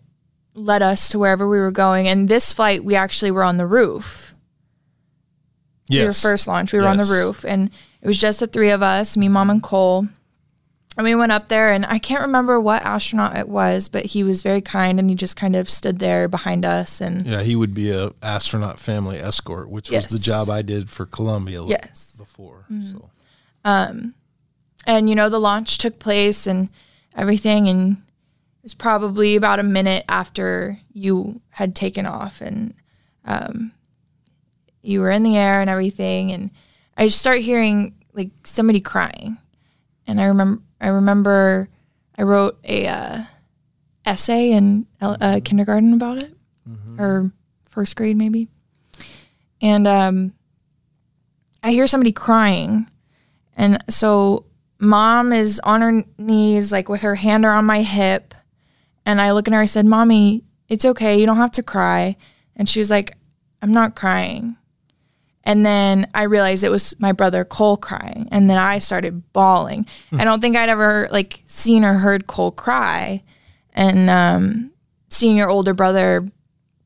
led 0.56 0.82
us 0.82 1.08
to 1.10 1.18
wherever 1.18 1.48
we 1.48 1.58
were 1.58 1.70
going. 1.70 2.08
And 2.08 2.28
this 2.28 2.52
flight, 2.52 2.84
we 2.84 2.94
actually 2.94 3.30
were 3.30 3.44
on 3.44 3.56
the 3.56 3.66
roof. 3.66 4.34
Yes. 5.88 6.02
Your 6.02 6.12
first 6.12 6.48
launch, 6.48 6.72
we 6.72 6.80
were 6.80 6.86
on 6.86 6.96
the 6.96 7.04
roof. 7.04 7.44
And 7.44 7.70
it 8.00 8.06
was 8.06 8.18
just 8.18 8.40
the 8.40 8.46
three 8.46 8.70
of 8.70 8.82
us, 8.82 9.16
me, 9.16 9.28
mom, 9.28 9.50
and 9.50 9.62
Cole. 9.62 10.08
And 10.96 11.04
we 11.04 11.14
went 11.14 11.30
up 11.30 11.48
there, 11.48 11.72
and 11.72 11.84
I 11.84 11.98
can't 11.98 12.22
remember 12.22 12.58
what 12.58 12.82
astronaut 12.82 13.36
it 13.36 13.48
was, 13.48 13.90
but 13.90 14.06
he 14.06 14.24
was 14.24 14.42
very 14.42 14.62
kind 14.62 14.98
and 14.98 15.10
he 15.10 15.14
just 15.14 15.36
kind 15.36 15.54
of 15.54 15.68
stood 15.68 15.98
there 15.98 16.26
behind 16.26 16.64
us. 16.64 17.02
And 17.02 17.26
Yeah, 17.26 17.42
he 17.42 17.54
would 17.54 17.74
be 17.74 17.90
a 17.90 18.12
astronaut 18.22 18.80
family 18.80 19.18
escort, 19.18 19.68
which 19.68 19.90
was 19.90 20.08
the 20.08 20.18
job 20.18 20.48
I 20.48 20.62
did 20.62 20.88
for 20.88 21.04
Columbia 21.04 21.62
yes. 21.66 22.16
before. 22.16 22.64
Mm-hmm. 22.70 22.98
So 22.98 23.10
and 24.86 25.08
you 25.08 25.14
know 25.14 25.28
the 25.28 25.40
launch 25.40 25.78
took 25.78 25.98
place 25.98 26.46
and 26.46 26.68
everything 27.16 27.68
and 27.68 28.02
was 28.66 28.74
probably 28.74 29.36
about 29.36 29.60
a 29.60 29.62
minute 29.62 30.04
after 30.08 30.76
you 30.92 31.40
had 31.50 31.76
taken 31.76 32.04
off 32.04 32.40
and 32.40 32.74
um, 33.24 33.70
you 34.82 34.98
were 34.98 35.12
in 35.12 35.22
the 35.22 35.36
air 35.36 35.60
and 35.60 35.70
everything. 35.70 36.32
And 36.32 36.50
i 36.96 37.06
just 37.06 37.20
start 37.20 37.42
hearing 37.42 37.94
like 38.12 38.30
somebody 38.42 38.80
crying. 38.80 39.38
And 40.08 40.20
i 40.20 40.24
remember 40.26 40.62
i 40.80 40.88
remember 40.88 41.68
i 42.18 42.22
wrote 42.24 42.58
a 42.64 42.88
uh, 42.88 43.22
essay 44.04 44.50
in 44.50 44.88
uh, 45.00 45.38
kindergarten 45.44 45.94
about 45.94 46.18
it. 46.18 46.34
Or 47.00 47.30
first 47.68 47.94
grade 47.94 48.16
maybe. 48.16 48.48
And 49.62 49.86
um, 49.86 50.32
i 51.62 51.70
hear 51.70 51.86
somebody 51.86 52.10
crying. 52.10 52.90
And 53.56 53.78
so 53.88 54.44
mom 54.80 55.32
is 55.32 55.60
on 55.60 55.82
her 55.82 56.02
knees, 56.18 56.72
like 56.72 56.88
with 56.88 57.02
her 57.02 57.14
hand 57.14 57.44
around 57.44 57.66
my 57.66 57.82
hip. 57.82 58.34
And 59.06 59.20
I 59.20 59.32
look 59.32 59.48
at 59.48 59.54
her, 59.54 59.60
I 59.60 59.66
said, 59.66 59.86
Mommy, 59.86 60.42
it's 60.68 60.84
okay. 60.84 61.18
You 61.18 61.26
don't 61.26 61.36
have 61.36 61.52
to 61.52 61.62
cry. 61.62 62.16
And 62.56 62.68
she 62.68 62.80
was 62.80 62.90
like, 62.90 63.16
I'm 63.62 63.72
not 63.72 63.94
crying. 63.96 64.56
And 65.44 65.64
then 65.64 66.10
I 66.12 66.24
realized 66.24 66.64
it 66.64 66.70
was 66.70 66.98
my 66.98 67.12
brother 67.12 67.44
Cole 67.44 67.76
crying. 67.76 68.28
And 68.32 68.50
then 68.50 68.58
I 68.58 68.78
started 68.78 69.32
bawling. 69.32 69.86
I 70.12 70.24
don't 70.24 70.40
think 70.40 70.56
I'd 70.56 70.68
ever 70.68 71.08
like 71.12 71.44
seen 71.46 71.84
or 71.84 71.94
heard 71.94 72.26
Cole 72.26 72.50
cry. 72.50 73.22
And 73.72 74.10
um, 74.10 74.72
seeing 75.08 75.36
your 75.36 75.48
older 75.48 75.72
brother, 75.72 76.20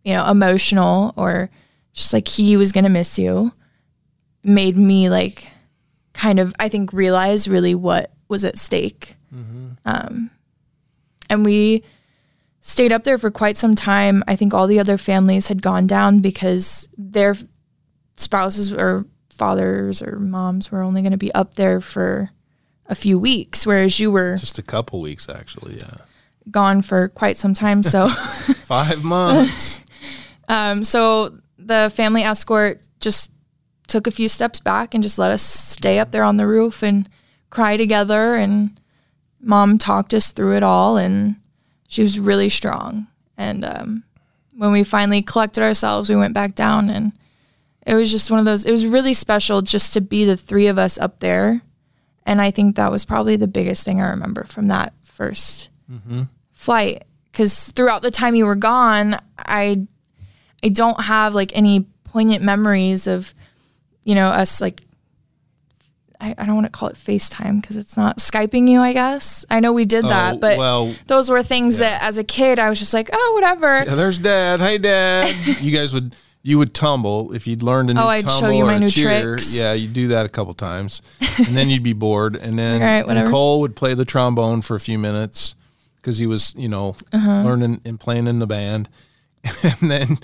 you 0.05 0.13
know, 0.13 0.29
emotional 0.31 1.15
or 1.17 1.49
just 1.95 2.13
like 2.13 2.29
he 2.29 2.59
was 2.59 2.71
going 2.73 2.85
to 2.85 2.91
miss 2.91 3.19
you 3.19 3.53
made 4.45 4.77
me 4.77 5.09
like 5.09 5.49
kind 6.13 6.39
of, 6.39 6.53
I 6.59 6.69
think, 6.69 6.93
realize 6.93 7.49
really 7.49 7.75
what 7.75 8.13
was 8.29 8.45
at 8.45 8.59
stake. 8.59 9.17
Um, 9.87 10.31
and 11.31 11.45
we 11.47 11.83
stayed 12.61 12.93
up 12.93 13.05
there 13.05 13.19
for 13.19 13.31
quite 13.31 13.57
some 13.57 13.75
time. 13.75 14.23
I 14.29 14.37
think 14.37 14.53
all 14.53 14.67
the 14.67 14.79
other 14.79 14.99
families 14.99 15.49
had 15.49 15.63
gone 15.63 15.87
down 15.87 16.21
because 16.21 16.89
their 16.97 17.37
spouses 18.17 18.73
or 18.73 19.07
fathers 19.31 20.03
or 20.03 20.19
moms 20.19 20.71
were 20.71 20.83
only 20.83 21.03
going 21.03 21.13
to 21.13 21.19
be 21.19 21.33
up 21.33 21.55
there 21.55 21.81
for 21.81 22.31
a 22.87 22.95
few 22.95 23.19
weeks, 23.19 23.65
whereas 23.65 23.99
you 23.99 24.11
were 24.11 24.37
Just 24.37 24.59
a 24.59 24.63
couple 24.63 25.01
weeks, 25.01 25.29
actually. 25.29 25.77
Yeah, 25.77 25.99
gone 26.51 26.83
for 26.83 27.09
quite 27.09 27.37
some 27.37 27.55
time. 27.55 27.83
So, 27.83 28.09
five 28.09 29.03
months. 29.03 29.81
um, 30.49 30.85
so 30.85 31.39
the 31.57 31.91
family 31.95 32.23
escort 32.23 32.83
just 33.01 33.31
took 33.87 34.07
a 34.07 34.11
few 34.11 34.29
steps 34.29 34.61
back 34.61 34.95
and 34.95 35.03
just 35.03 35.19
let 35.19 35.31
us 35.31 35.43
stay 35.43 35.99
up 35.99 36.11
there 36.11 36.23
on 36.23 36.37
the 36.37 36.47
roof 36.47 36.83
and 36.83 37.09
cry 37.49 37.77
together. 37.77 38.35
And 38.35 38.79
mom 39.41 39.79
talked 39.79 40.13
us 40.13 40.33
through 40.33 40.57
it 40.57 40.63
all, 40.63 40.97
and 40.97 41.37
she 41.91 42.03
was 42.03 42.21
really 42.21 42.49
strong. 42.49 43.09
And 43.37 43.65
um, 43.65 44.05
when 44.57 44.71
we 44.71 44.85
finally 44.85 45.23
collected 45.23 45.65
ourselves, 45.65 46.09
we 46.09 46.15
went 46.15 46.35
back 46.35 46.55
down, 46.55 46.89
and 46.89 47.13
it 47.85 47.97
was 47.97 48.13
just 48.13 48.31
one 48.31 48.39
of 48.39 48.45
those. 48.47 48.65
It 48.65 48.71
was 48.71 48.87
really 48.87 49.13
special 49.13 49.61
just 49.61 49.93
to 49.95 50.01
be 50.01 50.25
the 50.25 50.37
three 50.37 50.69
of 50.69 50.79
us 50.79 50.99
up 50.99 51.19
there, 51.19 51.63
and 52.25 52.41
I 52.41 52.53
think 52.53 52.77
that 52.77 52.93
was 52.93 53.05
probably 53.05 53.35
the 53.35 53.49
biggest 53.49 53.85
thing 53.85 54.01
I 54.01 54.11
remember 54.11 54.45
from 54.45 54.69
that 54.69 54.95
1st 55.05 55.69
flight. 56.53 57.05
Because 57.33 57.73
throughout 57.73 58.03
the 58.03 58.11
time 58.13 58.37
you 58.37 58.47
were 58.47 58.55
gone, 58.55 59.17
I 59.37 59.87
I 60.63 60.69
don't 60.69 61.01
have 61.01 61.35
like 61.35 61.57
any 61.57 61.87
poignant 62.05 62.45
memories 62.45 63.09
of, 63.09 63.35
you 64.05 64.15
know, 64.15 64.29
us 64.29 64.61
like. 64.61 64.83
I, 66.21 66.35
I 66.37 66.45
don't 66.45 66.55
want 66.55 66.67
to 66.67 66.71
call 66.73 66.89
it 66.89 66.97
FaceTime 66.97 67.61
because 67.61 67.77
it's 67.77 67.97
not 67.97 68.19
Skyping 68.19 68.69
you, 68.69 68.81
I 68.81 68.93
guess. 68.93 69.45
I 69.51 69.61
know 69.61 69.73
we 69.73 69.85
did 69.85 70.05
that, 70.05 70.35
Oh, 70.35 70.39
but 70.39 70.59
well, 70.59 70.95
those 71.07 71.31
were 71.31 71.43
things 71.43 71.79
that 71.79 72.03
as 72.03 72.19
a 72.19 72.25
kid 72.25 72.59
I 72.59 72.69
was 72.69 72.79
just 72.79 72.93
like, 72.95 73.09
oh, 73.13 73.33
whatever. 73.35 73.77
Yeah, 73.85 73.95
there's 73.95 74.19
dad. 74.19 74.61
Hey, 74.61 74.79
dad. 74.79 75.35
you 75.61 75.73
guys 75.73 75.95
would 75.95 76.15
you 76.43 76.57
would 76.59 76.73
tumble 76.73 77.33
if 77.35 77.47
you'd 77.47 77.63
learned 77.63 77.91
a 77.91 77.95
new 77.95 78.01
Oh, 78.01 78.07
I'd 78.07 78.29
show 78.31 78.49
you 78.51 78.63
or 78.65 78.67
my 78.67 78.79
new 78.79 78.89
cheer. 78.89 79.35
tricks. 79.35 79.55
Yeah, 79.55 79.73
you'd 79.75 79.93
do 79.93 80.09
that 80.09 80.25
a 80.25 80.29
couple 80.29 80.55
times, 80.55 81.03
and 81.39 81.55
then 81.57 81.69
you'd 81.69 81.83
be 81.83 81.93
bored. 82.07 82.35
And 82.37 82.59
then 82.59 82.81
All 82.81 82.89
right. 83.15 83.25
Nicole 83.25 83.61
would 83.61 83.77
play 83.77 83.93
the 83.95 84.07
trombone 84.07 84.63
for 84.63 84.75
a 84.75 84.81
few 84.81 84.99
minutes 84.99 85.55
because 85.97 86.17
he 86.19 86.27
was, 86.27 86.55
you 86.57 86.69
know, 86.69 86.97
Uh-huh. 87.13 87.43
learning 87.43 87.83
and 87.85 88.01
playing 88.01 88.27
in 88.27 88.39
the 88.39 88.47
band. 88.47 88.89
And 89.63 89.91
then 89.91 90.19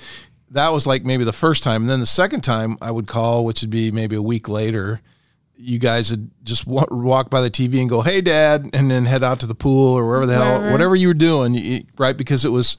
that 0.50 0.72
was 0.72 0.86
like 0.86 1.04
maybe 1.04 1.24
the 1.24 1.32
first 1.32 1.62
time. 1.62 1.82
And 1.82 1.90
then 1.90 2.00
the 2.00 2.06
second 2.06 2.42
time 2.42 2.76
I 2.80 2.90
would 2.90 3.06
call, 3.06 3.44
which 3.44 3.60
would 3.62 3.70
be 3.70 3.90
maybe 3.90 4.16
a 4.16 4.22
week 4.22 4.48
later. 4.48 5.00
You 5.58 5.78
guys 5.78 6.10
would 6.10 6.30
just 6.44 6.66
wa- 6.66 6.86
walk 6.90 7.30
by 7.30 7.40
the 7.40 7.50
TV 7.50 7.80
and 7.80 7.88
go, 7.88 8.02
"Hey, 8.02 8.20
Dad," 8.20 8.68
and 8.72 8.90
then 8.90 9.06
head 9.06 9.24
out 9.24 9.40
to 9.40 9.46
the 9.46 9.54
pool 9.54 9.94
or 9.94 10.06
wherever 10.06 10.26
the 10.26 10.34
hell, 10.34 10.44
Wherever. 10.58 10.70
whatever 10.72 10.96
you 10.96 11.08
were 11.08 11.14
doing, 11.14 11.54
you, 11.54 11.84
right? 11.98 12.16
Because 12.16 12.44
it 12.44 12.50
was 12.50 12.76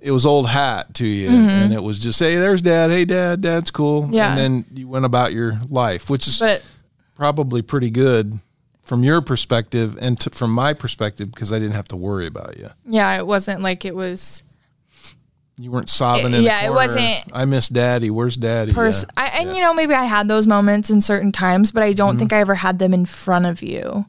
it 0.00 0.10
was 0.10 0.26
old 0.26 0.48
hat 0.50 0.92
to 0.94 1.06
you 1.06 1.28
and 1.30 1.72
it 1.72 1.82
was 1.82 1.98
just 1.98 2.18
hey 2.20 2.36
there's 2.36 2.60
dad 2.60 2.90
hey 2.90 3.06
dad 3.06 3.40
dad's 3.40 3.70
cool 3.70 4.02
Mm-hmm. 4.02 4.12
Yeah. 4.12 4.36
and 4.36 4.38
then 4.38 4.66
you 4.76 4.86
went 4.86 5.06
about 5.06 5.32
your 5.32 5.58
life 5.70 6.10
which 6.10 6.26
is 6.28 6.40
But 6.40 6.62
probably 7.14 7.62
pretty 7.62 7.90
good 7.90 8.38
from 8.82 9.02
your 9.02 9.22
perspective 9.22 9.96
and 9.98 10.20
to, 10.20 10.28
from 10.28 10.50
my 10.52 10.74
perspective 10.74 11.30
because 11.32 11.54
i 11.54 11.58
didn't 11.58 11.72
have 11.74 11.88
to 11.88 11.96
worry 11.96 12.26
about 12.26 12.58
you 12.58 12.68
yeah, 12.86 13.16
it 13.16 13.26
wasn't 13.26 13.62
like 13.62 13.86
it 13.86 13.96
was 13.96 14.42
you 15.56 15.70
weren't 15.70 15.88
sobbing 15.88 16.34
in 16.34 16.42
Yeah, 16.42 16.66
it 16.66 16.72
wasn't 16.72 17.22
i 17.32 17.44
miss 17.44 17.68
daddy 17.68 18.10
where's 18.10 18.36
daddy 18.36 18.72
pers- 18.72 19.04
Yeah. 19.16 19.22
I, 19.24 19.26
and 19.40 19.54
you 19.54 19.62
know, 19.62 19.72
maybe 19.72 19.94
I 19.94 20.04
had 20.04 20.26
those 20.28 20.46
moments 20.46 20.90
in 20.90 21.00
certain 21.00 21.30
times, 21.32 21.70
but 21.72 21.82
I 21.82 21.92
don't 21.92 22.10
Mm-hmm. 22.10 22.18
think 22.18 22.32
I 22.32 22.38
ever 22.40 22.56
had 22.56 22.78
them 22.80 22.92
in 22.92 23.06
front 23.06 23.46
of 23.46 23.62
you. 23.62 24.06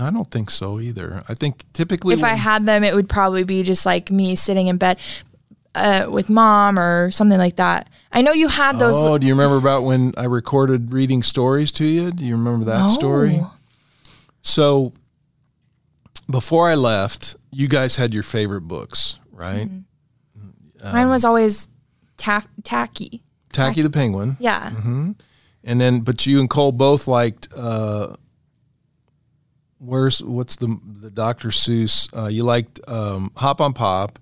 i 0.00 0.10
don't 0.10 0.30
think 0.30 0.50
so 0.50 0.80
either 0.80 1.22
i 1.28 1.34
think 1.34 1.64
typically 1.72 2.14
If 2.14 2.24
I 2.24 2.34
had 2.34 2.64
them, 2.66 2.82
it 2.84 2.94
would 2.94 3.08
probably 3.08 3.44
be 3.44 3.62
just 3.62 3.84
like 3.86 4.10
me 4.10 4.34
sitting 4.34 4.66
in 4.66 4.76
bed 4.78 4.98
uh, 5.74 6.06
with 6.10 6.28
mom 6.28 6.78
or 6.80 7.10
something 7.12 7.38
like 7.38 7.54
that. 7.56 7.88
I 8.10 8.22
know 8.22 8.32
you 8.32 8.48
had 8.48 8.78
those. 8.80 8.96
oh 8.96 9.18
do 9.18 9.26
you 9.28 9.34
remember 9.34 9.56
about 9.58 9.84
when 9.84 10.12
i 10.16 10.24
recorded 10.24 10.92
reading 10.92 11.22
stories 11.22 11.70
to 11.72 11.84
you 11.84 12.10
do 12.10 12.24
you 12.24 12.34
remember 12.36 12.64
that 12.64 12.90
story 12.90 13.40
So 14.42 14.92
before 16.30 16.68
I 16.70 16.74
left, 16.76 17.36
you 17.50 17.68
guys 17.68 17.96
had 17.96 18.14
your 18.14 18.22
favorite 18.22 18.62
books, 18.62 19.18
right? 19.32 19.66
Mm-hmm. 19.68 19.80
Mine 20.82 21.08
was 21.10 21.24
always 21.24 21.68
ta- 22.16 22.46
tacky. 22.64 23.22
Tacky 23.52 23.82
the 23.82 23.90
Penguin, 23.90 24.36
Yeah. 24.40 24.70
Mm-hmm. 24.70 25.12
and 25.64 25.80
then 25.80 26.00
but 26.00 26.24
you 26.26 26.38
and 26.40 26.48
Cole 26.48 26.72
both 26.72 27.06
liked 27.08 27.48
uh 27.54 28.14
where's 29.78 30.22
what's 30.22 30.56
the 30.56 30.78
the 31.00 31.10
Dr. 31.10 31.48
Seuss? 31.48 32.08
Uh, 32.16 32.28
you 32.28 32.44
liked 32.44 32.80
um, 32.88 33.30
Hop 33.36 33.60
on 33.60 33.72
Pop, 33.72 34.18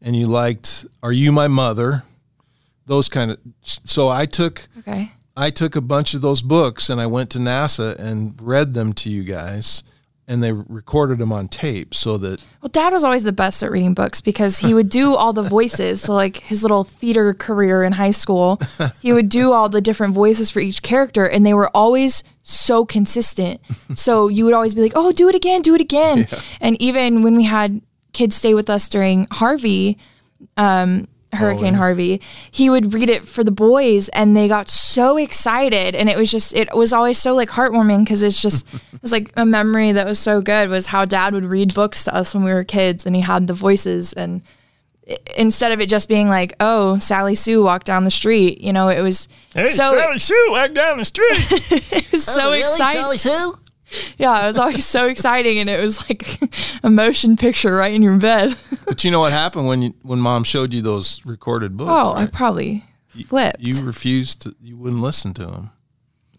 and 0.00 0.16
you 0.16 0.26
liked 0.26 0.86
Are 1.02 1.12
You 1.12 1.32
My 1.32 1.48
Mother? 1.48 2.04
Those 2.86 3.08
kind 3.08 3.30
of. 3.30 3.38
So 3.62 4.08
I 4.08 4.26
took 4.26 4.66
Okay. 4.78 5.12
I 5.36 5.50
took 5.50 5.76
a 5.76 5.80
bunch 5.80 6.14
of 6.14 6.20
those 6.20 6.42
books 6.42 6.90
and 6.90 7.00
I 7.00 7.06
went 7.06 7.30
to 7.30 7.38
NASA 7.38 7.96
and 7.98 8.34
read 8.40 8.74
them 8.74 8.92
to 8.94 9.08
you 9.10 9.22
guys, 9.24 9.82
and 10.32 10.42
they 10.42 10.52
recorded 10.52 11.18
them 11.18 11.30
on 11.30 11.46
tape 11.46 11.94
so 11.94 12.16
that 12.16 12.42
Well, 12.62 12.70
dad 12.70 12.92
was 12.94 13.04
always 13.04 13.22
the 13.22 13.32
best 13.32 13.62
at 13.62 13.70
reading 13.70 13.92
books 13.92 14.22
because 14.22 14.58
he 14.58 14.72
would 14.72 14.88
do 14.88 15.14
all 15.14 15.34
the 15.34 15.42
voices. 15.42 16.00
So, 16.00 16.14
like 16.14 16.38
his 16.38 16.62
little 16.62 16.84
theater 16.84 17.34
career 17.34 17.82
in 17.82 17.92
high 17.92 18.12
school, 18.12 18.58
he 19.02 19.12
would 19.12 19.28
do 19.28 19.52
all 19.52 19.68
the 19.68 19.82
different 19.82 20.14
voices 20.14 20.50
for 20.50 20.60
each 20.60 20.82
character, 20.82 21.26
and 21.26 21.44
they 21.44 21.52
were 21.52 21.68
always 21.74 22.24
so 22.42 22.86
consistent. 22.86 23.60
So, 23.94 24.28
you 24.28 24.46
would 24.46 24.54
always 24.54 24.74
be 24.74 24.80
like, 24.80 24.92
oh, 24.94 25.12
do 25.12 25.28
it 25.28 25.34
again, 25.34 25.60
do 25.60 25.74
it 25.74 25.82
again. 25.82 26.26
And 26.62 26.80
even 26.80 27.22
when 27.22 27.36
we 27.36 27.44
had 27.44 27.82
kids 28.14 28.34
stay 28.34 28.54
with 28.54 28.70
us 28.70 28.88
during 28.88 29.26
Harvey, 29.30 29.98
um, 30.56 31.08
Hurricane 31.32 31.74
oh, 31.74 31.78
Harvey, 31.78 32.20
he 32.50 32.68
would 32.68 32.92
read 32.92 33.08
it 33.08 33.26
for 33.26 33.42
the 33.42 33.50
boys 33.50 34.08
and 34.10 34.36
they 34.36 34.48
got 34.48 34.68
so 34.68 35.16
excited. 35.16 35.94
And 35.94 36.08
it 36.08 36.16
was 36.16 36.30
just, 36.30 36.54
it 36.54 36.74
was 36.76 36.92
always 36.92 37.18
so 37.18 37.34
like 37.34 37.48
heartwarming 37.48 38.04
because 38.04 38.22
it's 38.22 38.40
just, 38.40 38.66
it 38.92 39.02
was 39.02 39.12
like 39.12 39.32
a 39.36 39.46
memory 39.46 39.92
that 39.92 40.06
was 40.06 40.18
so 40.18 40.42
good 40.42 40.68
was 40.68 40.86
how 40.86 41.04
dad 41.04 41.32
would 41.32 41.44
read 41.44 41.72
books 41.72 42.04
to 42.04 42.14
us 42.14 42.34
when 42.34 42.44
we 42.44 42.52
were 42.52 42.64
kids 42.64 43.06
and 43.06 43.16
he 43.16 43.22
had 43.22 43.46
the 43.46 43.54
voices. 43.54 44.12
And 44.12 44.42
i 45.08 45.16
instead 45.36 45.72
of 45.72 45.80
it 45.80 45.88
just 45.88 46.08
being 46.08 46.28
like, 46.28 46.54
oh, 46.60 46.98
Sally 46.98 47.34
Sue 47.34 47.62
walked 47.62 47.86
down 47.86 48.04
the 48.04 48.10
street, 48.10 48.60
you 48.60 48.72
know, 48.72 48.88
it 48.88 49.00
was 49.00 49.28
so, 49.54 49.64
Sally 49.64 50.18
Sue 50.18 50.46
walked 50.50 50.74
down 50.74 50.98
the 50.98 51.04
street. 51.04 51.30
it 51.32 52.12
was 52.12 52.28
oh, 52.28 52.32
so 52.32 52.52
exciting. 52.52 53.18
Sue? 53.18 53.54
Yeah, 54.18 54.44
it 54.44 54.46
was 54.46 54.58
always 54.58 54.84
so 54.86 55.06
exciting. 55.08 55.58
And 55.58 55.68
it 55.68 55.80
was 55.82 56.08
like 56.08 56.38
a 56.82 56.90
motion 56.90 57.36
picture 57.36 57.74
right 57.76 57.92
in 57.92 58.02
your 58.02 58.16
bed. 58.16 58.56
but 58.86 59.04
you 59.04 59.10
know 59.10 59.20
what 59.20 59.32
happened 59.32 59.66
when 59.66 59.82
you 59.82 59.94
when 60.02 60.18
mom 60.20 60.44
showed 60.44 60.72
you 60.72 60.82
those 60.82 61.24
recorded 61.26 61.76
books? 61.76 61.90
Oh, 61.92 62.14
I 62.14 62.26
probably 62.26 62.84
flipped. 63.26 63.60
you 63.60 63.80
refused 63.84 64.42
to. 64.42 64.54
You 64.60 64.76
wouldn't 64.76 65.02
listen 65.02 65.34
to 65.34 65.46
them. 65.46 65.70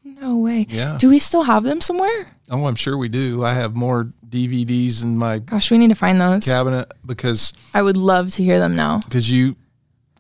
no 0.03 0.37
way. 0.37 0.65
Yeah. 0.69 0.97
Do 0.99 1.09
we 1.09 1.19
still 1.19 1.43
have 1.43 1.63
them 1.63 1.81
somewhere? 1.81 2.27
Oh, 2.49 2.65
I'm 2.65 2.75
sure 2.75 2.97
we 2.97 3.09
do. 3.09 3.43
I 3.43 3.53
have 3.53 3.75
more 3.75 4.11
DVDs 4.27 5.03
in 5.03 5.17
my 5.17 5.39
Gosh, 5.39 5.69
we 5.71 5.77
need 5.77 5.89
to 5.89 5.95
find 5.95 6.19
those. 6.19 6.45
cabinet 6.45 6.91
because 7.05 7.53
I 7.73 7.82
would 7.82 7.97
love 7.97 8.32
to 8.32 8.43
hear 8.43 8.59
them 8.59 8.75
now. 8.75 8.99
because 8.99 9.30
you 9.32 9.55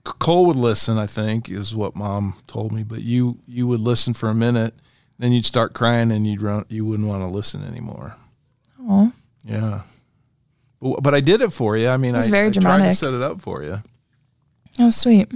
Cole 0.03 0.45
would 0.47 0.55
listen. 0.57 0.97
I 0.97 1.07
think 1.07 1.49
is 1.49 1.73
what 1.73 1.95
mom 1.95 2.35
told 2.47 2.71
me. 2.73 2.83
But 2.83 3.01
you 3.03 3.39
you 3.47 3.65
would 3.67 3.79
listen 3.79 4.13
for 4.13 4.29
a 4.29 4.35
minute, 4.35 4.73
then 5.19 5.31
you'd 5.31 5.45
start 5.45 5.73
crying 5.73 6.11
and 6.11 6.25
you'd 6.27 6.41
run. 6.41 6.65
You 6.69 6.85
wouldn't 6.85 7.07
want 7.07 7.21
to 7.21 7.27
listen 7.27 7.63
anymore. 7.63 8.15
Oh, 8.81 9.11
Yeah. 9.45 9.81
But, 10.81 11.01
but 11.01 11.13
I 11.15 11.21
did 11.21 11.41
it 11.41 11.53
for 11.53 11.77
you. 11.77 11.87
I 11.87 11.97
mean, 11.97 12.13
it 12.13 12.17
was 12.17 12.27
I, 12.27 12.31
very 12.31 12.47
I 12.47 12.51
tried 12.51 12.53
to 12.53 12.59
dramatic. 12.59 12.93
set 12.97 13.13
it 13.13 13.21
up 13.21 13.41
for 13.41 13.63
you. 13.63 13.81
Oh, 14.79 14.89
sweet. 14.89 15.31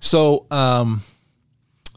So 0.00 0.46
um, 0.50 1.02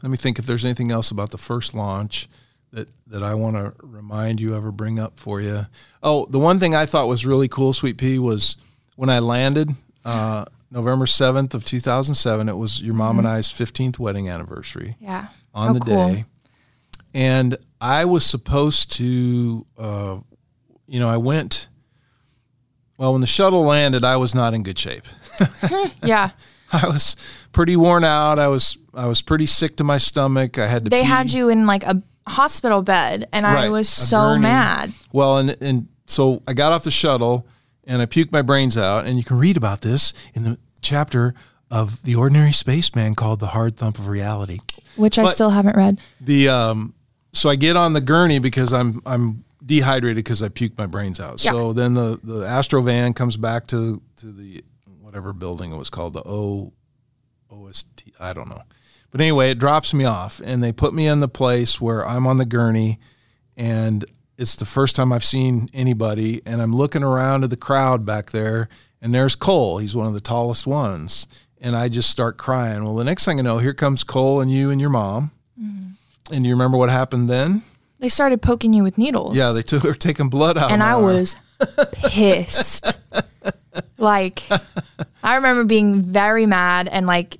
let 0.02 0.10
me 0.10 0.16
think 0.16 0.38
if 0.38 0.46
there's 0.46 0.64
anything 0.64 0.90
else 0.92 1.10
about 1.10 1.30
the 1.30 1.38
first 1.38 1.74
launch 1.74 2.28
that 2.72 2.88
that 3.08 3.22
I 3.22 3.34
want 3.34 3.56
to 3.56 3.72
remind 3.82 4.40
you 4.40 4.54
of 4.54 4.64
or 4.64 4.72
bring 4.72 4.98
up 4.98 5.18
for 5.18 5.40
you. 5.40 5.66
Oh, 6.02 6.26
the 6.30 6.38
one 6.38 6.58
thing 6.58 6.74
I 6.74 6.86
thought 6.86 7.06
was 7.08 7.26
really 7.26 7.48
cool, 7.48 7.72
Sweet 7.72 7.98
Pea, 7.98 8.18
was 8.18 8.56
when 8.96 9.10
I 9.10 9.18
landed 9.18 9.70
uh, 10.04 10.46
November 10.70 11.06
seventh 11.06 11.54
of 11.54 11.64
two 11.64 11.80
thousand 11.80 12.14
seven. 12.14 12.48
It 12.48 12.56
was 12.56 12.80
your 12.82 12.94
mom 12.94 13.18
and 13.18 13.28
I's 13.28 13.50
fifteenth 13.50 13.98
wedding 13.98 14.28
anniversary 14.28 14.96
Yeah. 15.00 15.28
on 15.54 15.70
Oh, 15.70 15.74
the 15.74 15.80
cool. 15.80 16.08
day, 16.14 16.24
and 17.16 17.56
I 17.80 18.04
was 18.04 18.26
supposed 18.26 18.92
to, 18.96 19.64
uh, 19.78 20.18
you 20.86 21.00
know, 21.00 21.08
I 21.08 21.16
went. 21.16 21.68
Well, 22.98 23.12
when 23.12 23.22
the 23.22 23.26
shuttle 23.26 23.62
landed, 23.62 24.04
I 24.04 24.16
was 24.16 24.34
not 24.34 24.52
in 24.52 24.62
good 24.62 24.78
shape. 24.78 25.04
Yeah. 26.02 26.30
I 26.72 26.86
was 26.86 27.16
pretty 27.52 27.74
worn 27.74 28.04
out. 28.04 28.38
I 28.38 28.48
was 28.48 28.76
I 28.92 29.06
was 29.06 29.22
pretty 29.22 29.46
sick 29.46 29.76
to 29.76 29.84
my 29.84 29.98
stomach. 29.98 30.58
I 30.58 30.66
had 30.66 30.84
to. 30.84 30.90
They 30.90 31.02
pee. 31.02 31.06
had 31.06 31.32
you 31.32 31.48
in 31.48 31.66
like 31.66 31.84
a 31.84 32.02
hospital 32.26 32.82
bed 32.82 33.28
and 33.32 33.46
I 33.46 33.70
was 33.70 33.88
so 33.88 34.38
mad. 34.38 34.92
Well, 35.12 35.38
and 35.38 35.56
and 35.62 35.88
so 36.06 36.42
I 36.46 36.52
got 36.52 36.72
off 36.72 36.84
the 36.84 36.90
shuttle 36.90 37.46
and 37.84 38.02
I 38.02 38.06
puked 38.06 38.32
my 38.32 38.42
brains 38.42 38.76
out. 38.76 39.06
And 39.06 39.16
you 39.16 39.24
can 39.24 39.38
read 39.38 39.56
about 39.56 39.80
this 39.80 40.12
in 40.34 40.42
the 40.42 40.58
chapter 40.82 41.34
of 41.70 42.02
the 42.02 42.14
ordinary 42.14 42.52
spaceman 42.52 43.14
called 43.14 43.40
"The 43.40 43.48
Hard 43.48 43.76
Thump 43.76 43.98
of 43.98 44.08
Reality." 44.08 44.58
Which 44.96 45.18
I 45.18 45.26
still 45.26 45.50
haven't 45.50 45.76
read. 45.76 46.00
The 46.20 46.48
um, 46.48 46.94
so 47.36 47.50
I 47.50 47.56
get 47.56 47.76
on 47.76 47.92
the 47.92 48.00
gurney 48.00 48.38
because 48.38 48.72
I'm 48.72 49.02
I'm 49.06 49.44
dehydrated 49.64 50.24
because 50.24 50.42
I 50.42 50.48
puked 50.48 50.78
my 50.78 50.86
brains 50.86 51.20
out. 51.20 51.44
Yeah. 51.44 51.50
So 51.52 51.72
then 51.72 51.94
the 51.94 52.18
the 52.22 52.46
Astro 52.46 52.80
van 52.82 53.12
comes 53.12 53.36
back 53.36 53.66
to 53.68 54.00
to 54.16 54.32
the 54.32 54.62
whatever 55.00 55.32
building 55.32 55.72
it 55.72 55.76
was 55.76 55.90
called 55.90 56.14
the 56.14 56.22
O 56.26 56.72
OST 57.50 58.04
I 58.18 58.32
don't 58.32 58.48
know. 58.48 58.62
But 59.10 59.20
anyway, 59.20 59.50
it 59.50 59.58
drops 59.58 59.94
me 59.94 60.04
off 60.04 60.40
and 60.44 60.62
they 60.62 60.72
put 60.72 60.92
me 60.92 61.06
in 61.06 61.20
the 61.20 61.28
place 61.28 61.80
where 61.80 62.06
I'm 62.06 62.26
on 62.26 62.36
the 62.36 62.44
gurney 62.44 62.98
and 63.56 64.04
it's 64.36 64.56
the 64.56 64.66
first 64.66 64.96
time 64.96 65.12
I've 65.12 65.24
seen 65.24 65.70
anybody 65.72 66.42
and 66.44 66.60
I'm 66.60 66.74
looking 66.74 67.02
around 67.02 67.44
at 67.44 67.50
the 67.50 67.56
crowd 67.56 68.04
back 68.04 68.30
there 68.30 68.68
and 69.00 69.14
there's 69.14 69.34
Cole. 69.34 69.78
He's 69.78 69.94
one 69.94 70.06
of 70.06 70.14
the 70.14 70.20
tallest 70.20 70.66
ones. 70.66 71.26
And 71.58 71.74
I 71.74 71.88
just 71.88 72.10
start 72.10 72.36
crying. 72.36 72.84
Well, 72.84 72.96
the 72.96 73.04
next 73.04 73.24
thing 73.24 73.38
I 73.38 73.42
know, 73.42 73.58
here 73.58 73.72
comes 73.72 74.04
Cole 74.04 74.40
and 74.40 74.50
you 74.50 74.70
and 74.70 74.80
your 74.80 74.90
mom. 74.90 75.30
Mm-hmm. 75.58 75.85
And 76.30 76.44
you 76.44 76.52
remember 76.52 76.76
what 76.76 76.90
happened 76.90 77.30
then? 77.30 77.62
They 77.98 78.08
started 78.08 78.42
poking 78.42 78.72
you 78.72 78.82
with 78.82 78.98
needles. 78.98 79.36
Yeah, 79.36 79.52
they 79.52 79.62
took 79.62 79.84
were 79.84 79.94
taking 80.08 80.28
blood 80.28 80.58
out. 80.58 80.70
and 80.70 80.82
I 80.82 80.92
arm. 80.92 81.04
was 81.04 81.36
pissed. 82.04 82.94
like, 83.98 84.42
I 85.22 85.36
remember 85.36 85.64
being 85.64 86.00
very 86.00 86.46
mad 86.46 86.88
and 86.88 87.06
like, 87.06 87.38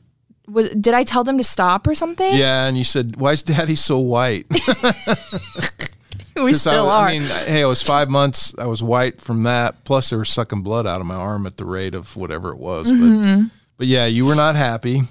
was, 0.49 0.71
did 0.71 0.95
I 0.95 1.03
tell 1.03 1.25
them 1.25 1.39
to 1.39 1.45
stop 1.45 1.87
or 1.87 1.95
something? 1.95 2.35
Yeah, 2.35 2.67
and 2.67 2.79
you 2.79 2.85
said, 2.85 3.17
"Why 3.17 3.33
is 3.33 3.43
Daddy 3.43 3.75
so 3.75 3.99
white?" 3.99 4.47
we 6.37 6.53
still 6.53 6.89
I, 6.89 7.01
are. 7.01 7.09
I 7.09 7.19
mean, 7.19 7.29
hey, 7.29 7.63
I 7.63 7.67
was 7.67 7.83
five 7.83 8.09
months. 8.09 8.55
I 8.57 8.67
was 8.67 8.81
white 8.83 9.21
from 9.21 9.43
that. 9.43 9.83
Plus, 9.85 10.11
they 10.11 10.17
were 10.17 10.25
sucking 10.25 10.63
blood 10.63 10.87
out 10.87 11.01
of 11.01 11.07
my 11.07 11.17
arm 11.17 11.47
at 11.47 11.57
the 11.57 11.65
rate 11.65 11.97
of 11.97 12.17
whatever 12.17 12.51
it 12.51 12.59
was. 12.59 12.93
Mm-hmm. 12.93 13.43
But, 13.43 13.51
but 13.77 13.87
yeah, 13.89 14.07
you 14.07 14.25
were 14.25 14.37
not 14.37 14.55
happy. 14.55 15.03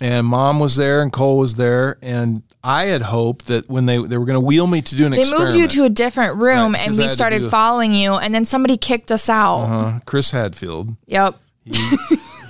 And 0.00 0.26
mom 0.26 0.60
was 0.60 0.76
there, 0.76 1.02
and 1.02 1.12
Cole 1.12 1.38
was 1.38 1.56
there, 1.56 1.98
and 2.00 2.42
I 2.64 2.84
had 2.84 3.02
hoped 3.02 3.46
that 3.46 3.68
when 3.68 3.86
they 3.86 3.96
they 4.04 4.16
were 4.18 4.24
going 4.24 4.36
to 4.40 4.40
wheel 4.40 4.66
me 4.66 4.82
to 4.82 4.96
do 4.96 5.04
an 5.06 5.12
they 5.12 5.20
experiment. 5.20 5.50
moved 5.56 5.60
you 5.60 5.68
to 5.80 5.84
a 5.84 5.88
different 5.90 6.36
room 6.36 6.72
Right, 6.72 6.80
and 6.82 6.88
'cause 6.90 6.96
we 6.98 7.02
had 7.04 7.10
to 7.10 7.14
started 7.16 7.38
do 7.40 7.48
following 7.50 7.94
you, 7.94 8.14
and 8.14 8.34
then 8.34 8.44
somebody 8.44 8.76
kicked 8.76 9.10
us 9.10 9.28
out. 9.28 9.62
uh, 9.64 9.98
Chris 10.06 10.30
Hadfield. 10.30 10.94
Yep. 11.06 11.36
He, 11.64 11.72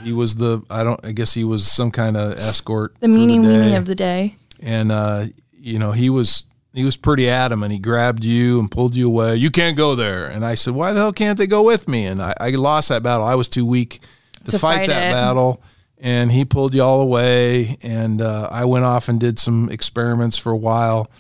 he 0.05 0.13
was 0.13 0.37
the 0.37 0.63
I 0.71 0.85
don't 0.85 1.01
I 1.05 1.13
guess 1.13 1.33
he 1.35 1.45
was 1.45 1.67
some 1.71 1.91
kind 1.91 2.17
of 2.17 2.39
escort. 2.39 2.95
The 3.01 3.09
for 3.09 3.13
meanie 3.15 3.43
day. 3.43 3.49
weenie 3.49 3.77
of 3.77 3.87
the 3.87 3.95
day. 3.95 4.37
and 4.61 4.91
uh, 4.93 5.27
you 5.59 5.79
know 5.79 5.93
he 5.93 6.11
was 6.11 6.45
he 6.75 6.85
was 6.85 6.97
pretty 6.97 7.29
adamant. 7.29 7.73
He 7.73 7.79
grabbed 7.79 8.25
you 8.25 8.59
and 8.59 8.71
pulled 8.71 8.95
you 8.95 9.07
away. 9.09 9.37
You 9.37 9.51
can't 9.51 9.77
go 9.77 9.95
there. 9.95 10.27
And 10.29 10.43
I 10.45 10.55
said, 10.55 10.73
why 10.75 10.93
the 10.95 11.01
hell 11.01 11.13
can't 11.13 11.37
they 11.37 11.47
go 11.47 11.63
with 11.63 11.87
me? 11.87 12.07
And 12.07 12.23
I, 12.23 12.35
I 12.41 12.51
lost 12.53 12.89
that 12.89 13.03
battle. 13.03 13.27
I 13.27 13.35
was 13.35 13.51
too 13.51 13.67
weak 13.67 14.01
to, 14.45 14.53
To 14.53 14.59
fight, 14.59 14.79
fight 14.79 14.89
that 14.89 15.09
it. 15.09 15.13
battle. 15.13 15.61
And 16.03 16.33
he 16.33 16.45
pulled 16.45 16.75
you 16.75 16.83
all 16.83 17.01
away. 17.01 17.79
And 17.81 18.21
uh, 18.21 18.49
I 18.51 18.67
went 18.67 18.85
off 18.85 19.09
and 19.09 19.19
did 19.19 19.39
some 19.39 19.71
experiments 19.71 20.37
for 20.37 20.53
a 20.53 20.57
while. 20.57 21.11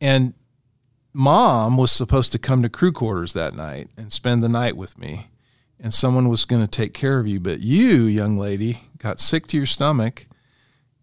And 0.00 0.34
mom 1.14 1.76
was 1.76 1.92
supposed 1.92 2.32
to 2.32 2.38
come 2.38 2.62
to 2.62 2.68
crew 2.68 2.92
quarters 2.92 3.32
that 3.34 3.54
night 3.54 3.88
and 3.96 4.12
spend 4.12 4.42
the 4.42 4.48
night 4.48 4.76
with 4.76 4.98
me. 4.98 5.28
And 5.78 5.94
someone 5.94 6.28
was 6.28 6.44
going 6.44 6.62
to 6.62 6.68
take 6.68 6.92
care 6.92 7.18
of 7.18 7.26
you. 7.26 7.40
But 7.40 7.60
you, 7.60 8.02
young 8.02 8.36
lady, 8.36 8.80
got 8.98 9.20
sick 9.20 9.46
to 9.48 9.56
your 9.56 9.66
stomach 9.66 10.26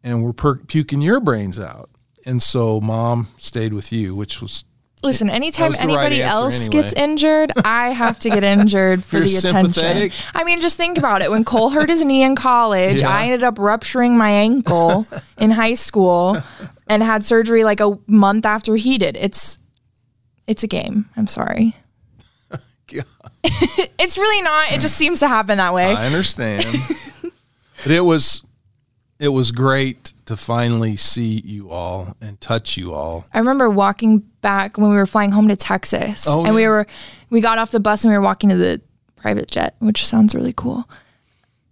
and 0.04 0.24
were 0.24 0.34
per- 0.34 0.58
puking 0.58 1.02
your 1.02 1.22
brains 1.22 1.60
out. 1.60 1.90
And 2.26 2.42
so 2.44 2.82
mom 2.82 3.30
stayed 3.38 3.74
with 3.74 3.92
you, 3.92 4.14
which 4.14 4.42
was 4.42 4.66
Listen, 5.02 5.30
anytime 5.30 5.72
the 5.72 5.78
right 5.78 5.84
anybody 5.84 6.22
else 6.22 6.68
anyway. 6.68 6.82
gets 6.82 6.94
injured, 6.94 7.54
I 7.64 7.90
have 7.90 8.20
to 8.20 8.30
get 8.30 8.44
injured 8.44 9.04
for 9.04 9.20
the 9.20 9.36
attention. 9.38 10.12
I 10.36 10.44
mean, 10.44 10.60
just 10.60 10.76
think 10.76 10.98
about 10.98 11.22
it. 11.22 11.32
When 11.32 11.46
Cole 11.46 11.70
hurt 11.70 11.90
his 11.90 12.04
knee 12.04 12.22
in 12.24 12.36
college, 12.36 13.02
Yeah. 13.02 13.10
I 13.10 13.26
ended 13.26 13.44
up 13.44 13.58
rupturing 13.58 14.18
my 14.18 14.30
ankle 14.30 15.06
in 15.38 15.52
high 15.52 15.76
school 15.76 16.38
and 16.88 17.02
had 17.02 17.24
surgery 17.24 17.64
like 17.64 17.80
a 17.80 17.98
month 18.08 18.46
after 18.46 18.76
he 18.76 18.98
did. 18.98 19.16
It's 19.16 19.58
it's 20.48 20.64
a 20.64 20.68
game. 20.68 21.06
I'm 21.16 21.28
sorry. 21.28 21.76
it's 23.44 24.18
really 24.18 24.42
not. 24.42 24.72
It 24.74 24.82
just 24.82 24.96
seems 24.98 25.22
to 25.22 25.28
happen 25.28 25.60
that 25.60 25.74
way. 25.74 25.94
I 25.94 26.06
understand. 26.08 26.66
but 27.84 27.92
it 27.92 28.02
was 28.02 28.44
it 29.20 29.30
was 29.30 29.52
great 29.52 30.14
to 30.30 30.38
finally 30.38 30.96
see 30.96 31.42
you 31.44 31.70
all 31.72 32.16
and 32.22 32.40
touch 32.40 32.78
you 32.78 32.94
all. 32.94 33.26
I 33.34 33.40
remember 33.40 33.70
walking 33.70 34.20
back 34.42 34.78
when 34.78 34.90
we 34.92 34.96
were 34.96 35.06
flying 35.06 35.32
home 35.32 35.48
to 35.50 35.56
Texas, 35.56 36.26
Oh, 36.28 36.46
and 36.46 36.54
we 36.56 36.68
were 36.68 36.86
we 37.30 37.42
got 37.42 37.58
off 37.58 37.72
the 37.72 37.80
bus 37.80 38.04
and 38.04 38.12
we 38.12 38.18
were 38.18 38.24
walking 38.24 38.50
to 38.50 38.56
the 38.56 38.82
private 39.16 39.50
jet, 39.50 39.76
which 39.80 40.06
sounds 40.06 40.34
really 40.36 40.54
cool, 40.54 40.88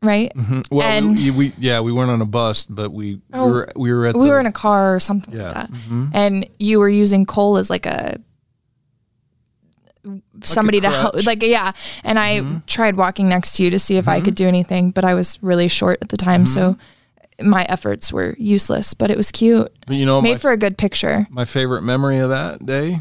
right? 0.02 0.32
Well, 0.72 0.86
And- 0.88 1.16
we, 1.16 1.30
we 1.32 1.54
yeah, 1.60 1.80
we 1.82 1.92
weren't 1.92 2.10
on 2.12 2.22
a 2.22 2.26
bus, 2.26 2.66
but 2.66 2.92
we, 2.92 3.22
Oh, 3.32 3.46
we 3.46 3.52
were 3.54 3.72
we 3.76 3.92
were 3.94 4.06
at 4.08 4.16
we 4.16 4.26
the, 4.26 4.30
were 4.32 4.40
in 4.40 4.46
a 4.48 4.52
car 4.52 4.96
or 4.96 5.00
something 5.00 5.34
Yeah, 5.36 5.44
like 5.44 5.54
that, 5.54 5.72
mhm. 5.72 6.10
and 6.14 6.50
you 6.60 6.80
were 6.80 6.90
using 6.90 7.26
Cole 7.26 7.58
as 7.58 7.70
like 7.70 7.86
a 7.86 8.18
somebody 10.42 10.80
to 10.82 10.90
help, 10.90 11.26
like 11.26 11.44
yeah. 11.44 11.74
And 12.04 12.18
I 12.18 12.40
Mm-hmm. 12.40 12.58
tried 12.66 12.96
walking 12.96 13.28
next 13.30 13.58
to 13.58 13.64
you 13.64 13.70
to 13.72 13.80
see 13.80 13.98
if 13.98 14.08
I 14.08 14.22
could 14.22 14.36
do 14.36 14.48
anything, 14.48 14.92
but 14.92 15.04
I 15.06 15.14
was 15.14 15.38
really 15.44 15.68
short 15.68 16.00
at 16.02 16.10
the 16.10 16.18
time, 16.18 16.48
so 16.48 16.72
Mm-hmm. 16.74 16.82
My 17.42 17.66
efforts 17.70 18.12
were 18.12 18.36
useless. 18.38 18.94
But 18.94 19.12
it 19.12 19.18
was 19.18 19.32
cute, 19.32 19.72
but 19.86 19.96
you 19.96 20.06
know 20.06 20.22
my 20.22 20.32
made 20.32 20.42
for 20.42 20.52
a 20.52 20.58
good 20.58 20.78
picture. 20.78 21.28
my 21.30 21.46
favorite 21.46 21.82
memory 21.82 22.20
of 22.20 22.30
that 22.30 22.66
day. 22.66 23.00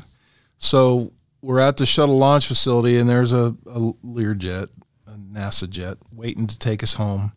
So 0.59 1.13
we're 1.43 1.61
at 1.61 1.77
the 1.77 1.87
shuttle 1.87 2.19
launch 2.19 2.47
facility, 2.47 2.99
and 2.99 3.09
there's 3.09 3.33
a, 3.33 3.55
a 3.67 3.93
Learjet, 4.05 4.69
a 5.07 5.13
NASA 5.13 5.69
jet, 5.69 5.99
waiting 6.11 6.47
to 6.47 6.59
take 6.59 6.83
us 6.83 6.95
home. 6.95 7.33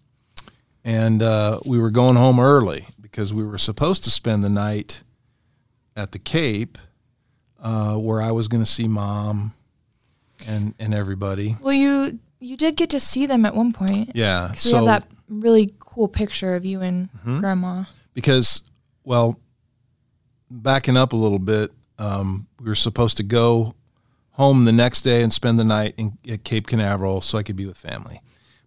And 0.83 1.21
uh, 1.21 1.59
we 1.65 1.77
were 1.77 1.91
going 1.91 2.15
home 2.15 2.39
early 2.39 2.87
because 2.99 3.33
we 3.33 3.43
were 3.43 3.57
supposed 3.57 4.03
to 4.05 4.09
spend 4.09 4.43
the 4.43 4.49
night 4.49 5.03
at 5.95 6.13
the 6.13 6.19
Cape, 6.19 6.77
uh, 7.61 7.95
where 7.95 8.21
I 8.21 8.31
was 8.31 8.47
going 8.47 8.63
to 8.63 8.69
see 8.69 8.87
mom 8.87 9.53
and 10.47 10.73
and 10.79 10.93
everybody. 10.93 11.57
Well, 11.61 11.73
you 11.73 12.19
you 12.39 12.55
did 12.55 12.77
get 12.77 12.89
to 12.91 12.99
see 12.99 13.25
them 13.25 13.45
at 13.45 13.53
one 13.53 13.73
point. 13.73 14.11
Yeah. 14.15 14.53
So 14.53 14.81
we 14.81 14.87
have 14.87 15.03
that 15.03 15.11
really 15.27 15.73
cool 15.99 16.07
picture 16.07 16.55
of 16.55 16.63
you 16.63 16.79
and 16.81 17.09
Mm-hmm. 17.11 17.39
grandma. 17.41 17.83
because 18.13 18.63
well 19.03 19.37
backing 20.49 20.95
up 20.97 21.11
a 21.13 21.15
little 21.17 21.39
bit 21.39 21.71
um, 21.97 22.47
we 22.59 22.67
were 22.67 22.75
supposed 22.75 23.17
to 23.17 23.23
go 23.23 23.75
home 24.31 24.63
the 24.63 24.71
next 24.71 25.01
day 25.01 25.21
and 25.21 25.33
spend 25.33 25.59
the 25.59 25.63
night 25.65 25.93
in, 25.97 26.17
at 26.29 26.43
cape 26.45 26.67
canaveral 26.67 27.19
so 27.21 27.37
i 27.37 27.43
could 27.43 27.57
be 27.57 27.65
with 27.65 27.77
family 27.77 28.21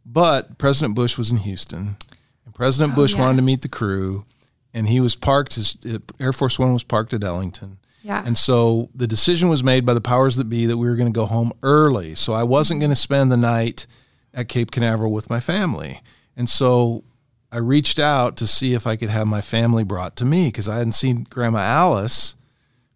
but 0.04 0.58
president 0.58 0.94
bush 0.94 1.16
was 1.16 1.30
in 1.30 1.38
houston 1.38 1.96
and 2.44 2.54
president 2.54 2.92
Oh, 2.92 2.96
bush 2.96 3.16
wanted 3.16 3.38
to 3.38 3.42
meet 3.42 3.62
the 3.62 3.68
crew 3.68 4.26
and 4.74 4.86
he 4.88 5.00
was 5.00 5.16
parked 5.16 5.54
his 5.54 5.76
uh, 5.86 5.98
air 6.20 6.32
force 6.34 6.58
one 6.58 6.74
was 6.74 6.84
parked 6.84 7.14
at 7.14 7.24
ellington 7.24 7.78
Yeah. 8.02 8.22
and 8.26 8.36
so 8.36 8.90
the 8.94 9.06
decision 9.06 9.48
was 9.48 9.64
made 9.64 9.86
by 9.86 9.94
the 9.94 10.00
powers 10.02 10.36
that 10.36 10.50
be 10.50 10.66
that 10.66 10.76
we 10.76 10.86
were 10.86 10.96
going 10.96 11.10
to 11.12 11.18
go 11.18 11.24
home 11.26 11.52
early. 11.62 12.14
So 12.14 12.34
I 12.34 12.42
wasn't 12.42 12.80
going 12.80 12.90
to 12.90 12.96
spend 13.08 13.30
the 13.32 13.36
night 13.38 13.86
at 14.34 14.48
Cape 14.48 14.70
Canaveral 14.70 15.12
with 15.12 15.30
my 15.30 15.40
family. 15.40 16.00
And 16.36 16.48
so 16.48 17.04
I 17.52 17.58
reached 17.58 17.98
out 17.98 18.36
to 18.38 18.46
see 18.46 18.72
if 18.72 18.86
I 18.86 18.96
could 18.96 19.10
have 19.10 19.26
my 19.26 19.42
family 19.42 19.84
brought 19.84 20.16
to 20.16 20.24
me 20.24 20.48
because 20.48 20.68
I 20.68 20.78
hadn't 20.78 20.92
seen 20.92 21.26
Grandma 21.28 21.58
Alice, 21.58 22.34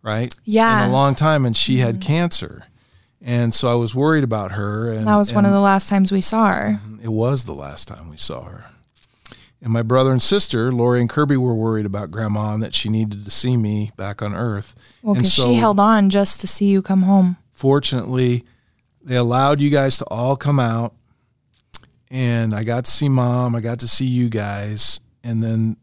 right? 0.02 0.34
Yeah. 0.44 0.84
In 0.84 0.88
a 0.88 0.92
long 0.92 1.14
time, 1.14 1.44
and 1.44 1.54
she 1.54 1.78
had 1.78 1.96
mm-hmm. 1.96 2.06
cancer. 2.06 2.66
And 3.20 3.54
so 3.54 3.70
I 3.70 3.74
was 3.74 3.94
worried 3.94 4.24
about 4.24 4.52
her. 4.52 4.90
And 4.90 5.06
that 5.06 5.16
was 5.16 5.32
one 5.32 5.44
of 5.44 5.52
the 5.52 5.60
last 5.60 5.88
times 5.88 6.10
we 6.10 6.22
saw 6.22 6.46
her. 6.46 6.80
Mm-hmm. 6.80 7.04
it 7.04 7.12
was 7.12 7.44
the 7.44 7.54
last 7.54 7.88
time 7.88 8.08
we 8.08 8.16
saw 8.16 8.44
her. 8.44 8.66
And 9.60 9.72
my 9.72 9.82
brother 9.82 10.12
and 10.12 10.22
sister, 10.22 10.70
Lori 10.72 11.00
and 11.00 11.10
Kirby, 11.10 11.36
were 11.36 11.54
worried 11.54 11.86
about 11.86 12.10
Grandma 12.10 12.54
and 12.54 12.62
that 12.62 12.74
she 12.74 12.88
needed 12.88 13.24
to 13.24 13.30
see 13.30 13.56
me 13.56 13.90
back 13.96 14.22
on 14.22 14.34
Earth. 14.34 14.74
Well, 15.02 15.14
because 15.14 15.34
so- 15.34 15.44
she 15.44 15.54
held 15.54 15.80
on 15.80 16.08
just 16.08 16.40
to 16.40 16.46
see 16.46 16.66
you 16.66 16.82
come 16.82 17.02
home. 17.02 17.36
fortunately, 17.52 18.44
they 19.02 19.16
allowed 19.16 19.60
you 19.60 19.70
guys 19.70 19.98
to 19.98 20.04
all 20.06 20.36
come 20.36 20.58
out, 20.58 20.94
and 22.10 22.54
I 22.54 22.64
got 22.64 22.84
to 22.84 22.90
see 22.90 23.08
mom. 23.08 23.54
I 23.54 23.60
got 23.60 23.80
to 23.80 23.88
see 23.88 24.06
you 24.06 24.28
guys, 24.28 25.00
and 25.24 25.42
then 25.42 25.76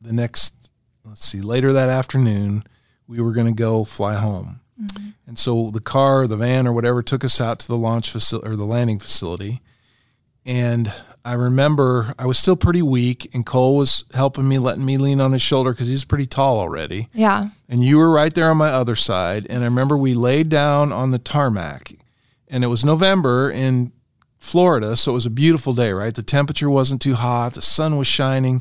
the 0.00 0.12
next, 0.12 0.70
let's 1.04 1.24
see, 1.24 1.40
later 1.40 1.72
that 1.72 1.88
afternoon, 1.88 2.64
we 3.06 3.20
were 3.20 3.32
going 3.32 3.46
to 3.46 3.52
go 3.52 3.84
fly 3.84 4.14
home. 4.14 4.60
Mm-hmm. 4.80 5.08
And 5.26 5.38
so 5.38 5.70
the 5.70 5.80
car, 5.80 6.26
the 6.26 6.36
van, 6.36 6.66
or 6.66 6.72
whatever 6.72 7.02
took 7.02 7.24
us 7.24 7.40
out 7.40 7.58
to 7.60 7.68
the 7.68 7.76
launch 7.76 8.10
facility 8.10 8.48
or 8.48 8.56
the 8.56 8.64
landing 8.64 8.98
facility. 8.98 9.60
and 10.44 10.92
I 11.24 11.34
remember 11.34 12.14
I 12.18 12.26
was 12.26 12.38
still 12.38 12.56
pretty 12.56 12.82
weak, 12.82 13.32
and 13.32 13.46
Cole 13.46 13.76
was 13.76 14.04
helping 14.12 14.48
me, 14.48 14.58
letting 14.58 14.84
me 14.84 14.96
lean 14.98 15.20
on 15.20 15.32
his 15.32 15.42
shoulder 15.42 15.70
because 15.72 15.86
he's 15.86 16.04
pretty 16.04 16.26
tall 16.26 16.58
already. 16.58 17.08
Yeah. 17.12 17.50
And 17.68 17.84
you 17.84 17.98
were 17.98 18.10
right 18.10 18.34
there 18.34 18.50
on 18.50 18.56
my 18.56 18.70
other 18.70 18.96
side. 18.96 19.46
And 19.48 19.62
I 19.62 19.66
remember 19.66 19.96
we 19.96 20.14
laid 20.14 20.48
down 20.48 20.92
on 20.92 21.12
the 21.12 21.18
tarmac, 21.18 21.92
and 22.48 22.64
it 22.64 22.66
was 22.66 22.84
November 22.84 23.50
in 23.50 23.92
Florida, 24.42 24.96
so 24.96 25.12
it 25.12 25.14
was 25.14 25.24
a 25.24 25.30
beautiful 25.30 25.72
day, 25.72 25.92
right? 25.92 26.12
The 26.12 26.22
temperature 26.22 26.68
wasn't 26.68 27.00
too 27.00 27.14
hot, 27.14 27.54
the 27.54 27.62
sun 27.62 27.96
was 27.96 28.08
shining, 28.08 28.60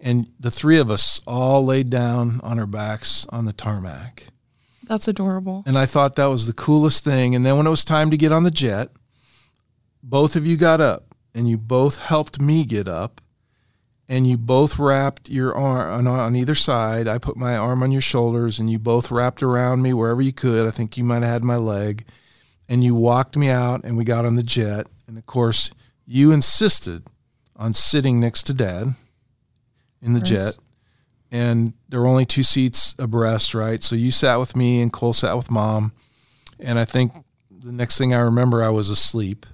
and 0.00 0.26
the 0.40 0.50
three 0.50 0.76
of 0.76 0.90
us 0.90 1.20
all 1.24 1.64
laid 1.64 1.88
down 1.88 2.40
on 2.42 2.58
our 2.58 2.66
backs 2.66 3.26
on 3.30 3.44
the 3.44 3.52
tarmac. 3.52 4.24
That's 4.88 5.06
adorable. 5.06 5.62
And 5.66 5.78
I 5.78 5.86
thought 5.86 6.16
that 6.16 6.26
was 6.26 6.48
the 6.48 6.52
coolest 6.52 7.04
thing. 7.04 7.36
And 7.36 7.44
then 7.44 7.56
when 7.56 7.68
it 7.68 7.70
was 7.70 7.84
time 7.84 8.10
to 8.10 8.16
get 8.16 8.32
on 8.32 8.42
the 8.42 8.50
jet, 8.50 8.90
both 10.02 10.34
of 10.34 10.44
you 10.44 10.56
got 10.56 10.80
up 10.80 11.14
and 11.32 11.48
you 11.48 11.56
both 11.56 12.02
helped 12.02 12.40
me 12.40 12.64
get 12.64 12.88
up 12.88 13.20
and 14.08 14.26
you 14.26 14.36
both 14.36 14.80
wrapped 14.80 15.30
your 15.30 15.56
arm 15.56 16.08
on, 16.08 16.08
on 16.08 16.34
either 16.34 16.56
side. 16.56 17.06
I 17.06 17.18
put 17.18 17.36
my 17.36 17.56
arm 17.56 17.84
on 17.84 17.92
your 17.92 18.02
shoulders 18.02 18.58
and 18.58 18.68
you 18.68 18.80
both 18.80 19.12
wrapped 19.12 19.44
around 19.44 19.80
me 19.80 19.94
wherever 19.94 20.20
you 20.20 20.32
could. 20.32 20.66
I 20.66 20.72
think 20.72 20.98
you 20.98 21.04
might 21.04 21.22
have 21.22 21.32
had 21.34 21.44
my 21.44 21.56
leg. 21.56 22.04
And 22.68 22.82
you 22.82 22.96
walked 22.96 23.36
me 23.36 23.48
out 23.48 23.84
and 23.84 23.96
we 23.96 24.02
got 24.02 24.24
on 24.24 24.34
the 24.34 24.42
jet. 24.42 24.88
And 25.10 25.18
of 25.18 25.26
course, 25.26 25.72
you 26.06 26.30
insisted 26.30 27.02
on 27.56 27.72
sitting 27.72 28.20
next 28.20 28.44
to 28.44 28.54
dad 28.54 28.94
in 30.00 30.12
the 30.12 30.20
jet. 30.20 30.56
And 31.32 31.72
there 31.88 32.00
were 32.00 32.06
only 32.06 32.24
two 32.24 32.44
seats 32.44 32.94
abreast, 32.96 33.52
right? 33.52 33.82
So 33.82 33.96
you 33.96 34.12
sat 34.12 34.36
with 34.36 34.54
me 34.54 34.80
and 34.80 34.92
Cole 34.92 35.12
sat 35.12 35.36
with 35.36 35.50
mom. 35.50 35.90
And 36.60 36.78
I 36.78 36.84
think 36.84 37.12
the 37.50 37.72
next 37.72 37.98
thing 37.98 38.14
I 38.14 38.20
remember, 38.20 38.62
I 38.62 38.68
was 38.68 38.88
asleep 38.88 39.46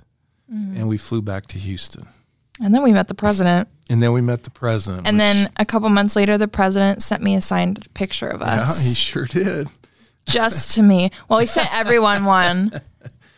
mm-hmm. 0.53 0.77
and 0.77 0.89
we 0.89 0.99
flew 0.99 1.23
back 1.23 1.47
to 1.47 1.59
Houston. 1.59 2.07
And 2.61 2.75
then 2.75 2.83
we 2.83 2.93
met 2.93 3.09
the 3.09 3.15
president. 3.15 3.69
And 3.89 4.03
then 4.03 4.13
we 4.13 4.21
met 4.21 4.43
the 4.43 4.51
president. 4.51 5.07
And 5.07 5.17
which- 5.17 5.25
then 5.25 5.53
a 5.57 5.65
couple 5.65 5.89
months 5.89 6.17
later, 6.17 6.37
the 6.37 6.49
president 6.49 7.01
sent 7.01 7.23
me 7.23 7.35
a 7.35 7.41
signed 7.41 7.87
picture 7.95 8.29
of 8.29 8.43
us. 8.43 8.57
yeah, 8.57 8.63
us 8.63 8.89
he 8.89 8.95
sure 8.95 9.25
did. 9.25 9.69
just 10.27 10.73
to 10.73 10.83
me. 10.83 11.13
Well, 11.31 11.39
he 11.39 11.47
sent 11.47 11.75
everyone 11.75 12.27
one, 12.27 12.79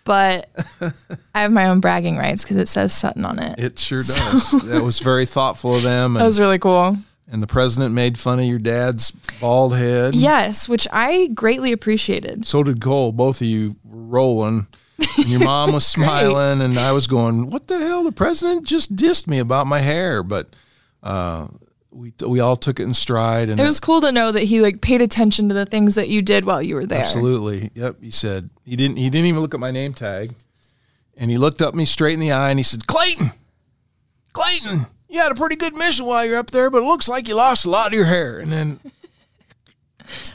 but 0.09 0.49
I 1.35 1.43
have 1.43 1.53
my 1.53 1.67
own 1.67 1.81
bragging 1.81 2.17
rights 2.17 2.43
because 2.43 2.57
it 2.57 2.67
says 2.67 2.95
Sutton 2.95 3.27
on 3.27 3.39
it. 3.39 3.59
It 3.61 3.79
sure 3.79 4.03
does. 4.03 4.51
that 4.65 4.83
was 4.83 5.01
very 5.01 5.27
thoughtful 5.27 5.77
of 5.77 5.83
them. 5.83 6.15
That 6.15 6.25
was 6.25 6.41
really 6.41 6.59
cool. 6.59 6.97
and 7.31 7.43
the 7.43 7.47
president 7.47 7.95
made 7.95 8.19
fun 8.19 8.39
of 8.41 8.47
your 8.47 8.59
dad's 8.59 9.11
bald 9.39 9.77
head. 9.77 10.15
Yes, 10.15 10.67
which 10.67 10.89
I 10.91 11.27
greatly 11.35 11.73
appreciated. 11.73 12.47
So 12.47 12.63
did 12.63 12.81
Cole. 12.81 13.13
Both 13.13 13.43
of 13.43 13.47
you 13.47 13.77
were 13.85 14.03
rolling. 14.03 14.67
And 14.99 15.29
your 15.29 15.45
mom 15.45 15.73
was 15.73 15.87
smiling, 15.97 16.63
and 16.63 16.79
I 16.79 16.93
was 16.93 17.07
going, 17.07 17.51
"What 17.51 17.69
the 17.69 17.79
hell? 17.79 18.03
The 18.03 18.11
president 18.11 18.67
just 18.67 18.97
dissed 18.97 19.27
me 19.29 19.39
about 19.39 19.67
my 19.67 19.81
hair." 19.81 20.23
But 20.23 20.57
uh, 21.03 21.49
we 21.99 22.13
we 22.25 22.41
all 22.41 22.57
took 22.57 22.79
it 22.79 22.85
in 22.85 22.95
stride, 22.95 23.49
and 23.49 23.59
It 23.59 23.65
was 23.65 23.81
cool 23.81 24.01
to 24.03 24.13
know 24.13 24.31
that 24.31 24.45
he 24.45 24.61
like 24.61 24.81
paid 24.81 25.03
attention 25.03 25.49
to 25.49 25.55
the 25.55 25.67
things 25.67 25.97
that 25.97 26.09
you 26.09 26.23
did 26.23 26.45
while 26.45 26.63
you 26.63 26.77
were 26.77 26.87
there. 26.87 27.01
Absolutely. 27.01 27.71
Yep. 27.75 27.97
He 28.01 28.11
said 28.11 28.51
he 28.65 28.77
didn't 28.77 28.99
he 28.99 29.11
didn't 29.11 29.27
even 29.27 29.41
look 29.41 29.55
at 29.55 29.61
my 29.61 29.71
name 29.71 29.93
tag. 29.93 30.31
And 31.17 31.33
he 31.33 31.37
looked 31.37 31.61
up 31.61 31.75
me 31.75 31.85
straight 31.85 32.15
in 32.15 32.21
the 32.21 32.31
eye 32.31 32.51
and 32.51 32.61
he 32.61 32.63
said, 32.63 32.87
Clayton, 32.87 33.33
Clayton, 34.33 34.87
you 35.09 35.21
had 35.21 35.33
a 35.33 35.35
pretty 35.35 35.57
good 35.57 35.75
mission 35.75 36.07
while 36.07 36.25
you're 36.25 36.39
up 36.39 36.53
there, 36.53 36.71
but 36.71 36.79
it 36.79 36.87
looks 36.87 37.09
like 37.09 37.27
you 37.27 37.35
lost 37.35 37.67
a 37.67 37.71
lot 37.71 37.89
of 37.89 37.95
your 37.95 38.05
hair. 38.05 38.39
And 38.39 38.53
then 38.53 38.79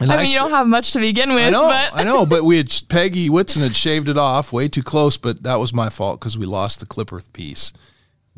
and 0.02 0.12
I 0.12 0.18
mean, 0.18 0.32
you 0.34 0.40
don't 0.40 0.52
have 0.52 0.68
much 0.68 0.92
to 0.92 1.00
begin 1.00 1.34
with, 1.34 1.48
I 1.48 1.50
know, 1.52 1.70
but 1.70 1.90
I 1.94 2.04
know, 2.04 2.26
but 2.26 2.44
we 2.44 2.58
had 2.58 2.70
Peggy 2.90 3.30
Whitson 3.30 3.64
had 3.64 3.78
shaved 3.78 4.10
it 4.10 4.18
off 4.18 4.52
way 4.52 4.68
too 4.68 4.84
close, 4.84 5.16
but 5.16 5.44
that 5.44 5.56
was 5.56 5.74
my 5.74 5.90
fault 5.90 6.20
because 6.20 6.38
we 6.38 6.46
lost 6.46 6.82
the 6.82 6.86
clipper 6.86 7.22
piece, 7.32 7.72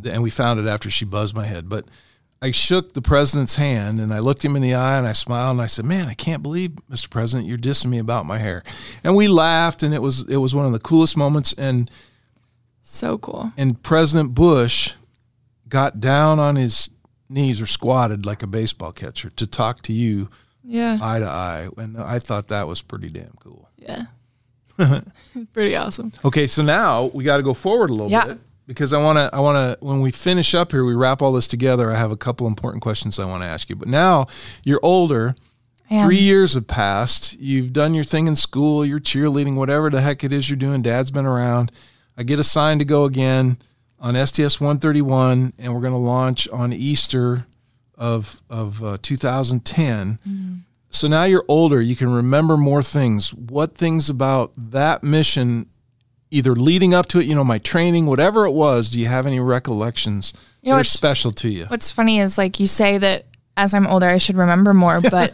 and 0.04 0.22
we 0.22 0.30
found 0.30 0.60
it 0.60 0.68
after 0.68 0.92
she 0.92 1.04
buzzed 1.04 1.36
my 1.36 1.46
head. 1.46 1.68
But 1.68 1.88
I 2.46 2.52
shook 2.52 2.94
the 2.94 3.02
president's 3.02 3.56
hand 3.56 4.00
and 4.00 4.14
I 4.14 4.20
looked 4.20 4.46
him 4.46 4.56
in 4.56 4.62
the 4.62 4.76
eye 4.76 4.98
and 4.98 5.08
I 5.08 5.14
smiled 5.14 5.54
and 5.56 5.62
I 5.62 5.68
said, 5.68 5.86
"Man, 5.86 6.08
I 6.08 6.14
can't 6.14 6.44
believe, 6.44 6.72
Mr. 6.92 7.10
President, 7.10 7.48
you're 7.48 7.58
dissing 7.58 7.88
me 7.90 7.98
about 7.98 8.26
my 8.26 8.38
hair." 8.38 8.62
And 9.04 9.16
we 9.16 9.28
laughed, 9.28 9.82
and 9.84 9.94
it 9.94 10.02
was 10.02 10.22
it 10.30 10.38
was 10.38 10.54
one 10.54 10.66
of 10.66 10.72
the 10.72 10.80
coolest 10.80 11.18
moments. 11.18 11.54
And 11.58 11.90
so 12.84 13.18
cool. 13.18 13.52
and 13.58 13.82
President 13.82 14.36
Bush 14.36 14.94
got 15.68 16.00
down 16.00 16.40
on 16.40 16.56
his 16.56 16.90
knees 17.30 17.60
or 17.60 17.66
squatted 17.66 18.26
like 18.26 18.44
a 18.44 18.48
baseball 18.48 18.92
catcher 18.92 19.30
to 19.32 19.48
talk 19.48 19.82
to 19.82 19.92
you 19.94 20.30
Yeah. 20.64 20.98
eye 21.02 21.20
to 21.20 21.28
eye, 21.28 21.70
and 21.78 21.98
I 21.98 22.20
thought 22.20 22.48
that 22.50 22.68
was 22.68 22.82
pretty 22.84 23.10
damn 23.10 23.34
cool. 23.40 23.70
Yeah. 23.78 24.06
Pretty 25.54 25.76
awesome. 25.76 26.12
Okay, 26.26 26.48
so 26.48 26.62
now 26.62 27.06
we 27.14 27.24
got 27.24 27.38
to 27.38 27.44
go 27.44 27.54
forward 27.54 27.90
a 27.90 27.94
little 27.94 28.12
Yeah. 28.12 28.26
bit 28.26 28.40
because 28.68 28.94
I 28.94 29.02
want 29.02 29.18
to. 29.18 29.30
I 29.34 29.40
want 29.40 29.56
to. 29.80 29.86
When 29.86 30.02
we 30.02 30.12
finish 30.12 30.54
up 30.56 30.72
here, 30.72 30.86
we 30.86 30.94
wrap 30.94 31.22
all 31.22 31.32
this 31.32 31.48
together. 31.48 31.92
I 31.92 31.96
have 31.96 32.12
a 32.12 32.18
couple 32.18 32.48
important 32.48 32.82
questions 32.84 33.20
I 33.20 33.26
want 33.26 33.44
to 33.44 33.48
ask 33.48 33.70
you. 33.70 33.76
But 33.76 33.88
now 33.88 34.28
you're 34.64 34.80
older. 34.84 35.36
Three 35.88 36.18
years 36.18 36.56
have 36.56 36.66
passed. 36.66 37.40
You've 37.40 37.72
done 37.72 37.94
your 37.94 38.04
thing 38.04 38.26
in 38.26 38.36
school. 38.36 38.84
You're 38.84 39.00
cheerleading, 39.00 39.56
whatever 39.56 39.92
the 39.92 40.02
heck 40.02 40.24
it 40.24 40.32
is 40.32 40.50
you're 40.50 40.58
doing. 40.58 40.82
Dad's 40.82 41.12
been 41.12 41.28
around. 41.28 41.72
I 42.18 42.24
get 42.24 42.40
assigned 42.40 42.80
to 42.80 42.86
go 42.86 43.04
again 43.06 43.58
on 44.00 44.16
STS 44.16 44.60
131, 44.60 45.54
and 45.60 45.74
we're 45.74 45.82
going 45.82 45.94
to 45.94 45.98
launch 45.98 46.50
on 46.50 46.74
Easter 46.74 47.46
of 47.98 48.42
of 48.50 48.84
uh, 48.84 48.98
2010. 49.02 50.20
So 50.90 51.08
now 51.08 51.26
you're 51.26 51.46
older, 51.48 51.82
you 51.82 51.96
can 51.96 52.10
remember 52.12 52.56
more 52.58 52.82
things. 52.82 53.34
What 53.34 53.76
things 53.76 54.10
about 54.10 54.54
that 54.58 55.04
mission, 55.04 55.68
either 56.32 56.56
leading 56.56 56.94
up 56.94 57.06
to 57.08 57.20
it, 57.20 57.26
you 57.26 57.36
know, 57.36 57.44
my 57.44 57.58
training, 57.58 58.06
whatever 58.06 58.46
it 58.46 58.52
was, 58.52 58.90
do 58.90 59.00
you 59.00 59.08
have 59.08 59.26
any 59.26 59.40
recollections 59.40 60.34
You 60.62 60.70
know, 60.70 60.76
that 60.76 60.82
are 60.82 60.84
special 60.84 61.32
to 61.32 61.50
you? 61.50 61.66
What's 61.66 61.92
funny 61.92 62.20
is 62.20 62.38
like 62.38 62.60
you 62.60 62.68
say 62.68 62.98
that 62.98 63.26
as 63.58 63.74
I'm 63.74 63.88
older, 63.88 64.08
I 64.08 64.18
should 64.18 64.36
remember 64.36 64.74
more, 64.74 65.00
but 65.12 65.34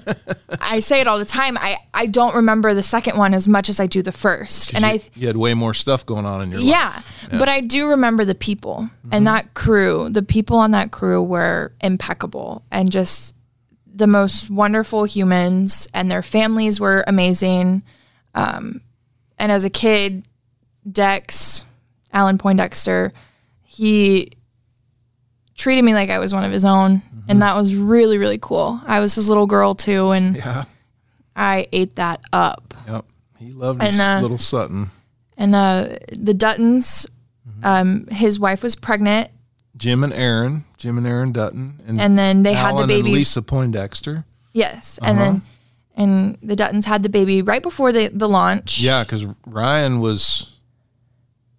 I 0.61 0.79
say 0.79 1.01
it 1.01 1.07
all 1.07 1.17
the 1.17 1.25
time. 1.25 1.57
I, 1.57 1.77
I 1.93 2.05
don't 2.05 2.35
remember 2.35 2.73
the 2.73 2.83
second 2.83 3.17
one 3.17 3.33
as 3.33 3.47
much 3.47 3.67
as 3.67 3.79
I 3.79 3.87
do 3.87 4.01
the 4.01 4.11
first. 4.11 4.75
And 4.75 4.83
you, 4.83 4.89
I, 4.89 5.01
you 5.15 5.27
had 5.27 5.37
way 5.37 5.53
more 5.53 5.73
stuff 5.73 6.05
going 6.05 6.25
on 6.25 6.41
in 6.41 6.51
your 6.51 6.59
life. 6.59 6.67
yeah, 7.31 7.39
but 7.39 7.49
I 7.49 7.61
do 7.61 7.87
remember 7.87 8.23
the 8.25 8.35
people 8.35 8.89
and 9.11 9.25
that 9.27 9.53
crew. 9.53 10.09
The 10.09 10.21
people 10.21 10.57
on 10.57 10.71
that 10.71 10.91
crew 10.91 11.21
were 11.23 11.71
impeccable 11.81 12.63
and 12.71 12.91
just 12.91 13.33
the 13.93 14.07
most 14.07 14.49
wonderful 14.49 15.03
humans, 15.03 15.87
and 15.93 16.09
their 16.09 16.21
families 16.21 16.79
were 16.79 17.03
amazing. 17.07 17.83
Um, 18.33 18.81
and 19.37 19.51
as 19.51 19.65
a 19.65 19.69
kid, 19.69 20.23
Dex, 20.89 21.65
Alan 22.13 22.37
Poindexter, 22.37 23.11
he 23.63 24.31
treated 25.55 25.83
me 25.83 25.93
like 25.93 26.09
I 26.09 26.19
was 26.19 26.33
one 26.33 26.43
of 26.43 26.51
his 26.51 26.65
own, 26.65 27.01
and 27.27 27.41
that 27.41 27.55
was 27.55 27.75
really 27.75 28.17
really 28.17 28.39
cool. 28.41 28.79
I 28.85 28.99
was 28.99 29.15
his 29.15 29.29
little 29.29 29.47
girl 29.47 29.75
too, 29.75 30.11
and 30.11 30.35
Yeah. 30.41 30.63
I 31.35 31.67
ate 31.71 31.95
that 31.95 32.21
up. 32.33 32.73
Yep. 32.87 33.05
He 33.37 33.51
loved 33.53 33.81
his 33.81 33.99
uh, 33.99 34.19
little 34.21 34.37
Sutton. 34.37 34.91
And 35.37 35.55
uh, 35.55 35.95
the 36.11 36.33
Duttons, 36.33 37.07
um, 37.63 38.05
his 38.07 38.39
wife 38.39 38.61
was 38.63 38.75
pregnant, 38.75 39.29
Jim 39.77 40.03
and 40.03 40.13
Aaron, 40.13 40.65
Jim 40.77 40.97
and 40.97 41.07
Aaron 41.07 41.31
Dutton, 41.31 41.81
and, 41.87 41.99
and 42.01 42.17
then 42.17 42.43
they 42.43 42.53
had 42.53 42.77
the 42.77 42.85
baby. 42.85 43.07
and 43.07 43.13
Lisa 43.15 43.41
Poindexter. 43.41 44.25
Yes, 44.53 44.99
and 45.01 45.17
then 45.17 45.41
and 45.95 46.37
the 46.43 46.55
Duttons 46.55 46.85
had 46.85 47.01
the 47.03 47.09
baby 47.09 47.41
right 47.41 47.63
before 47.63 47.91
the 47.91 48.09
the 48.09 48.27
launch. 48.29 48.79
Yeah, 48.81 49.03
because 49.03 49.25
Ryan 49.47 49.99
was, 50.01 50.57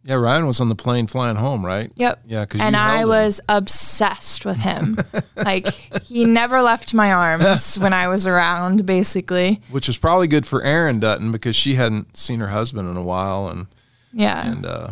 yeah, 0.04 0.16
Ryan 0.16 0.46
was 0.46 0.60
on 0.60 0.68
the 0.68 0.74
plane 0.74 1.06
flying 1.06 1.36
home, 1.36 1.64
right? 1.64 1.92
Yep. 1.94 2.22
Yeah, 2.26 2.44
and 2.58 2.74
I 2.74 2.96
held 2.96 3.02
him. 3.02 3.08
was 3.08 3.40
obsessed 3.48 4.44
with 4.44 4.56
him. 4.58 4.98
like 5.36 5.68
he 6.02 6.24
never 6.24 6.60
left 6.60 6.92
my 6.92 7.12
arms 7.12 7.78
when 7.78 7.92
I 7.92 8.08
was 8.08 8.26
around. 8.26 8.84
Basically, 8.84 9.62
Which 9.70 9.86
was 9.86 9.98
probably 9.98 10.26
good 10.26 10.44
for 10.44 10.62
Aaron 10.62 10.98
Dutton 10.98 11.30
because 11.30 11.54
she 11.54 11.74
hadn't 11.74 12.16
seen 12.16 12.40
her 12.40 12.48
husband 12.48 12.88
in 12.88 12.96
a 12.96 13.02
while, 13.02 13.48
and 13.48 13.66
yeah, 14.12 14.50
and 14.50 14.66
uh, 14.66 14.90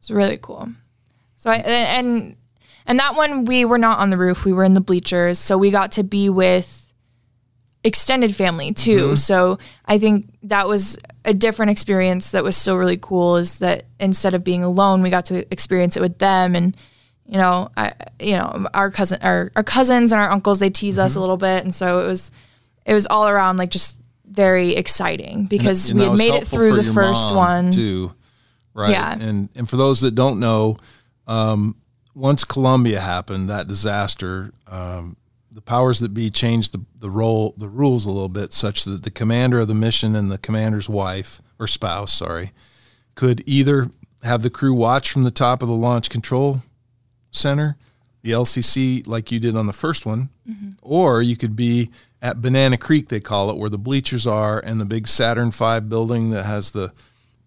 it's 0.00 0.10
really 0.10 0.38
cool. 0.38 0.68
So 1.36 1.50
I 1.50 1.56
and 1.58 2.36
and 2.84 2.98
that 2.98 3.14
one 3.14 3.44
we 3.44 3.64
were 3.64 3.78
not 3.78 4.00
on 4.00 4.10
the 4.10 4.18
roof. 4.18 4.44
We 4.44 4.52
were 4.52 4.64
in 4.64 4.74
the 4.74 4.80
bleachers, 4.80 5.38
so 5.38 5.56
we 5.56 5.70
got 5.70 5.92
to 5.92 6.02
be 6.02 6.28
with 6.28 6.92
extended 7.84 8.34
family 8.34 8.72
too. 8.72 9.14
So 9.14 9.58
I 9.86 9.98
think 9.98 10.26
that 10.42 10.66
was 10.66 10.98
a 11.28 11.34
different 11.34 11.70
experience 11.70 12.32
that 12.32 12.42
was 12.42 12.56
still 12.56 12.76
really 12.76 12.98
cool. 13.00 13.36
Is 13.36 13.58
that 13.60 13.84
instead 14.00 14.34
of 14.34 14.42
being 14.42 14.64
alone, 14.64 15.02
we 15.02 15.10
got 15.10 15.26
to 15.26 15.46
experience 15.52 15.96
it 15.96 16.00
with 16.00 16.18
them 16.18 16.56
and. 16.56 16.76
You 17.30 17.36
know, 17.36 17.70
I, 17.76 17.92
you 18.18 18.32
know, 18.38 18.68
our 18.72 18.90
cousin, 18.90 19.18
our, 19.20 19.52
our 19.54 19.62
cousins 19.62 20.12
and 20.12 20.20
our 20.22 20.30
uncles, 20.30 20.60
they 20.60 20.70
tease 20.70 20.98
us 20.98 21.14
a 21.14 21.20
little 21.20 21.36
bit, 21.36 21.62
and 21.62 21.74
so 21.74 22.00
it 22.00 22.06
was, 22.06 22.30
it 22.86 22.94
was 22.94 23.06
all 23.06 23.28
around 23.28 23.58
like 23.58 23.68
just 23.68 24.00
very 24.24 24.74
exciting 24.74 25.44
because 25.44 25.90
and 25.90 25.98
we 25.98 26.06
had 26.06 26.16
made 26.16 26.32
it 26.32 26.46
through 26.46 26.76
the 26.76 26.84
first 26.84 27.34
one. 27.34 27.70
too, 27.70 28.14
right? 28.72 28.92
Yeah. 28.92 29.14
And 29.18 29.50
and 29.54 29.68
for 29.68 29.76
those 29.76 30.00
that 30.00 30.14
don't 30.14 30.40
know, 30.40 30.78
um, 31.26 31.76
once 32.14 32.44
Columbia 32.44 33.00
happened, 33.00 33.50
that 33.50 33.68
disaster, 33.68 34.52
um, 34.66 35.16
the 35.58 35.62
powers 35.62 35.98
that 35.98 36.14
be 36.14 36.30
changed 36.30 36.70
the 36.70 36.80
the 37.00 37.10
role 37.10 37.52
the 37.56 37.68
rules 37.68 38.06
a 38.06 38.12
little 38.12 38.28
bit, 38.28 38.52
such 38.52 38.84
that 38.84 39.02
the 39.02 39.10
commander 39.10 39.58
of 39.58 39.66
the 39.66 39.74
mission 39.74 40.14
and 40.14 40.30
the 40.30 40.38
commander's 40.38 40.88
wife 40.88 41.42
or 41.58 41.66
spouse, 41.66 42.12
sorry, 42.12 42.52
could 43.16 43.42
either 43.44 43.90
have 44.22 44.42
the 44.42 44.50
crew 44.50 44.72
watch 44.72 45.10
from 45.10 45.24
the 45.24 45.32
top 45.32 45.60
of 45.60 45.68
the 45.68 45.74
launch 45.74 46.10
control 46.10 46.62
Center, 47.32 47.76
the 48.22 48.30
LCC, 48.30 49.04
like 49.08 49.32
you 49.32 49.40
did 49.40 49.56
on 49.56 49.66
the 49.66 49.72
first 49.72 50.06
one, 50.06 50.28
mm-hmm. 50.48 50.70
or 50.80 51.22
you 51.22 51.36
could 51.36 51.56
be 51.56 51.90
at 52.22 52.40
Banana 52.40 52.76
Creek, 52.76 53.08
they 53.08 53.18
call 53.18 53.50
it, 53.50 53.56
where 53.56 53.68
the 53.68 53.78
bleachers 53.78 54.28
are, 54.28 54.60
and 54.60 54.80
the 54.80 54.84
big 54.84 55.08
Saturn 55.08 55.50
V 55.50 55.80
building 55.80 56.30
that 56.30 56.44
has 56.44 56.70
the 56.70 56.92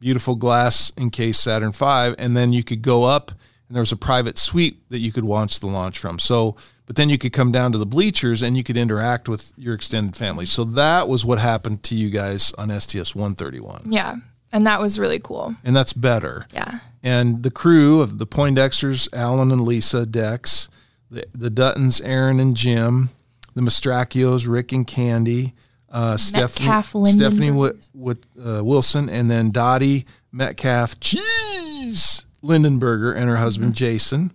beautiful 0.02 0.36
glass 0.36 0.92
encased 0.98 1.42
Saturn 1.42 1.72
V, 1.72 2.14
and 2.20 2.36
then 2.36 2.52
you 2.52 2.62
could 2.62 2.82
go 2.82 3.06
up, 3.06 3.32
and 3.70 3.76
there 3.78 3.82
was 3.82 3.94
a 3.94 3.98
private 3.98 4.38
suite 4.38 4.82
that 4.90 5.00
you 5.00 5.14
could 5.14 5.24
watch 5.24 5.62
the 5.62 5.68
launch 5.68 5.98
from. 5.98 6.20
So, 6.20 6.58
but 6.92 6.98
then 6.98 7.10
you 7.10 7.18
could 7.18 7.32
come 7.32 7.54
down 7.54 7.72
to 7.72 7.78
the 7.78 7.86
bleachers 7.86 8.42
and 8.42 8.58
you 8.58 8.66
could 8.66 8.76
interact 8.76 9.30
with 9.30 9.54
your 9.56 9.74
extended 9.74 10.14
family. 10.18 10.46
So 10.46 10.66
that 10.66 11.08
was 11.08 11.24
what 11.24 11.40
happened 11.40 11.84
to 11.84 11.96
you 11.96 12.10
guys 12.10 12.52
on 12.58 12.68
STS 12.78 13.16
131, 13.16 13.84
Yeah. 13.86 14.16
And 14.52 14.68
that 14.68 14.82
was 14.82 15.00
really 15.00 15.20
cool. 15.20 15.56
and 15.64 15.74
that's 15.74 15.94
better. 15.94 16.48
Yeah. 16.54 16.80
And 17.02 17.44
the 17.44 17.50
crew 17.52 18.02
of 18.02 18.18
the 18.18 18.28
Poindexters, 18.28 19.08
Alan 19.14 19.54
and 19.54 19.62
Lisa 19.62 20.06
Dex, 20.06 20.68
the, 21.10 21.24
the 21.34 21.50
Duttons, 21.50 22.02
Aaron 22.04 22.42
and 22.42 22.58
Jim, 22.58 23.10
the 23.56 23.62
Mastracchios, 23.62 24.50
Rick 24.50 24.74
and 24.74 24.86
Candy, 24.86 25.54
uh, 25.90 26.18
Stephanie, 26.18 26.66
Stephanie 27.06 27.48
Wi- 27.52 27.72
Lindenburgers. 27.72 27.90
with 27.94 28.26
uh, 28.46 28.62
Wilson, 28.66 29.08
and 29.08 29.32
then 29.32 29.52
Dottie 29.52 30.06
Metcalf, 30.34 31.00
cheese, 31.00 32.26
Lindenburger, 32.44 33.16
and 33.16 33.30
her 33.30 33.38
husband 33.38 33.76
Jason, 33.76 34.32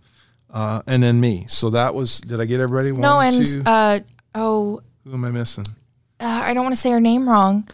uh, 0.57 0.81
and 0.87 1.03
then 1.03 1.21
me. 1.21 1.45
So 1.49 1.71
that 1.71 1.95
was. 1.95 2.21
Did 2.21 2.41
I 2.41 2.47
get 2.47 2.61
everybody? 2.61 2.91
One, 2.93 3.01
No, 3.03 3.21
and 3.21 3.45
two. 3.47 3.63
uh 3.67 4.01
oh, 4.35 4.81
who 5.05 5.13
am 5.13 5.25
I 5.25 5.31
missing? 5.31 5.67
uh, 6.21 6.41
I 6.49 6.55
don't 6.55 6.65
want 6.65 6.75
to 6.75 6.81
say 6.81 6.91
her 6.91 7.01
name 7.01 7.29
wrong. 7.29 7.69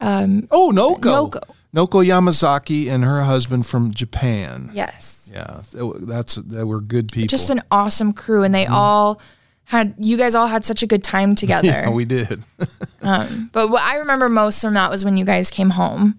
Oh, 0.00 0.70
Noko. 0.74 1.10
Noko. 1.14 1.40
Noko 1.72 2.00
Yamazaki 2.00 2.88
and 2.88 3.04
her 3.04 3.22
husband 3.24 3.66
from 3.66 3.92
Japan. 3.92 4.70
Yes. 4.72 5.30
Yeah, 5.32 5.60
that- 5.72 6.04
that's 6.06 6.36
they 6.36 6.64
were 6.64 6.80
good 6.80 7.12
people. 7.12 7.28
Just 7.28 7.50
an 7.50 7.60
awesome 7.70 8.12
crew 8.14 8.42
and 8.44 8.54
they 8.54 8.64
Mm-hmm. 8.64 8.74
all 8.74 9.20
had 9.64 9.94
you 9.98 10.16
guys 10.16 10.34
all 10.34 10.46
had 10.46 10.64
such 10.64 10.82
a 10.82 10.86
good 10.86 11.02
time 11.04 11.34
together. 11.42 11.66
yeah, 11.68 11.90
we 11.90 12.04
did. 12.06 12.42
But 13.02 13.70
what 13.70 13.82
I 13.82 13.96
remember 13.96 14.28
most 14.28 14.60
from 14.60 14.74
that 14.74 14.90
was 14.90 15.04
when 15.04 15.16
you 15.16 15.24
guys 15.24 15.50
came 15.50 15.70
home 15.70 16.18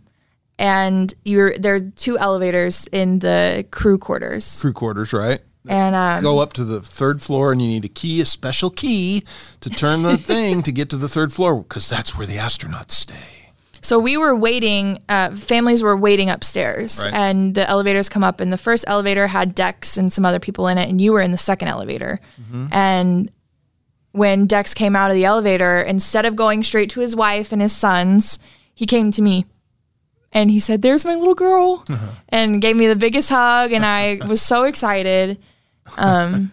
and 0.59 1.13
you're 1.25 1.57
there 1.57 1.75
are 1.75 1.79
two 1.79 2.17
elevators 2.17 2.87
in 2.91 3.19
the 3.19 3.65
crew 3.71 3.97
quarters. 3.97 4.61
Crew 4.61 4.73
quarters, 4.73 5.11
right? 5.13 5.39
And 5.69 5.95
um, 5.95 6.21
Go 6.21 6.39
up 6.39 6.53
to 6.53 6.63
the 6.63 6.81
third 6.81 7.21
floor, 7.21 7.51
and 7.51 7.61
you 7.61 7.67
need 7.67 7.85
a 7.85 7.89
key, 7.89 8.21
a 8.21 8.25
special 8.25 8.69
key, 8.69 9.23
to 9.61 9.69
turn 9.69 10.03
the 10.03 10.17
thing 10.31 10.63
to 10.63 10.71
get 10.71 10.89
to 10.91 10.97
the 10.97 11.07
third 11.09 11.31
floor, 11.33 11.55
because 11.61 11.89
that's 11.89 12.17
where 12.17 12.27
the 12.27 12.37
astronauts 12.37 12.91
stay. 12.91 13.33
So 13.81 13.99
we 13.99 14.17
were 14.17 14.35
waiting, 14.35 14.99
uh, 15.07 15.31
families 15.35 15.81
were 15.83 15.95
waiting 15.95 16.29
upstairs, 16.29 16.99
Right. 17.05 17.13
and 17.13 17.55
the 17.55 17.69
elevators 17.69 18.09
come 18.09 18.23
up, 18.23 18.39
and 18.41 18.51
the 18.51 18.57
first 18.57 18.83
elevator 18.87 19.27
had 19.27 19.55
Dex 19.55 19.97
and 19.97 20.11
some 20.11 20.25
other 20.25 20.39
people 20.39 20.67
in 20.67 20.77
it, 20.77 20.89
and 20.89 20.99
you 20.99 21.13
were 21.13 21.21
in 21.21 21.31
the 21.31 21.37
second 21.37 21.67
elevator. 21.69 22.19
And 22.71 23.31
when 24.11 24.45
Dex 24.47 24.73
came 24.73 24.95
out 24.95 25.11
of 25.11 25.15
the 25.15 25.25
elevator, 25.25 25.77
instead 25.79 26.25
of 26.25 26.35
going 26.35 26.63
straight 26.63 26.89
to 26.91 27.01
his 27.01 27.15
wife 27.15 27.51
and 27.51 27.61
his 27.61 27.75
sons, 27.75 28.39
he 28.73 28.85
came 28.85 29.11
to 29.11 29.21
me. 29.21 29.45
And 30.33 30.51
he 30.51 30.59
said, 30.59 30.81
There's 30.81 31.05
my 31.05 31.15
little 31.15 31.35
girl. 31.35 31.85
And 32.29 32.61
gave 32.61 32.75
me 32.75 32.87
the 32.87 32.95
biggest 32.95 33.29
hug. 33.29 33.71
And 33.71 33.85
I 33.85 34.19
was 34.27 34.41
so 34.41 34.63
excited. 34.63 35.37
Um, 35.97 36.51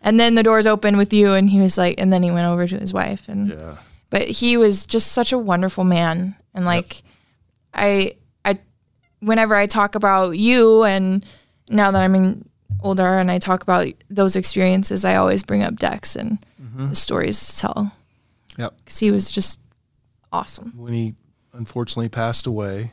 and 0.00 0.18
then 0.20 0.34
the 0.34 0.42
doors 0.42 0.66
open 0.66 0.96
with 0.96 1.12
you. 1.12 1.32
And 1.34 1.50
he 1.50 1.60
was 1.60 1.76
like, 1.76 1.96
and 2.00 2.12
then 2.12 2.22
he 2.22 2.30
went 2.30 2.46
over 2.46 2.66
to 2.66 2.78
his 2.78 2.92
wife. 2.92 3.28
And 3.28 3.48
Yeah. 3.48 3.76
but 4.10 4.22
he 4.28 4.56
was 4.56 4.86
just 4.86 5.12
such 5.12 5.32
a 5.32 5.38
wonderful 5.38 5.84
man 5.84 6.36
and 6.54 6.64
like 6.64 7.02
i 7.74 8.14
i 8.44 8.58
whenever 9.20 9.54
i 9.54 9.66
talk 9.66 9.94
about 9.94 10.38
you 10.38 10.84
and 10.84 11.26
now 11.68 11.90
that 11.90 12.00
i'm 12.00 12.14
in 12.14 12.48
older 12.82 13.18
and 13.18 13.30
i 13.30 13.38
talk 13.38 13.62
about 13.62 13.86
those 14.08 14.34
experiences 14.36 15.04
i 15.04 15.16
always 15.16 15.42
bring 15.42 15.62
up 15.62 15.76
dex 15.78 16.16
and 16.16 16.38
the 16.76 16.94
stories 16.94 17.48
to 17.48 17.58
tell 17.58 17.92
Yep. 18.56 18.74
because 18.78 18.98
he 18.98 19.10
was 19.10 19.30
just 19.30 19.60
awesome 20.32 20.72
When 20.78 20.92
he 20.94 21.14
unfortunately 21.52 22.08
passed 22.08 22.46
away, 22.46 22.92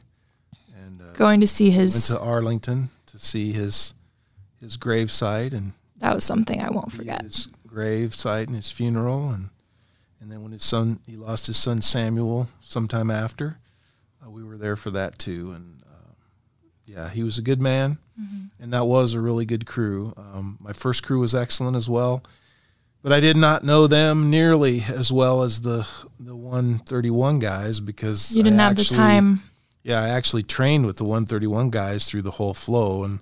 and 0.76 0.99
uh, 1.01 1.13
going 1.13 1.39
to 1.41 1.47
see 1.47 1.69
his 1.69 1.93
went 2.09 2.19
to 2.21 2.26
Arlington 2.28 2.89
to 3.07 3.19
see 3.19 3.53
his 3.53 3.93
his 4.64 4.78
gravesite 4.78 5.53
and 5.53 5.74
that 5.97 6.16
was 6.16 6.24
something 6.24 6.61
i 6.61 6.70
won't 6.70 6.91
forget 6.91 7.22
his 7.22 7.49
gravesite 7.74 8.47
and 8.47 8.55
his 8.55 8.72
funeral, 8.72 9.30
and 9.30 9.49
and 10.22 10.32
then 10.32 10.41
when 10.41 10.51
his 10.51 10.64
son 10.64 10.99
he 11.07 11.16
lost 11.16 11.47
his 11.47 11.57
son 11.57 11.82
Samuel 11.82 12.47
sometime 12.61 13.09
after, 13.11 13.57
uh, 14.26 14.30
we 14.30 14.43
were 14.43 14.57
there 14.57 14.76
for 14.76 14.91
that 14.91 15.20
too, 15.20 15.51
and 15.51 15.82
uh, 15.86 16.14
yeah, 16.86 17.09
he 17.09 17.24
was 17.24 17.38
a 17.38 17.41
good 17.41 17.61
man, 17.61 17.97
and 18.59 18.74
that 18.74 18.86
was 18.86 19.14
a 19.14 19.20
really 19.20 19.45
good 19.45 19.66
crew. 19.66 20.14
Um, 20.16 20.57
my 20.61 20.74
first 20.74 21.03
crew 21.03 21.20
was 21.20 21.36
excellent 21.36 21.76
as 21.76 21.89
well, 21.89 22.24
but 23.01 23.11
I 23.11 23.20
did 23.20 23.36
not 23.36 23.64
know 23.64 23.88
them 23.88 24.30
nearly 24.30 24.82
as 24.88 25.11
well 25.11 25.41
as 25.41 25.61
the 25.61 25.88
the 26.20 26.36
131 26.36 27.39
guys 27.39 27.80
because 27.80 28.36
you 28.36 28.43
didn't 28.43 28.59
I 28.59 28.64
have 28.64 28.76
the 28.76 28.84
time 28.84 29.41
yeah, 29.84 30.01
I 30.01 30.09
actually 30.09 30.43
trained 30.43 30.86
with 30.86 30.95
the 30.95 31.03
131 31.03 31.70
guys 31.70 32.05
through 32.05 32.22
the 32.22 32.32
whole 32.32 32.53
flow. 32.53 33.03
And 33.03 33.20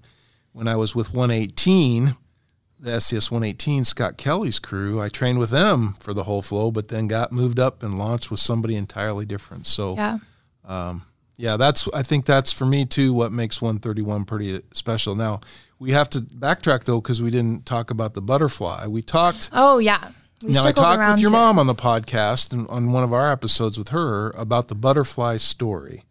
when 0.53 0.67
I 0.67 0.75
was 0.75 0.95
with 0.95 1.13
118, 1.13 2.15
the 2.79 2.99
STS 2.99 3.29
118, 3.31 3.83
Scott 3.83 4.17
Kelly's 4.17 4.59
crew, 4.59 5.01
I 5.01 5.09
trained 5.09 5.39
with 5.39 5.49
them 5.51 5.95
for 5.99 6.13
the 6.13 6.23
whole 6.23 6.41
flow, 6.41 6.71
but 6.71 6.87
then 6.87 7.07
got 7.07 7.31
moved 7.31 7.59
up 7.59 7.83
and 7.83 7.97
launched 7.97 8.31
with 8.31 8.39
somebody 8.39 8.75
entirely 8.75 9.25
different. 9.25 9.67
So, 9.67 9.95
yeah 9.95 10.17
yeah, 11.37 11.57
that's, 11.57 11.87
I 11.91 12.03
think 12.03 12.25
that's 12.25 12.51
for 12.53 12.65
me 12.67 12.85
too 12.85 13.13
what 13.13 13.31
makes 13.31 13.61
131 13.61 14.25
pretty 14.25 14.61
special. 14.73 15.15
Now, 15.15 15.39
we 15.79 15.91
have 15.91 16.07
to 16.11 16.19
backtrack 16.19 16.83
though, 16.83 17.01
because 17.01 17.21
we 17.21 17.31
didn't 17.31 17.65
talk 17.65 17.89
about 17.89 18.13
the 18.13 18.21
butterfly. 18.21 18.85
We 18.87 19.01
talked 19.01 19.49
oh 19.51 19.79
yeah 19.79 20.09
we 20.43 20.51
now 20.51 20.65
I 20.65 20.71
talked 20.71 21.01
with 21.11 21.19
your 21.19 21.31
mom 21.31 21.57
on 21.57 21.65
the 21.67 21.73
podcast 21.75 22.53
and 22.53 22.67
on 22.67 22.91
one 22.91 23.03
of 23.03 23.11
our 23.13 23.31
episodes 23.31 23.77
with 23.77 23.89
her 23.89 24.29
about 24.31 24.67
the 24.67 24.75
butterfly 24.75 25.37
story. 25.37 26.03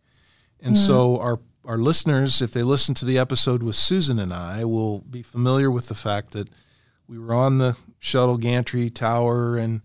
And 0.61 0.76
so 0.76 1.16
Mm. 1.16 1.22
our 1.22 1.41
our 1.65 1.79
listeners, 1.79 2.41
if 2.41 2.53
they 2.53 2.63
listen 2.63 2.95
to 2.97 3.05
the 3.05 3.19
episode 3.19 3.63
with 3.63 3.77
Susan 3.77 4.19
and 4.19 4.33
I, 4.33 4.65
will 4.65 5.01
be 5.01 5.23
familiar 5.23 5.71
with 5.71 5.89
the 5.89 5.95
fact 5.95 6.33
that 6.33 6.49
we 7.07 7.19
were 7.19 7.35
on 7.35 7.59
the 7.59 7.77
shuttle 7.99 8.39
gantry 8.39 8.89
tower 8.89 9.57
and 9.57 9.83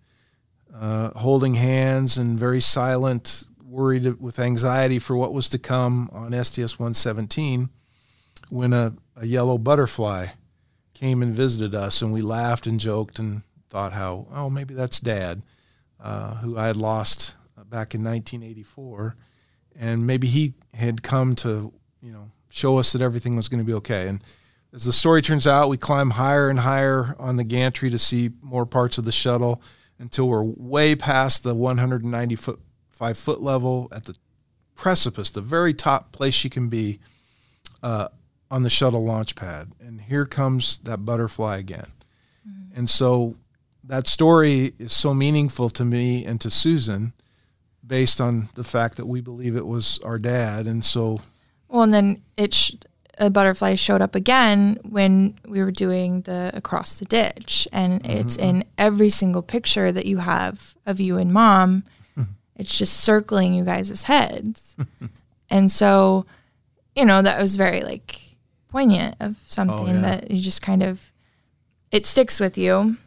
uh, 0.74 1.12
holding 1.20 1.56
hands 1.56 2.18
and 2.18 2.40
very 2.40 2.62
silent, 2.62 3.44
worried 3.64 4.20
with 4.22 4.40
anxiety 4.40 5.00
for 5.00 5.18
what 5.18 5.34
was 5.34 5.50
to 5.50 5.58
come 5.58 6.10
on 6.14 6.32
STS 6.32 6.80
117 6.80 7.70
when 8.50 8.74
a, 8.74 8.94
a 9.16 9.26
yellow 9.26 9.58
butterfly 9.58 10.28
came 10.94 11.22
and 11.22 11.36
visited 11.36 11.76
us, 11.76 12.02
and 12.02 12.14
we 12.14 12.22
laughed 12.22 12.68
and 12.68 12.80
joked 12.80 13.20
and 13.20 13.42
thought 13.70 13.94
how 13.94 14.28
oh 14.32 14.50
maybe 14.50 14.74
that's 14.74 15.00
Dad, 15.00 15.42
uh, 16.00 16.36
who 16.36 16.58
I 16.58 16.68
had 16.68 16.78
lost 16.78 17.36
back 17.58 17.94
in 17.94 18.04
1984, 18.04 19.16
and 19.80 20.06
maybe 20.06 20.28
he 20.28 20.54
had 20.74 21.04
come 21.04 21.36
to 21.36 21.74
you 22.02 22.12
know 22.12 22.32
show 22.50 22.78
us 22.78 22.94
that 22.94 23.02
everything 23.02 23.36
was 23.36 23.48
going 23.48 23.60
to 23.60 23.66
be 23.66 23.74
okay. 23.74 24.08
And 24.08 24.24
as 24.74 24.86
the 24.86 24.94
story 24.94 25.22
turns 25.22 25.48
out, 25.48 25.70
we 25.70 25.78
climb 25.78 26.12
higher 26.12 26.50
and 26.50 26.60
higher 26.60 27.16
on 27.20 27.36
the 27.36 27.44
gantry 27.44 27.90
to 27.90 27.98
see 27.98 28.32
more 28.42 28.66
parts 28.66 28.98
of 28.98 29.06
the 29.06 29.12
shuttle 29.12 29.62
until 30.00 30.28
we're 30.28 30.44
way 30.44 30.96
past 30.96 31.44
the 31.44 31.56
190 31.56 32.36
foot 32.36 32.60
five 32.92 33.18
foot 33.18 33.42
level 33.42 33.90
at 33.92 34.06
the 34.06 34.16
precipice, 34.76 35.30
the 35.30 35.42
very 35.42 35.74
top 35.74 36.12
place 36.12 36.44
you 36.44 36.50
can 36.50 36.70
be 36.70 37.00
uh, 37.84 38.08
on 38.52 38.62
the 38.62 38.70
shuttle 38.70 39.04
launch 39.04 39.36
pad. 39.36 39.72
And 39.80 40.02
here 40.02 40.26
comes 40.26 40.78
that 40.80 41.06
butterfly 41.06 41.58
again. 41.58 41.88
And 42.76 42.90
so 42.90 43.36
that 43.84 44.08
story 44.08 44.74
is 44.78 44.94
so 44.94 45.14
meaningful 45.14 45.70
to 45.70 45.86
me 45.86 46.26
and 46.26 46.42
to 46.42 46.50
Susan 46.50 47.14
based 47.86 48.20
on 48.20 48.50
the 48.56 48.64
fact 48.64 48.98
that 48.98 49.06
we 49.06 49.22
believe 49.22 49.56
it 49.56 49.66
was 49.66 50.00
our 50.00 50.18
dad. 50.18 50.66
And 50.68 50.84
so, 50.84 51.22
Well, 51.68 51.84
and 51.84 51.94
then 51.94 52.22
it 52.38 52.54
sh- 52.54 52.76
a 53.18 53.30
butterfly 53.30 53.76
showed 53.76 54.02
up 54.02 54.16
again 54.16 54.78
when 54.84 55.38
we 55.48 55.64
were 55.64 55.72
doing 55.72 56.22
the 56.22 56.52
across 56.54 56.96
the 56.96 57.06
ditch, 57.06 57.68
and 57.72 58.02
mm-hmm, 58.02 58.12
it's 58.12 58.38
mm-hmm. 58.38 58.58
in 58.58 58.66
every 58.78 59.10
single 59.10 59.42
picture 59.42 59.92
that 59.92 60.06
you 60.06 60.18
have 60.18 60.76
of 60.86 61.00
you 61.00 61.18
and 61.18 61.34
mom. 61.34 61.84
Mm-hmm. 62.18 62.32
it's 62.56 62.78
just 62.78 62.98
circling 62.98 63.54
you 63.54 63.64
guys' 63.64 64.04
heads, 64.04 64.76
and 65.50 65.72
so 65.72 66.26
you 66.96 67.06
know 67.06 67.22
that 67.22 67.42
was 67.42 67.56
very 67.56 67.82
like 67.82 68.22
poignant 68.70 69.16
of 69.20 69.38
something 69.48 69.90
oh, 69.90 69.94
yeah. 69.94 70.02
that 70.02 70.32
you 70.32 70.42
just 70.42 70.62
kind 70.62 70.84
of 70.84 71.12
it 71.92 72.06
sticks 72.06 72.40
with 72.40 72.58
you. 72.58 72.98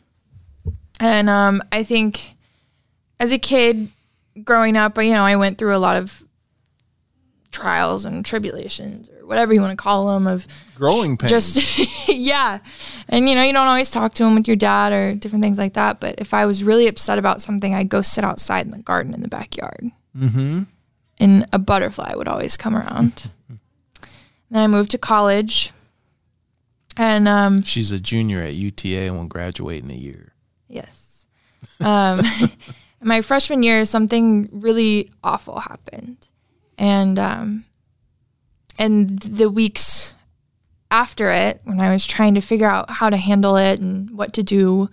And 1.01 1.29
um, 1.29 1.63
I 1.71 1.85
think 1.85 2.35
as 3.21 3.33
a 3.33 3.39
kid 3.39 3.91
growing 4.45 4.77
up, 4.77 4.97
you 4.99 5.13
know, 5.13 5.25
I 5.25 5.37
went 5.37 5.59
through 5.59 5.75
a 5.75 5.79
lot 5.79 5.97
of 5.97 6.25
trials 7.51 8.05
and 8.05 8.25
tribulations 8.25 9.09
or 9.09 9.27
whatever 9.27 9.55
you 9.55 9.61
want 9.61 9.77
to 9.77 9.83
call 9.83 10.13
them 10.13 10.27
of 10.27 10.47
growing 10.75 11.17
pains. 11.17 11.31
just 11.31 12.09
yeah 12.09 12.59
and 13.09 13.27
you 13.27 13.35
know 13.35 13.43
you 13.43 13.55
don't 13.55 13.67
always 13.67 13.91
talk 13.91 14.13
to 14.13 14.23
him 14.23 14.35
with 14.35 14.47
your 14.47 14.55
dad 14.55 14.93
or 14.93 15.15
different 15.15 15.43
things 15.43 15.57
like 15.57 15.73
that 15.73 15.99
but 15.99 16.15
if 16.19 16.35
i 16.35 16.45
was 16.45 16.63
really 16.63 16.87
upset 16.87 17.19
about 17.19 17.41
something 17.41 17.75
i'd 17.75 17.89
go 17.89 18.03
sit 18.03 18.23
outside 18.23 18.67
in 18.67 18.71
the 18.71 18.79
garden 18.79 19.15
in 19.15 19.23
the 19.23 19.29
backyard 19.29 19.91
mm-hmm. 20.15 20.63
and 21.19 21.49
a 21.51 21.59
butterfly 21.59 22.13
would 22.15 22.29
always 22.29 22.55
come 22.55 22.77
around 22.77 23.31
then 24.51 24.63
i 24.63 24.67
moved 24.67 24.91
to 24.91 24.99
college 24.99 25.73
And 26.99 27.27
um, 27.29 27.63
She's 27.63 27.93
a 27.93 28.01
junior 28.01 28.41
at 28.43 28.57
UTA 28.57 29.07
and 29.07 29.17
will 29.17 29.27
graduate 29.27 29.85
in 29.85 29.91
a 29.91 29.95
year. 29.95 30.33
Yes. 30.67 31.27
Um, 31.81 32.21
my 33.03 33.23
freshman 33.23 33.63
year, 33.63 33.85
something 33.85 34.49
really 34.53 35.11
awful 35.23 35.61
happened, 35.61 36.29
and 36.77 37.19
um, 37.19 37.65
and 38.79 39.19
the 39.19 39.49
weeks 39.51 40.15
after 40.91 41.31
it, 41.31 41.61
when 41.65 41.81
I 41.81 41.93
was 41.93 42.07
trying 42.07 42.35
to 42.35 42.41
figure 42.41 42.69
out 42.69 42.91
how 42.91 43.11
to 43.11 43.17
handle 43.17 43.57
it 43.57 43.81
and 43.81 44.11
what 44.11 44.33
to 44.35 44.43
do, 44.43 44.89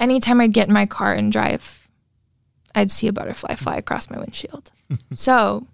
anytime 0.00 0.40
I'd 0.40 0.52
get 0.52 0.68
in 0.68 0.74
my 0.74 0.86
car 0.86 1.12
and 1.12 1.30
drive, 1.30 1.88
I'd 2.74 2.90
see 2.90 3.08
a 3.08 3.12
butterfly 3.12 3.54
fly 3.54 3.76
across 3.76 4.10
my 4.10 4.18
windshield. 4.18 4.70
so, 5.14 5.66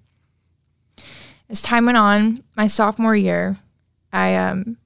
as 1.48 1.62
time 1.62 1.86
went 1.86 1.98
on, 1.98 2.42
my 2.56 2.66
sophomore 2.66 3.16
year, 3.16 3.56
I 4.12 4.34
um, 4.36 4.78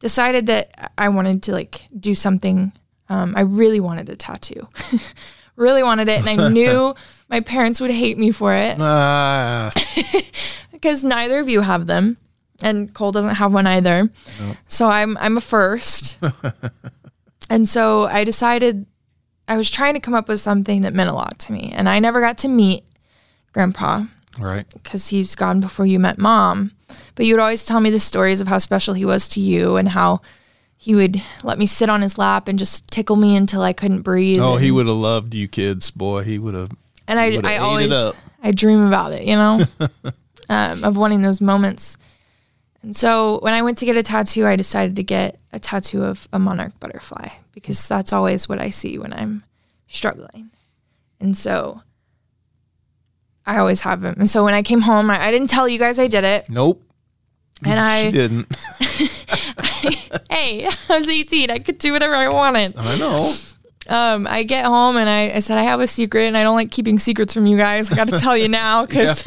decided 0.00 0.46
that 0.46 0.92
I 0.98 1.08
wanted 1.08 1.42
to 1.44 1.52
like 1.52 1.86
do 1.98 2.14
something. 2.14 2.72
Um, 3.08 3.34
I 3.36 3.42
really 3.42 3.80
wanted 3.80 4.08
a 4.08 4.16
tattoo, 4.16 4.68
really 5.56 5.82
wanted 5.82 6.08
it, 6.08 6.26
and 6.26 6.28
I 6.28 6.48
knew 6.52 6.94
my 7.28 7.40
parents 7.40 7.80
would 7.80 7.90
hate 7.90 8.18
me 8.18 8.30
for 8.30 8.54
it 8.54 8.76
Ah, 8.80 9.70
because 10.72 11.04
neither 11.04 11.38
of 11.40 11.48
you 11.48 11.60
have 11.62 11.86
them, 11.86 12.16
and 12.62 12.92
Cole 12.94 13.12
doesn't 13.12 13.36
have 13.36 13.52
one 13.52 13.66
either. 13.66 14.10
So 14.66 14.86
I'm 14.86 15.16
I'm 15.18 15.36
a 15.36 15.40
first, 15.40 16.18
and 17.50 17.68
so 17.68 18.04
I 18.04 18.24
decided 18.24 18.86
I 19.48 19.56
was 19.56 19.70
trying 19.70 19.94
to 19.94 20.00
come 20.00 20.14
up 20.14 20.28
with 20.28 20.40
something 20.40 20.82
that 20.82 20.94
meant 20.94 21.10
a 21.10 21.14
lot 21.14 21.38
to 21.40 21.52
me, 21.52 21.72
and 21.74 21.88
I 21.88 21.98
never 21.98 22.20
got 22.20 22.38
to 22.38 22.48
meet 22.48 22.84
Grandpa 23.52 24.04
right. 24.38 24.66
because 24.72 25.08
he's 25.08 25.34
gone 25.34 25.60
before 25.60 25.86
you 25.86 25.98
met 25.98 26.18
Mom. 26.18 26.72
But 27.14 27.26
you 27.26 27.34
would 27.34 27.40
always 27.40 27.64
tell 27.64 27.80
me 27.80 27.90
the 27.90 28.00
stories 28.00 28.40
of 28.40 28.48
how 28.48 28.58
special 28.58 28.94
he 28.94 29.04
was 29.04 29.28
to 29.30 29.40
you 29.40 29.76
and 29.76 29.88
how 29.88 30.20
he 30.84 30.94
would 30.94 31.22
let 31.42 31.56
me 31.56 31.64
sit 31.64 31.88
on 31.88 32.02
his 32.02 32.18
lap 32.18 32.46
and 32.46 32.58
just 32.58 32.90
tickle 32.90 33.16
me 33.16 33.36
until 33.36 33.62
I 33.62 33.72
couldn't 33.72 34.02
breathe. 34.02 34.38
Oh, 34.38 34.56
and, 34.56 34.62
he 34.62 34.70
would 34.70 34.86
have 34.86 34.96
loved 34.96 35.34
you 35.34 35.48
kids, 35.48 35.90
boy. 35.90 36.24
He 36.24 36.38
would 36.38 36.52
have. 36.52 36.72
and 37.08 37.18
I, 37.18 37.40
I 37.42 37.56
always. 37.56 37.90
I 38.42 38.52
dream 38.52 38.86
about 38.86 39.12
it, 39.14 39.24
you 39.24 39.34
know, 39.34 39.64
um, 40.50 40.84
of 40.84 40.98
wanting 40.98 41.22
those 41.22 41.40
moments. 41.40 41.96
And 42.82 42.94
so 42.94 43.38
when 43.40 43.54
I 43.54 43.62
went 43.62 43.78
to 43.78 43.86
get 43.86 43.96
a 43.96 44.02
tattoo, 44.02 44.46
I 44.46 44.56
decided 44.56 44.96
to 44.96 45.02
get 45.02 45.38
a 45.54 45.58
tattoo 45.58 46.04
of 46.04 46.28
a 46.34 46.38
monarch 46.38 46.78
butterfly 46.80 47.30
because 47.52 47.88
that's 47.88 48.12
always 48.12 48.46
what 48.46 48.60
I 48.60 48.68
see 48.68 48.98
when 48.98 49.14
I'm 49.14 49.42
struggling. 49.88 50.50
And 51.18 51.34
so 51.34 51.80
I 53.46 53.56
always 53.56 53.80
have 53.80 54.02
them. 54.02 54.16
And 54.18 54.28
so 54.28 54.44
when 54.44 54.52
I 54.52 54.62
came 54.62 54.82
home, 54.82 55.08
I, 55.08 55.28
I 55.28 55.30
didn't 55.30 55.48
tell 55.48 55.66
you 55.66 55.78
guys 55.78 55.98
I 55.98 56.08
did 56.08 56.24
it. 56.24 56.50
Nope. 56.50 56.82
And 57.64 57.72
she 57.72 58.08
I, 58.08 58.10
didn't. 58.10 58.54
hey, 60.30 60.66
I 60.88 60.96
was 60.96 61.08
18. 61.08 61.50
I 61.50 61.58
could 61.58 61.78
do 61.78 61.92
whatever 61.92 62.14
I 62.14 62.28
wanted. 62.28 62.76
I 62.76 62.98
know. 62.98 63.34
um, 63.88 64.26
I 64.26 64.42
get 64.42 64.66
home 64.66 64.96
and 64.96 65.08
I, 65.08 65.36
I 65.36 65.38
said, 65.40 65.58
I 65.58 65.62
have 65.62 65.80
a 65.80 65.86
secret 65.86 66.24
and 66.24 66.36
I 66.36 66.42
don't 66.42 66.54
like 66.56 66.70
keeping 66.70 66.98
secrets 66.98 67.34
from 67.34 67.46
you 67.46 67.56
guys. 67.56 67.90
I 67.92 67.96
got 67.96 68.08
to 68.08 68.18
tell 68.18 68.36
you 68.36 68.48
now 68.48 68.86
because 68.86 69.26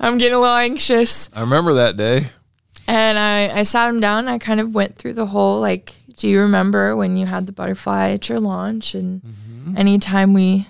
I'm 0.00 0.18
getting 0.18 0.34
a 0.34 0.40
little 0.40 0.54
anxious. 0.56 1.28
I 1.32 1.40
remember 1.40 1.74
that 1.74 1.96
day. 1.96 2.28
And 2.88 3.18
I, 3.18 3.60
I 3.60 3.62
sat 3.62 3.88
him 3.88 4.00
down. 4.00 4.28
I 4.28 4.38
kind 4.38 4.60
of 4.60 4.74
went 4.74 4.96
through 4.96 5.14
the 5.14 5.26
whole 5.26 5.60
like, 5.60 5.94
do 6.16 6.28
you 6.28 6.40
remember 6.40 6.96
when 6.96 7.16
you 7.16 7.26
had 7.26 7.46
the 7.46 7.52
butterfly 7.52 8.10
at 8.10 8.28
your 8.28 8.40
launch? 8.40 8.94
And 8.94 9.22
anytime 9.76 10.32
we 10.34 10.66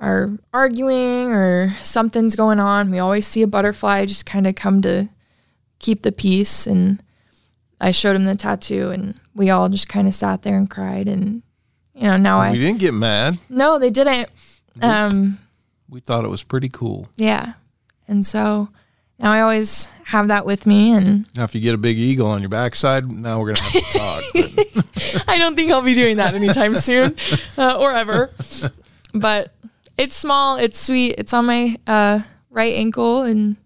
are 0.00 0.30
arguing 0.54 1.30
or 1.32 1.74
something's 1.82 2.36
going 2.36 2.60
on, 2.60 2.90
we 2.90 2.98
always 2.98 3.26
see 3.26 3.42
a 3.42 3.46
butterfly 3.46 4.06
just 4.06 4.26
kind 4.26 4.46
of 4.46 4.54
come 4.54 4.80
to 4.82 5.08
keep 5.78 6.02
the 6.02 6.12
peace. 6.12 6.66
And 6.66 7.02
I 7.80 7.90
showed 7.92 8.16
him 8.16 8.24
the 8.24 8.34
tattoo 8.34 8.90
and 8.90 9.14
we 9.34 9.50
all 9.50 9.68
just 9.68 9.88
kind 9.88 10.06
of 10.06 10.14
sat 10.14 10.42
there 10.42 10.56
and 10.58 10.68
cried. 10.68 11.08
And, 11.08 11.42
you 11.94 12.02
know, 12.02 12.16
now 12.16 12.38
I. 12.40 12.50
we 12.52 12.58
didn't 12.58 12.78
get 12.80 12.92
mad. 12.94 13.38
No, 13.48 13.78
they 13.78 13.90
didn't. 13.90 14.28
Um, 14.82 15.38
We 15.88 16.00
thought 16.00 16.24
it 16.24 16.28
was 16.28 16.42
pretty 16.42 16.68
cool. 16.68 17.08
yeah. 17.16 17.54
And 18.06 18.26
so 18.26 18.68
now 19.20 19.30
I 19.32 19.40
always 19.40 19.86
have 20.06 20.28
that 20.28 20.44
with 20.44 20.66
me. 20.66 20.92
And 20.92 21.26
Now, 21.36 21.44
if 21.44 21.54
you 21.54 21.60
get 21.60 21.74
a 21.74 21.78
big 21.78 21.96
eagle 21.96 22.26
on 22.28 22.40
your 22.40 22.48
backside, 22.48 23.10
now 23.10 23.38
we're 23.40 23.54
gonna 23.54 23.60
have 23.60 23.72
to 23.72 23.98
talk. 23.98 25.24
I 25.28 25.38
don't 25.38 25.54
think 25.54 25.70
I'll 25.70 25.80
be 25.82 25.94
doing 25.94 26.16
that 26.16 26.34
anytime 26.34 26.74
soon 26.88 27.14
uh, 27.56 27.76
or 27.78 27.92
ever. 27.92 28.30
But 29.14 29.54
it's 29.96 30.16
small, 30.16 30.56
it's 30.56 30.78
sweet, 30.78 31.14
it's 31.18 31.32
on 31.32 31.46
my 31.46 31.76
uh, 31.86 32.20
right 32.50 32.74
ankle, 32.74 33.22
and 33.22 33.56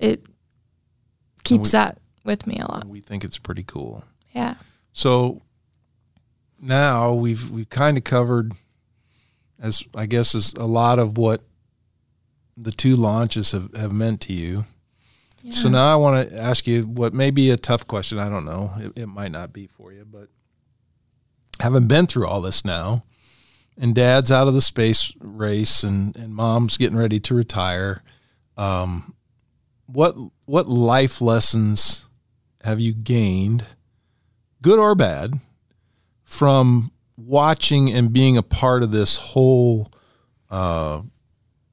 it 0.00 0.24
keeps 1.44 1.70
that 1.72 1.98
with 2.26 2.46
me 2.46 2.58
a 2.58 2.70
lot. 2.70 2.86
we 2.86 3.00
think 3.00 3.24
it's 3.24 3.38
pretty 3.38 3.62
cool. 3.62 4.04
Yeah. 4.32 4.54
So 4.92 5.42
now 6.60 7.12
we've 7.14 7.50
we've 7.50 7.68
kind 7.70 7.96
of 7.96 8.04
covered, 8.04 8.52
as 9.60 9.82
I 9.94 10.06
guess, 10.06 10.34
is 10.34 10.52
a 10.54 10.66
lot 10.66 10.98
of 10.98 11.16
what 11.16 11.42
the 12.56 12.72
two 12.72 12.96
launches 12.96 13.52
have, 13.52 13.74
have 13.76 13.92
meant 13.92 14.20
to 14.22 14.32
you. 14.32 14.64
So 15.50 15.68
now 15.68 15.92
I 15.92 15.94
want 15.94 16.28
to 16.28 16.36
ask 16.36 16.66
you 16.66 16.82
what 16.82 17.14
may 17.14 17.30
be 17.30 17.52
a 17.52 17.56
tough 17.56 17.86
question. 17.86 18.18
I 18.18 18.28
don't 18.28 18.44
know. 18.44 18.72
It, 18.78 19.02
it 19.02 19.06
might 19.06 19.30
not 19.30 19.52
be 19.52 19.68
for 19.68 19.92
you, 19.92 20.04
but 20.04 20.28
having 21.60 21.86
been 21.86 22.08
through 22.08 22.26
all 22.26 22.40
this 22.40 22.64
now, 22.64 23.04
and 23.78 23.94
dad's 23.94 24.32
out 24.32 24.48
of 24.48 24.54
the 24.54 24.60
space 24.60 25.14
race, 25.20 25.84
and, 25.84 26.16
and 26.16 26.34
mom's 26.34 26.76
getting 26.76 26.96
ready 26.96 27.20
to 27.20 27.34
retire. 27.34 28.02
Um, 28.56 29.14
what 29.86 30.16
what 30.46 30.68
life 30.68 31.20
lessons 31.20 32.05
have 32.66 32.80
you 32.80 32.92
gained, 32.92 33.64
good 34.60 34.78
or 34.78 34.94
bad, 34.94 35.40
from 36.24 36.90
watching 37.16 37.90
and 37.90 38.12
being 38.12 38.36
a 38.36 38.42
part 38.42 38.82
of 38.82 38.90
this 38.90 39.16
whole 39.16 39.90
uh, 40.50 41.00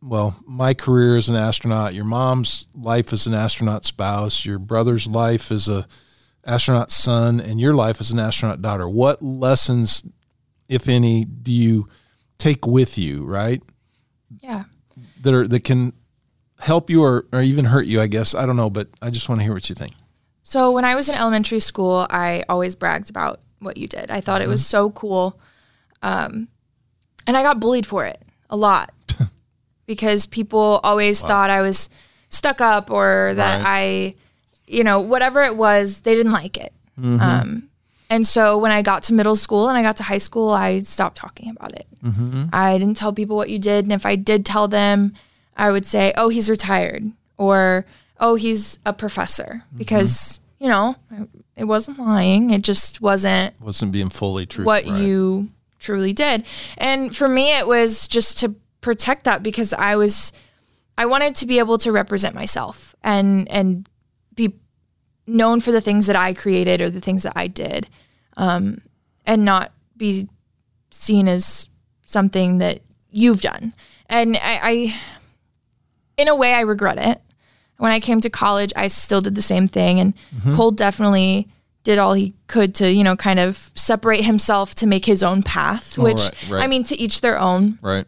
well, 0.01 0.35
my 0.45 0.73
career 0.73 1.15
as 1.17 1.29
an 1.29 1.35
astronaut, 1.35 1.93
your 1.93 2.05
mom's 2.05 2.67
life 2.75 3.13
as 3.13 3.25
an 3.25 3.33
astronaut 3.33 3.85
spouse, 3.85 4.45
your 4.45 4.59
brother's 4.59 5.07
life 5.07 5.51
as 5.51 5.67
a 5.67 5.87
astronaut 6.45 6.91
son, 6.91 7.39
and 7.39 7.59
your 7.59 7.73
life 7.73 8.01
as 8.01 8.11
an 8.11 8.19
astronaut 8.19 8.61
daughter. 8.61 8.87
What 8.87 9.21
lessons, 9.23 10.05
if 10.67 10.89
any, 10.89 11.23
do 11.23 11.51
you 11.51 11.87
take 12.37 12.67
with 12.67 12.97
you, 12.97 13.23
right? 13.23 13.63
Yeah. 14.41 14.65
That 15.21 15.33
are 15.33 15.47
that 15.47 15.63
can 15.63 15.93
help 16.59 16.89
you 16.89 17.03
or, 17.03 17.25
or 17.31 17.41
even 17.41 17.65
hurt 17.65 17.85
you, 17.85 18.01
I 18.01 18.07
guess. 18.07 18.35
I 18.35 18.45
don't 18.45 18.57
know, 18.57 18.69
but 18.69 18.89
I 19.01 19.09
just 19.09 19.29
want 19.29 19.39
to 19.39 19.43
hear 19.43 19.53
what 19.53 19.69
you 19.69 19.75
think. 19.75 19.93
So 20.53 20.69
when 20.69 20.85
I 20.85 20.93
was 20.93 21.09
in 21.09 21.15
elementary 21.15 21.59
school, 21.59 22.05
I 22.11 22.43
always 22.47 22.75
bragged 22.75 23.09
about 23.09 23.39
what 23.57 23.75
you 23.75 23.87
did. 23.87 24.11
I 24.11 24.21
thought 24.21 24.43
it 24.43 24.47
was 24.47 24.63
so 24.63 24.91
cool. 24.91 25.39
Um, 26.03 26.47
and 27.25 27.35
I 27.35 27.41
got 27.41 27.59
bullied 27.59 27.87
for 27.87 28.05
it 28.05 28.21
a 28.51 28.55
lot 28.55 28.93
because 29.87 30.27
people 30.27 30.79
always 30.83 31.21
thought 31.21 31.49
I 31.49 31.61
was 31.61 31.89
stuck 32.29 32.61
up 32.61 32.91
or 32.91 33.33
that 33.35 33.63
Right. 33.63 33.65
I, 33.65 34.15
you 34.67 34.83
know, 34.83 34.99
whatever 34.99 35.41
it 35.41 35.57
was, 35.57 36.01
they 36.01 36.13
didn't 36.13 36.33
like 36.33 36.57
it. 36.57 36.71
Um, 37.01 37.69
and 38.11 38.27
so 38.27 38.59
when 38.59 38.71
I 38.71 38.83
got 38.83 39.01
to 39.03 39.13
middle 39.13 39.35
school 39.35 39.69
and 39.69 39.75
I 39.75 39.81
got 39.81 39.97
to 39.97 40.03
high 40.03 40.19
school, 40.19 40.51
I 40.51 40.81
stopped 40.81 41.17
talking 41.17 41.49
about 41.49 41.73
it. 41.73 41.87
I 42.53 42.77
didn't 42.77 42.97
tell 42.97 43.11
people 43.11 43.35
what 43.35 43.49
you 43.49 43.57
did. 43.57 43.85
And 43.85 43.91
if 43.91 44.05
I 44.05 44.15
did 44.15 44.45
tell 44.45 44.67
them, 44.67 45.15
I 45.57 45.71
would 45.71 45.87
say, 45.87 46.13
oh, 46.15 46.29
he's 46.29 46.47
retired 46.47 47.11
or, 47.37 47.87
oh, 48.19 48.35
he's 48.35 48.77
a 48.85 48.93
professor 48.93 49.63
because, 49.75 50.41
you 50.64 50.70
know, 50.70 50.95
it 51.57 51.66
wasn't 51.66 51.99
lying. 51.99 52.51
It 52.51 52.61
just 52.61 53.01
wasn't 53.01 53.59
Wasn't 53.59 53.91
being 53.91 54.09
fully 54.09 54.45
true. 54.45 54.64
what 54.64 54.86
right. 54.86 55.01
you 55.01 55.49
truly 55.78 56.14
did. 56.14 56.45
And 56.78 57.14
for 57.14 57.28
me, 57.28 57.51
it 57.57 57.68
was 57.68 58.07
just 58.07 58.39
to 58.39 58.55
protect 58.80 59.26
that 59.26 59.43
because 59.43 59.74
I 59.74 59.97
was, 59.97 60.32
I 60.97 61.05
wanted 61.05 61.36
to 61.36 61.45
be 61.45 61.59
able 61.59 61.78
to 61.80 61.91
represent 61.91 62.34
myself 62.34 62.95
and 63.03 63.49
and 63.51 63.89
be 64.36 64.53
known 65.28 65.59
for 65.59 65.74
the 65.74 65.82
things 65.82 66.07
that 66.07 66.16
I 66.16 66.34
created 66.34 66.80
or 66.80 66.89
the 66.89 67.01
things 67.01 67.24
that 67.24 67.34
I 67.36 67.47
did, 67.47 67.89
um, 68.38 68.78
and 69.26 69.43
not 69.43 69.74
be 69.97 70.30
seen 70.91 71.28
as 71.28 71.68
something 72.05 72.59
that 72.59 72.80
you've 73.11 73.41
done. 73.41 73.74
And 74.07 74.38
I, 74.38 74.59
I, 74.64 74.95
in 76.16 76.30
a 76.30 76.36
way, 76.36 76.53
I 76.53 76.61
regret 76.61 76.99
it. 76.99 77.22
When 77.84 77.91
I 77.91 77.99
came 77.99 78.21
to 78.21 78.29
college, 78.29 78.71
I 78.77 78.88
still 78.88 79.19
did 79.19 79.36
the 79.36 79.41
same 79.41 79.67
thing, 79.67 79.99
and 79.99 80.13
Cole 80.55 80.71
definitely 80.71 81.49
did 81.84 81.97
all 81.97 82.13
he 82.13 82.34
could 82.47 82.73
to, 82.75 82.89
you 82.89 83.03
know, 83.03 83.17
kind 83.17 83.41
of 83.41 83.73
separate 83.75 84.23
himself 84.23 84.73
to 84.75 84.88
make 84.88 85.03
his 85.03 85.21
own 85.21 85.43
path. 85.43 85.97
Which 85.97 86.15
right, 86.15 86.49
right. 86.49 86.63
I 86.63 86.67
mean, 86.67 86.86
to 86.86 86.97
each 86.97 87.19
their 87.19 87.38
own. 87.38 87.77
Right. 87.81 88.05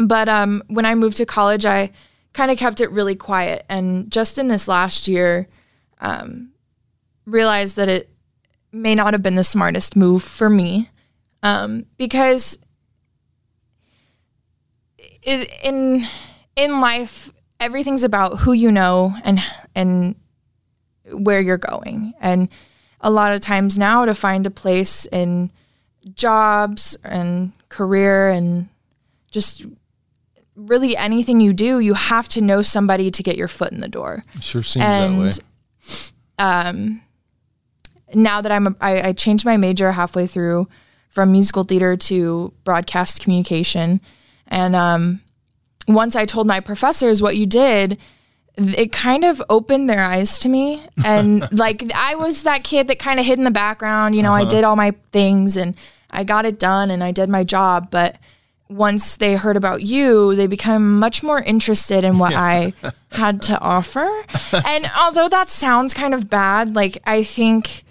But 0.00 0.28
um, 0.28 0.64
when 0.66 0.84
I 0.84 0.96
moved 0.96 1.18
to 1.18 1.26
college, 1.26 1.64
I 1.64 1.92
kind 2.32 2.50
of 2.50 2.58
kept 2.58 2.80
it 2.80 2.90
really 2.90 3.14
quiet. 3.14 3.64
And 3.68 4.10
just 4.10 4.36
in 4.36 4.48
this 4.48 4.66
last 4.66 5.06
year, 5.06 5.46
um, 6.00 6.50
realized 7.24 7.76
that 7.76 7.88
it 7.88 8.10
may 8.72 8.96
not 8.96 9.14
have 9.14 9.22
been 9.22 9.36
the 9.36 9.44
smartest 9.44 9.94
move 9.94 10.24
for 10.24 10.50
me 10.50 10.90
um, 11.44 11.86
because 11.98 12.58
i 15.24 15.46
in 15.62 16.04
in 16.56 16.80
life, 16.80 17.30
everything's 17.60 18.04
about 18.04 18.40
who 18.40 18.52
you 18.52 18.70
know 18.70 19.14
and 19.24 19.40
and 19.74 20.14
where 21.12 21.40
you're 21.40 21.58
going. 21.58 22.14
And 22.20 22.48
a 23.00 23.10
lot 23.10 23.34
of 23.34 23.40
times 23.40 23.78
now 23.78 24.04
to 24.04 24.14
find 24.14 24.46
a 24.46 24.50
place 24.50 25.06
in 25.06 25.50
jobs 26.14 26.96
and 27.04 27.52
career 27.68 28.30
and 28.30 28.68
just 29.30 29.64
really 30.56 30.96
anything 30.96 31.40
you 31.40 31.52
do, 31.52 31.80
you 31.80 31.94
have 31.94 32.28
to 32.28 32.40
know 32.40 32.62
somebody 32.62 33.10
to 33.10 33.22
get 33.22 33.36
your 33.36 33.48
foot 33.48 33.72
in 33.72 33.80
the 33.80 33.88
door. 33.88 34.22
Sure 34.40 34.62
seems 34.62 34.84
And, 34.84 35.22
that 35.22 35.38
way. 35.38 35.44
Um, 36.38 37.02
now 38.14 38.40
that 38.40 38.52
I'm, 38.52 38.68
a, 38.68 38.76
I, 38.80 39.08
I 39.08 39.12
changed 39.12 39.44
my 39.44 39.56
major 39.56 39.92
halfway 39.92 40.26
through 40.26 40.68
from 41.08 41.32
musical 41.32 41.64
theater 41.64 41.96
to 41.96 42.52
broadcast 42.64 43.20
communication, 43.20 44.00
and 44.48 44.74
um, 44.74 45.20
once 45.86 46.16
I 46.16 46.24
told 46.24 46.46
my 46.46 46.60
professors 46.60 47.20
what 47.20 47.36
you 47.36 47.46
did, 47.46 47.98
it 48.56 48.92
kind 48.92 49.24
of 49.24 49.42
opened 49.50 49.90
their 49.90 50.00
eyes 50.00 50.38
to 50.40 50.48
me. 50.48 50.82
And 51.04 51.46
like 51.52 51.92
I 51.94 52.14
was 52.14 52.44
that 52.44 52.64
kid 52.64 52.88
that 52.88 52.98
kind 52.98 53.20
of 53.20 53.26
hid 53.26 53.38
in 53.38 53.44
the 53.44 53.50
background, 53.50 54.14
you 54.14 54.22
know, 54.22 54.32
I 54.32 54.42
uh-huh. 54.42 54.50
did 54.50 54.64
all 54.64 54.76
my 54.76 54.92
things 55.12 55.56
and 55.56 55.74
I 56.10 56.24
got 56.24 56.46
it 56.46 56.58
done 56.58 56.90
and 56.90 57.02
I 57.02 57.10
did 57.10 57.28
my 57.28 57.44
job. 57.44 57.90
But 57.90 58.16
once 58.68 59.16
they 59.16 59.36
heard 59.36 59.56
about 59.56 59.82
you, 59.82 60.34
they 60.34 60.46
become 60.46 60.98
much 60.98 61.22
more 61.22 61.40
interested 61.40 62.04
in 62.04 62.18
what 62.18 62.32
I 62.32 62.72
had 63.12 63.42
to 63.42 63.60
offer. 63.60 64.08
And 64.64 64.90
although 64.96 65.28
that 65.28 65.50
sounds 65.50 65.92
kind 65.92 66.14
of 66.14 66.30
bad, 66.30 66.74
like 66.74 66.98
I 67.04 67.22
think 67.22 67.84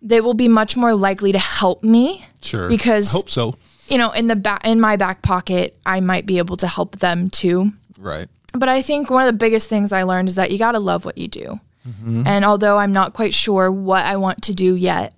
they 0.00 0.20
will 0.20 0.34
be 0.34 0.48
much 0.48 0.76
more 0.76 0.94
likely 0.94 1.32
to 1.32 1.38
help 1.38 1.82
me 1.82 2.24
Sure. 2.42 2.68
because- 2.68 3.14
I 3.14 3.18
hope 3.18 3.30
so. 3.30 3.54
You 3.90 3.98
know, 3.98 4.10
in 4.12 4.28
the 4.28 4.36
back 4.36 4.66
in 4.66 4.80
my 4.80 4.96
back 4.96 5.22
pocket, 5.22 5.78
I 5.84 6.00
might 6.00 6.24
be 6.24 6.38
able 6.38 6.56
to 6.58 6.66
help 6.66 6.96
them 7.00 7.28
too. 7.28 7.72
Right. 7.98 8.28
But 8.52 8.68
I 8.68 8.82
think 8.82 9.10
one 9.10 9.26
of 9.26 9.32
the 9.32 9.38
biggest 9.38 9.68
things 9.68 9.92
I 9.92 10.04
learned 10.04 10.28
is 10.28 10.36
that 10.36 10.50
you 10.50 10.58
got 10.58 10.72
to 10.72 10.80
love 10.80 11.04
what 11.04 11.18
you 11.18 11.28
do. 11.28 11.60
Mm-hmm. 11.86 12.22
And 12.26 12.44
although 12.44 12.78
I'm 12.78 12.92
not 12.92 13.14
quite 13.14 13.34
sure 13.34 13.70
what 13.70 14.04
I 14.04 14.16
want 14.16 14.42
to 14.42 14.54
do 14.54 14.74
yet, 14.74 15.14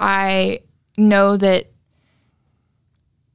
I 0.00 0.60
know 0.96 1.36
that 1.36 1.70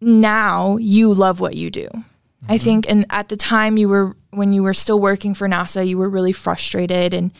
now 0.01 0.77
you 0.77 1.13
love 1.13 1.39
what 1.39 1.55
you 1.55 1.69
do. 1.69 1.87
I 1.91 2.55
mm-hmm. 2.55 2.63
think 2.63 2.91
and 2.91 3.05
at 3.09 3.29
the 3.29 3.37
time 3.37 3.77
you 3.77 3.87
were 3.87 4.15
when 4.31 4.51
you 4.51 4.63
were 4.63 4.73
still 4.73 4.99
working 4.99 5.33
for 5.33 5.47
NASA, 5.47 5.87
you 5.87 5.97
were 5.97 6.09
really 6.09 6.33
frustrated 6.33 7.13
and 7.13 7.31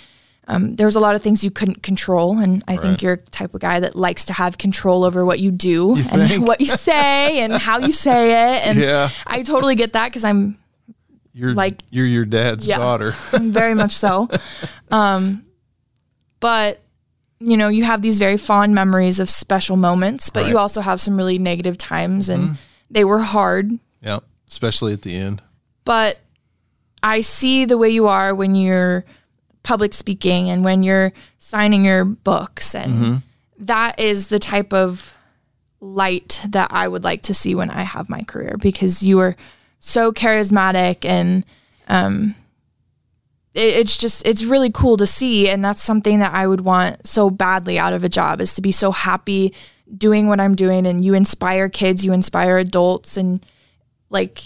um, 0.47 0.75
there 0.75 0.85
was 0.85 0.95
a 0.95 0.99
lot 0.99 1.15
of 1.15 1.21
things 1.21 1.43
you 1.43 1.51
couldn't 1.51 1.83
control, 1.83 2.37
and 2.39 2.63
I 2.67 2.73
Right. 2.73 2.81
think 2.81 3.01
you're 3.01 3.15
the 3.17 3.31
type 3.31 3.53
of 3.53 3.61
guy 3.61 3.79
that 3.79 3.95
likes 3.95 4.25
to 4.25 4.33
have 4.33 4.57
control 4.57 5.03
over 5.03 5.23
what 5.25 5.39
you 5.39 5.51
do 5.51 5.95
and 5.95 6.05
think? 6.29 6.47
what 6.47 6.59
you 6.59 6.67
say 6.67 7.39
and 7.43 7.53
how 7.53 7.79
you 7.79 7.91
say 7.91 8.55
it. 8.57 8.67
And 8.67 8.77
Yeah. 8.79 9.09
I 9.25 9.41
totally 9.43 9.75
get 9.75 9.93
that 9.93 10.09
because 10.09 10.23
I'm 10.23 10.57
You're 11.35 11.53
Like- 11.55 11.81
you're 11.89 12.05
your 12.05 12.25
dad's 12.25 12.67
Yeah. 12.67 12.77
daughter. 12.77 13.15
very 13.33 13.73
much 13.73 13.93
so. 13.93 14.29
Um, 14.91 15.43
but 16.39 16.79
you 17.39 17.57
know, 17.57 17.67
you 17.67 17.83
have 17.83 18.01
these 18.01 18.19
very 18.19 18.37
fond 18.37 18.73
memories 18.73 19.19
of 19.19 19.29
special 19.29 19.75
moments, 19.75 20.29
but 20.29 20.41
you 20.41 20.45
Right. 20.45 20.49
Mm-hmm. 20.51 20.59
also 20.59 20.81
have 20.81 21.01
some 21.01 21.17
really 21.17 21.37
negative 21.37 21.77
times, 21.77 22.29
and 22.29 22.57
they 22.89 23.03
were 23.03 23.19
hard. 23.19 23.71
yeah. 24.01 24.19
Especially 24.49 24.93
at 24.93 25.01
the 25.01 25.15
end. 25.15 25.41
But 25.83 26.19
I 27.01 27.19
see 27.21 27.65
the 27.65 27.77
way 27.77 27.89
you 27.89 28.07
are 28.07 28.33
when 28.35 28.53
you're 28.55 29.03
public 29.63 29.93
speaking 29.93 30.49
and 30.49 30.63
when 30.63 30.83
you're 30.83 31.13
signing 31.37 31.85
your 31.85 32.05
books, 32.05 32.75
and 32.75 33.21
that 33.59 33.99
is 33.99 34.27
the 34.27 34.39
type 34.39 34.73
of 34.73 35.17
light 35.79 36.41
that 36.47 36.69
I 36.71 36.87
would 36.87 37.03
like 37.03 37.21
to 37.23 37.33
see 37.33 37.55
when 37.55 37.69
I 37.69 37.81
have 37.81 38.09
my 38.09 38.21
career 38.21 38.55
because 38.59 39.03
you 39.03 39.19
are 39.19 39.35
so 39.79 40.11
charismatic 40.13 41.03
and 41.03 41.45
um, 41.87 42.35
it, 43.53 43.75
it's 43.75 43.97
just 43.97 44.25
it's 44.25 44.43
really 44.43 44.71
cool 44.71 44.97
to 44.97 45.07
see, 45.07 45.49
and 45.49 45.63
that's 45.63 45.81
something 45.81 46.19
that 46.19 46.33
I 46.33 46.47
would 46.47 46.61
want 46.61 47.05
so 47.05 47.29
badly 47.29 47.77
out 47.77 47.93
of 47.93 48.03
a 48.03 48.09
job 48.09 48.41
is 48.41 48.55
to 48.55 48.61
be 48.61 48.71
so 48.71 48.91
happy 48.91 49.53
doing 49.95 50.27
what 50.27 50.39
I'm 50.39 50.55
doing, 50.55 50.87
and 50.87 51.03
you 51.03 51.13
inspire 51.13 51.69
kids, 51.69 52.03
you 52.03 52.13
inspire 52.13 52.57
adults, 52.57 53.17
and 53.17 53.45
like 54.09 54.39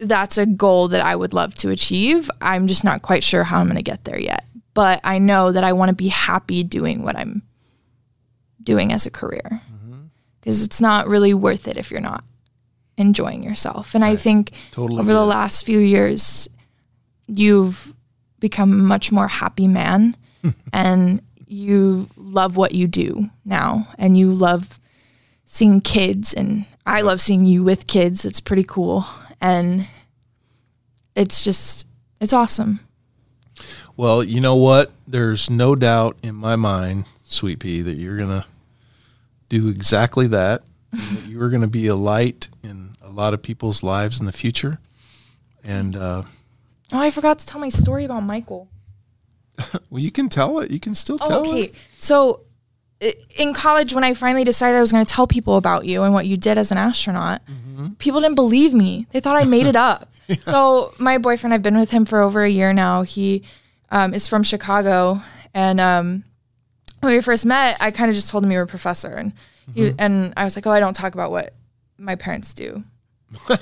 that's 0.00 0.38
a 0.38 0.46
goal 0.46 0.88
that 0.88 1.00
I 1.00 1.16
would 1.16 1.34
love 1.34 1.54
to 1.56 1.70
achieve. 1.70 2.30
I'm 2.40 2.66
just 2.66 2.84
not 2.84 3.02
quite 3.02 3.24
sure 3.24 3.44
how 3.44 3.60
I'm 3.60 3.66
going 3.66 3.76
to 3.76 3.82
get 3.82 4.04
there 4.04 4.18
yet, 4.18 4.44
but 4.74 5.00
I 5.04 5.18
know 5.18 5.52
that 5.52 5.64
I 5.64 5.72
want 5.72 5.90
to 5.90 5.94
be 5.94 6.08
happy 6.08 6.62
doing 6.62 7.02
what 7.02 7.16
I'm 7.16 7.42
doing 8.62 8.92
as 8.92 9.06
a 9.06 9.10
career 9.10 9.42
mm-hmm. 9.50 10.02
because 10.40 10.62
it's 10.62 10.80
not 10.80 11.08
really 11.08 11.32
worth 11.32 11.68
it 11.68 11.76
if 11.76 11.90
you're 11.90 12.00
not 12.00 12.24
enjoying 12.98 13.42
yourself. 13.42 13.94
And 13.94 14.04
I 14.04 14.16
think 14.16 14.52
Totally 14.72 15.00
over 15.00 15.12
the 15.12 15.24
last 15.24 15.64
few 15.64 15.78
years, 15.78 16.48
you've 17.26 17.94
become 18.40 18.72
a 18.72 18.82
much 18.82 19.10
more 19.10 19.28
happy 19.28 19.68
man 19.68 20.16
and 20.72 21.22
you 21.46 22.08
love 22.16 22.56
what 22.56 22.74
you 22.74 22.86
do 22.86 23.30
now 23.44 23.88
and 23.98 24.16
you 24.16 24.32
love 24.32 24.80
seeing 25.44 25.80
kids 25.80 26.34
and 26.34 26.66
I 26.84 27.00
love 27.00 27.20
seeing 27.20 27.46
you 27.46 27.62
with 27.62 27.86
kids. 27.86 28.24
It's 28.24 28.40
pretty 28.40 28.64
cool. 28.64 29.06
And 29.46 29.86
it's 31.14 31.44
just 31.44 31.86
it's 32.20 32.32
awesome. 32.32 32.80
Well, 33.96 34.24
you 34.24 34.40
know 34.40 34.56
what? 34.56 34.90
There's 35.06 35.48
no 35.48 35.74
doubt 35.76 36.16
in 36.22 36.34
my 36.34 36.56
mind, 36.56 37.04
Sweet 37.22 37.60
Pea, 37.60 37.82
that 37.82 37.94
you're 37.94 38.18
gonna 38.18 38.44
do 39.48 39.68
exactly 39.68 40.26
that. 40.28 40.62
that 40.90 41.26
you 41.28 41.40
are 41.42 41.48
gonna 41.48 41.68
be 41.68 41.86
a 41.86 41.94
light 41.94 42.48
in 42.64 42.90
a 43.02 43.10
lot 43.10 43.34
of 43.34 43.42
people's 43.42 43.82
lives 43.84 44.18
in 44.18 44.26
the 44.26 44.32
future. 44.32 44.78
And 45.62 45.96
uh, 45.96 46.22
Oh, 46.92 47.00
I 47.00 47.10
forgot 47.10 47.38
to 47.40 47.46
tell 47.46 47.60
my 47.60 47.68
story 47.68 48.04
about 48.04 48.20
Michael. 48.24 48.68
well, 49.90 50.02
you 50.02 50.10
can 50.10 50.28
tell 50.28 50.58
it. 50.60 50.70
You 50.72 50.80
can 50.80 50.94
still 50.94 51.18
tell 51.18 51.46
Oh, 51.46 51.50
okay. 51.50 51.62
it. 51.62 51.74
So 51.98 52.40
in 53.36 53.52
college, 53.54 53.92
when 53.94 54.04
I 54.04 54.14
finally 54.14 54.44
decided 54.44 54.76
I 54.76 54.80
was 54.80 54.92
going 54.92 55.04
to 55.04 55.12
tell 55.12 55.26
people 55.26 55.56
about 55.56 55.84
you 55.84 56.02
and 56.02 56.12
what 56.14 56.26
you 56.26 56.36
did 56.36 56.56
as 56.58 56.70
an 56.72 56.78
astronaut, 56.78 57.42
people 57.98 58.20
didn't 58.20 58.34
believe 58.34 58.74
me. 58.74 59.06
They 59.12 59.20
thought 59.20 59.36
I 59.36 59.44
made 59.44 59.66
it 59.66 59.76
up. 59.76 60.08
So 60.42 60.92
my 60.98 61.18
boyfriend, 61.18 61.54
I've 61.54 61.62
been 61.62 61.78
with 61.78 61.92
him 61.92 62.04
for 62.04 62.20
over 62.20 62.42
a 62.42 62.48
year 62.48 62.72
now. 62.72 63.02
He 63.02 63.44
um, 63.90 64.12
is 64.12 64.26
from 64.26 64.42
Chicago, 64.42 65.22
and 65.54 65.78
um, 65.78 66.24
when 66.98 67.14
we 67.14 67.20
first 67.20 67.46
met, 67.46 67.76
I 67.80 67.92
kind 67.92 68.08
of 68.10 68.16
just 68.16 68.28
told 68.30 68.42
him 68.42 68.50
you 68.50 68.58
were 68.58 68.64
a 68.64 68.66
professor, 68.66 69.12
and 69.12 69.32
he, 69.72 69.94
and 70.00 70.34
I 70.36 70.42
was 70.42 70.56
like, 70.56 70.66
oh, 70.66 70.72
I 70.72 70.80
don't 70.80 70.94
talk 70.94 71.14
about 71.14 71.30
what 71.30 71.54
my 71.96 72.16
parents 72.16 72.54
do. 72.54 72.82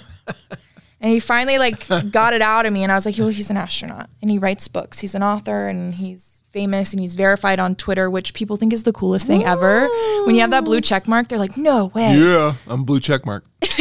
And 1.05 1.13
he 1.13 1.21
finally 1.21 1.59
like 1.59 1.87
got 2.13 2.33
it 2.33 2.41
out 2.41 2.65
of 2.65 2.73
me, 2.73 2.83
and 2.83 2.91
I 2.91 2.95
was 2.95 3.05
like, 3.05 3.19
"Well, 3.19 3.29
he's 3.29 3.51
an 3.51 3.59
astronaut, 3.59 4.09
and 4.23 4.31
he 4.31 4.39
writes 4.39 4.69
books. 4.69 5.01
He's 5.01 5.15
an 5.15 5.23
author, 5.23 5.67
and 5.69 5.93
he's 5.93 6.34
famous, 6.55 6.93
and 6.95 7.01
he's 7.01 7.17
verified 7.17 7.59
on 7.59 7.75
Twitter, 7.75 8.09
which 8.09 8.33
people 8.33 8.57
think 8.57 8.73
is 8.73 8.85
the 8.85 8.93
coolest 8.93 9.27
thing 9.27 9.45
ever. 9.45 9.87
When 10.25 10.35
you 10.35 10.41
have 10.41 10.51
that 10.53 10.65
blue 10.65 10.81
check 10.81 11.07
mark, 11.07 11.29
they're 11.29 11.39
like, 11.39 11.59
"No 11.59 11.87
way!" 11.95 12.17
Yeah, 12.17 12.55
I'm 12.67 12.85
blue 12.85 13.01
check 13.01 13.27
mark. 13.27 13.45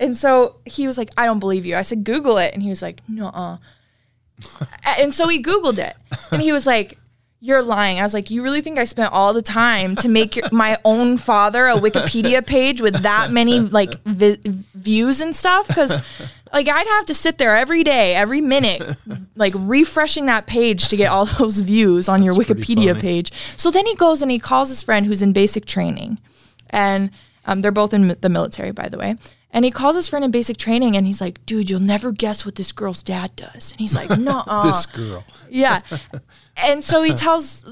And 0.00 0.16
so 0.16 0.56
he 0.64 0.88
was 0.88 0.98
like, 0.98 1.10
"I 1.16 1.26
don't 1.26 1.38
believe 1.38 1.64
you." 1.64 1.76
I 1.76 1.82
said, 1.82 2.02
"Google 2.02 2.36
it," 2.38 2.52
and 2.54 2.60
he 2.60 2.68
was 2.70 2.82
like, 2.82 2.98
"No." 3.08 3.58
and 4.98 5.14
so 5.14 5.28
he 5.28 5.40
Googled 5.40 5.78
it, 5.78 5.94
and 6.32 6.42
he 6.42 6.50
was 6.52 6.66
like. 6.66 6.98
You're 7.44 7.60
lying. 7.60 7.98
I 7.98 8.02
was 8.02 8.14
like, 8.14 8.30
you 8.30 8.40
really 8.40 8.60
think 8.60 8.78
I 8.78 8.84
spent 8.84 9.12
all 9.12 9.32
the 9.32 9.42
time 9.42 9.96
to 9.96 10.08
make 10.08 10.36
your, 10.36 10.46
my 10.52 10.78
own 10.84 11.16
father 11.16 11.66
a 11.66 11.74
Wikipedia 11.74 12.46
page 12.46 12.80
with 12.80 13.02
that 13.02 13.32
many 13.32 13.58
like 13.58 14.00
vi- 14.04 14.38
views 14.74 15.20
and 15.20 15.34
stuff? 15.34 15.66
Because 15.66 15.90
like 16.52 16.68
I'd 16.68 16.86
have 16.86 17.06
to 17.06 17.14
sit 17.14 17.38
there 17.38 17.56
every 17.56 17.82
day, 17.84 18.14
every 18.14 18.40
minute, 18.40 18.82
like 19.36 19.54
refreshing 19.56 20.26
that 20.26 20.46
page 20.46 20.88
to 20.88 20.96
get 20.96 21.10
all 21.10 21.24
those 21.24 21.60
views 21.60 22.08
on 22.08 22.22
your 22.22 22.34
Wikipedia 22.34 22.98
page. 23.00 23.32
So 23.56 23.70
then 23.70 23.86
he 23.86 23.94
goes 23.94 24.22
and 24.22 24.30
he 24.30 24.38
calls 24.38 24.68
his 24.68 24.82
friend 24.82 25.06
who's 25.06 25.22
in 25.22 25.32
basic 25.32 25.64
training, 25.64 26.18
and 26.70 27.10
um, 27.46 27.62
they're 27.62 27.72
both 27.72 27.92
in 27.94 28.16
the 28.20 28.28
military, 28.28 28.70
by 28.72 28.88
the 28.88 28.98
way. 28.98 29.16
And 29.54 29.66
he 29.66 29.70
calls 29.70 29.96
his 29.96 30.08
friend 30.08 30.24
in 30.24 30.30
basic 30.30 30.56
training, 30.56 30.96
and 30.96 31.06
he's 31.06 31.20
like, 31.20 31.44
"Dude, 31.44 31.68
you'll 31.68 31.80
never 31.80 32.10
guess 32.10 32.46
what 32.46 32.54
this 32.54 32.72
girl's 32.72 33.02
dad 33.02 33.36
does." 33.36 33.70
And 33.72 33.80
he's 33.80 33.94
like, 33.94 34.08
"No, 34.18 34.42
This 34.64 34.86
girl. 34.86 35.24
yeah." 35.50 35.80
And 36.56 36.82
so 36.82 37.02
he 37.02 37.12
tells 37.24 37.62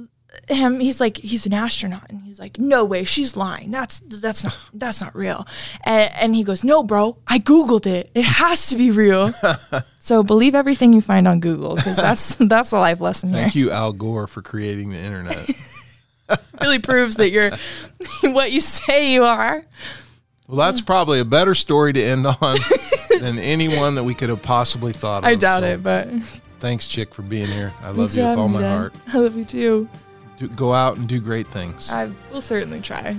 him, 0.48 0.80
he's 0.80 1.00
like, 1.00 1.16
he's 1.18 1.46
an 1.46 1.52
astronaut, 1.52 2.06
and 2.10 2.22
he's 2.22 2.38
like, 2.38 2.58
"No 2.58 2.84
way, 2.84 3.04
she's 3.04 3.36
lying. 3.36 3.70
That's 3.70 4.00
that's 4.00 4.44
not 4.44 4.58
that's 4.74 5.00
not 5.00 5.14
real." 5.14 5.46
And, 5.84 6.12
and 6.14 6.34
he 6.36 6.44
goes, 6.44 6.64
"No, 6.64 6.82
bro, 6.82 7.16
I 7.26 7.38
googled 7.38 7.86
it. 7.86 8.10
It 8.14 8.24
has 8.24 8.68
to 8.68 8.76
be 8.76 8.90
real." 8.90 9.32
so 10.00 10.22
believe 10.22 10.54
everything 10.54 10.92
you 10.92 11.00
find 11.00 11.26
on 11.28 11.40
Google, 11.40 11.74
because 11.76 11.96
that's 11.96 12.36
that's 12.40 12.70
the 12.70 12.78
life 12.78 13.00
lesson 13.00 13.30
here. 13.30 13.42
Thank 13.42 13.54
you, 13.54 13.70
Al 13.70 13.92
Gore, 13.92 14.26
for 14.26 14.42
creating 14.42 14.90
the 14.90 14.98
internet. 14.98 15.50
really 16.60 16.78
proves 16.78 17.16
that 17.16 17.30
you're 17.30 17.50
what 18.32 18.52
you 18.52 18.60
say 18.60 19.12
you 19.12 19.24
are. 19.24 19.64
Well, 20.46 20.56
that's 20.56 20.80
probably 20.80 21.20
a 21.20 21.24
better 21.24 21.54
story 21.54 21.92
to 21.92 22.02
end 22.02 22.26
on 22.26 22.56
than 23.20 23.38
any 23.38 23.68
one 23.68 23.94
that 23.94 24.04
we 24.04 24.14
could 24.14 24.30
have 24.30 24.42
possibly 24.42 24.92
thought 24.92 25.18
of. 25.18 25.24
I 25.24 25.36
doubt 25.36 25.62
So, 25.62 25.68
it, 25.68 25.82
but 25.82 26.08
Thanks, 26.60 26.88
Chick, 26.88 27.14
for 27.14 27.22
being 27.22 27.46
here. 27.46 27.72
I 27.80 27.86
love 27.86 27.96
Thanks 27.96 28.16
you 28.16 28.24
with 28.24 28.36
all 28.38 28.48
my 28.48 28.60
Dad. 28.60 28.76
heart. 28.76 28.94
I 29.08 29.18
love 29.18 29.36
you 29.36 29.44
too. 29.44 29.88
Do, 30.40 30.48
go 30.48 30.72
out 30.72 30.96
and 30.96 31.06
do 31.06 31.20
great 31.20 31.46
things. 31.46 31.92
I 31.92 32.10
will 32.32 32.40
certainly 32.40 32.80
try. 32.80 33.14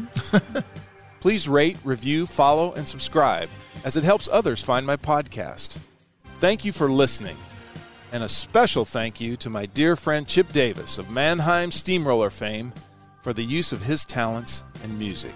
Please 1.20 1.48
rate, 1.48 1.78
review, 1.84 2.26
follow, 2.26 2.74
and 2.74 2.88
subscribe 2.88 3.48
as 3.84 3.96
it 3.96 4.04
helps 4.04 4.28
others 4.32 4.64
find 4.64 4.88
my 4.88 4.98
podcast. 4.98 5.78
Thank 6.40 6.66
you 6.66 6.72
for 6.72 6.90
listening. 6.90 7.38
And 8.12 8.24
a 8.24 8.28
special 8.28 8.86
thank 8.86 9.22
you 9.22 9.38
to 9.38 9.52
my 9.52 9.68
dear 9.68 9.96
friend 9.96 10.28
Chip 10.28 10.52
Davis 10.52 10.98
of 10.98 11.12
Mannheim 11.12 11.70
Steamroller 11.70 12.32
fame 12.32 12.74
for 13.22 13.34
the 13.34 13.44
use 13.44 13.72
of 13.72 13.84
his 13.84 14.04
talents 14.04 14.64
and 14.84 14.98
music. 14.98 15.36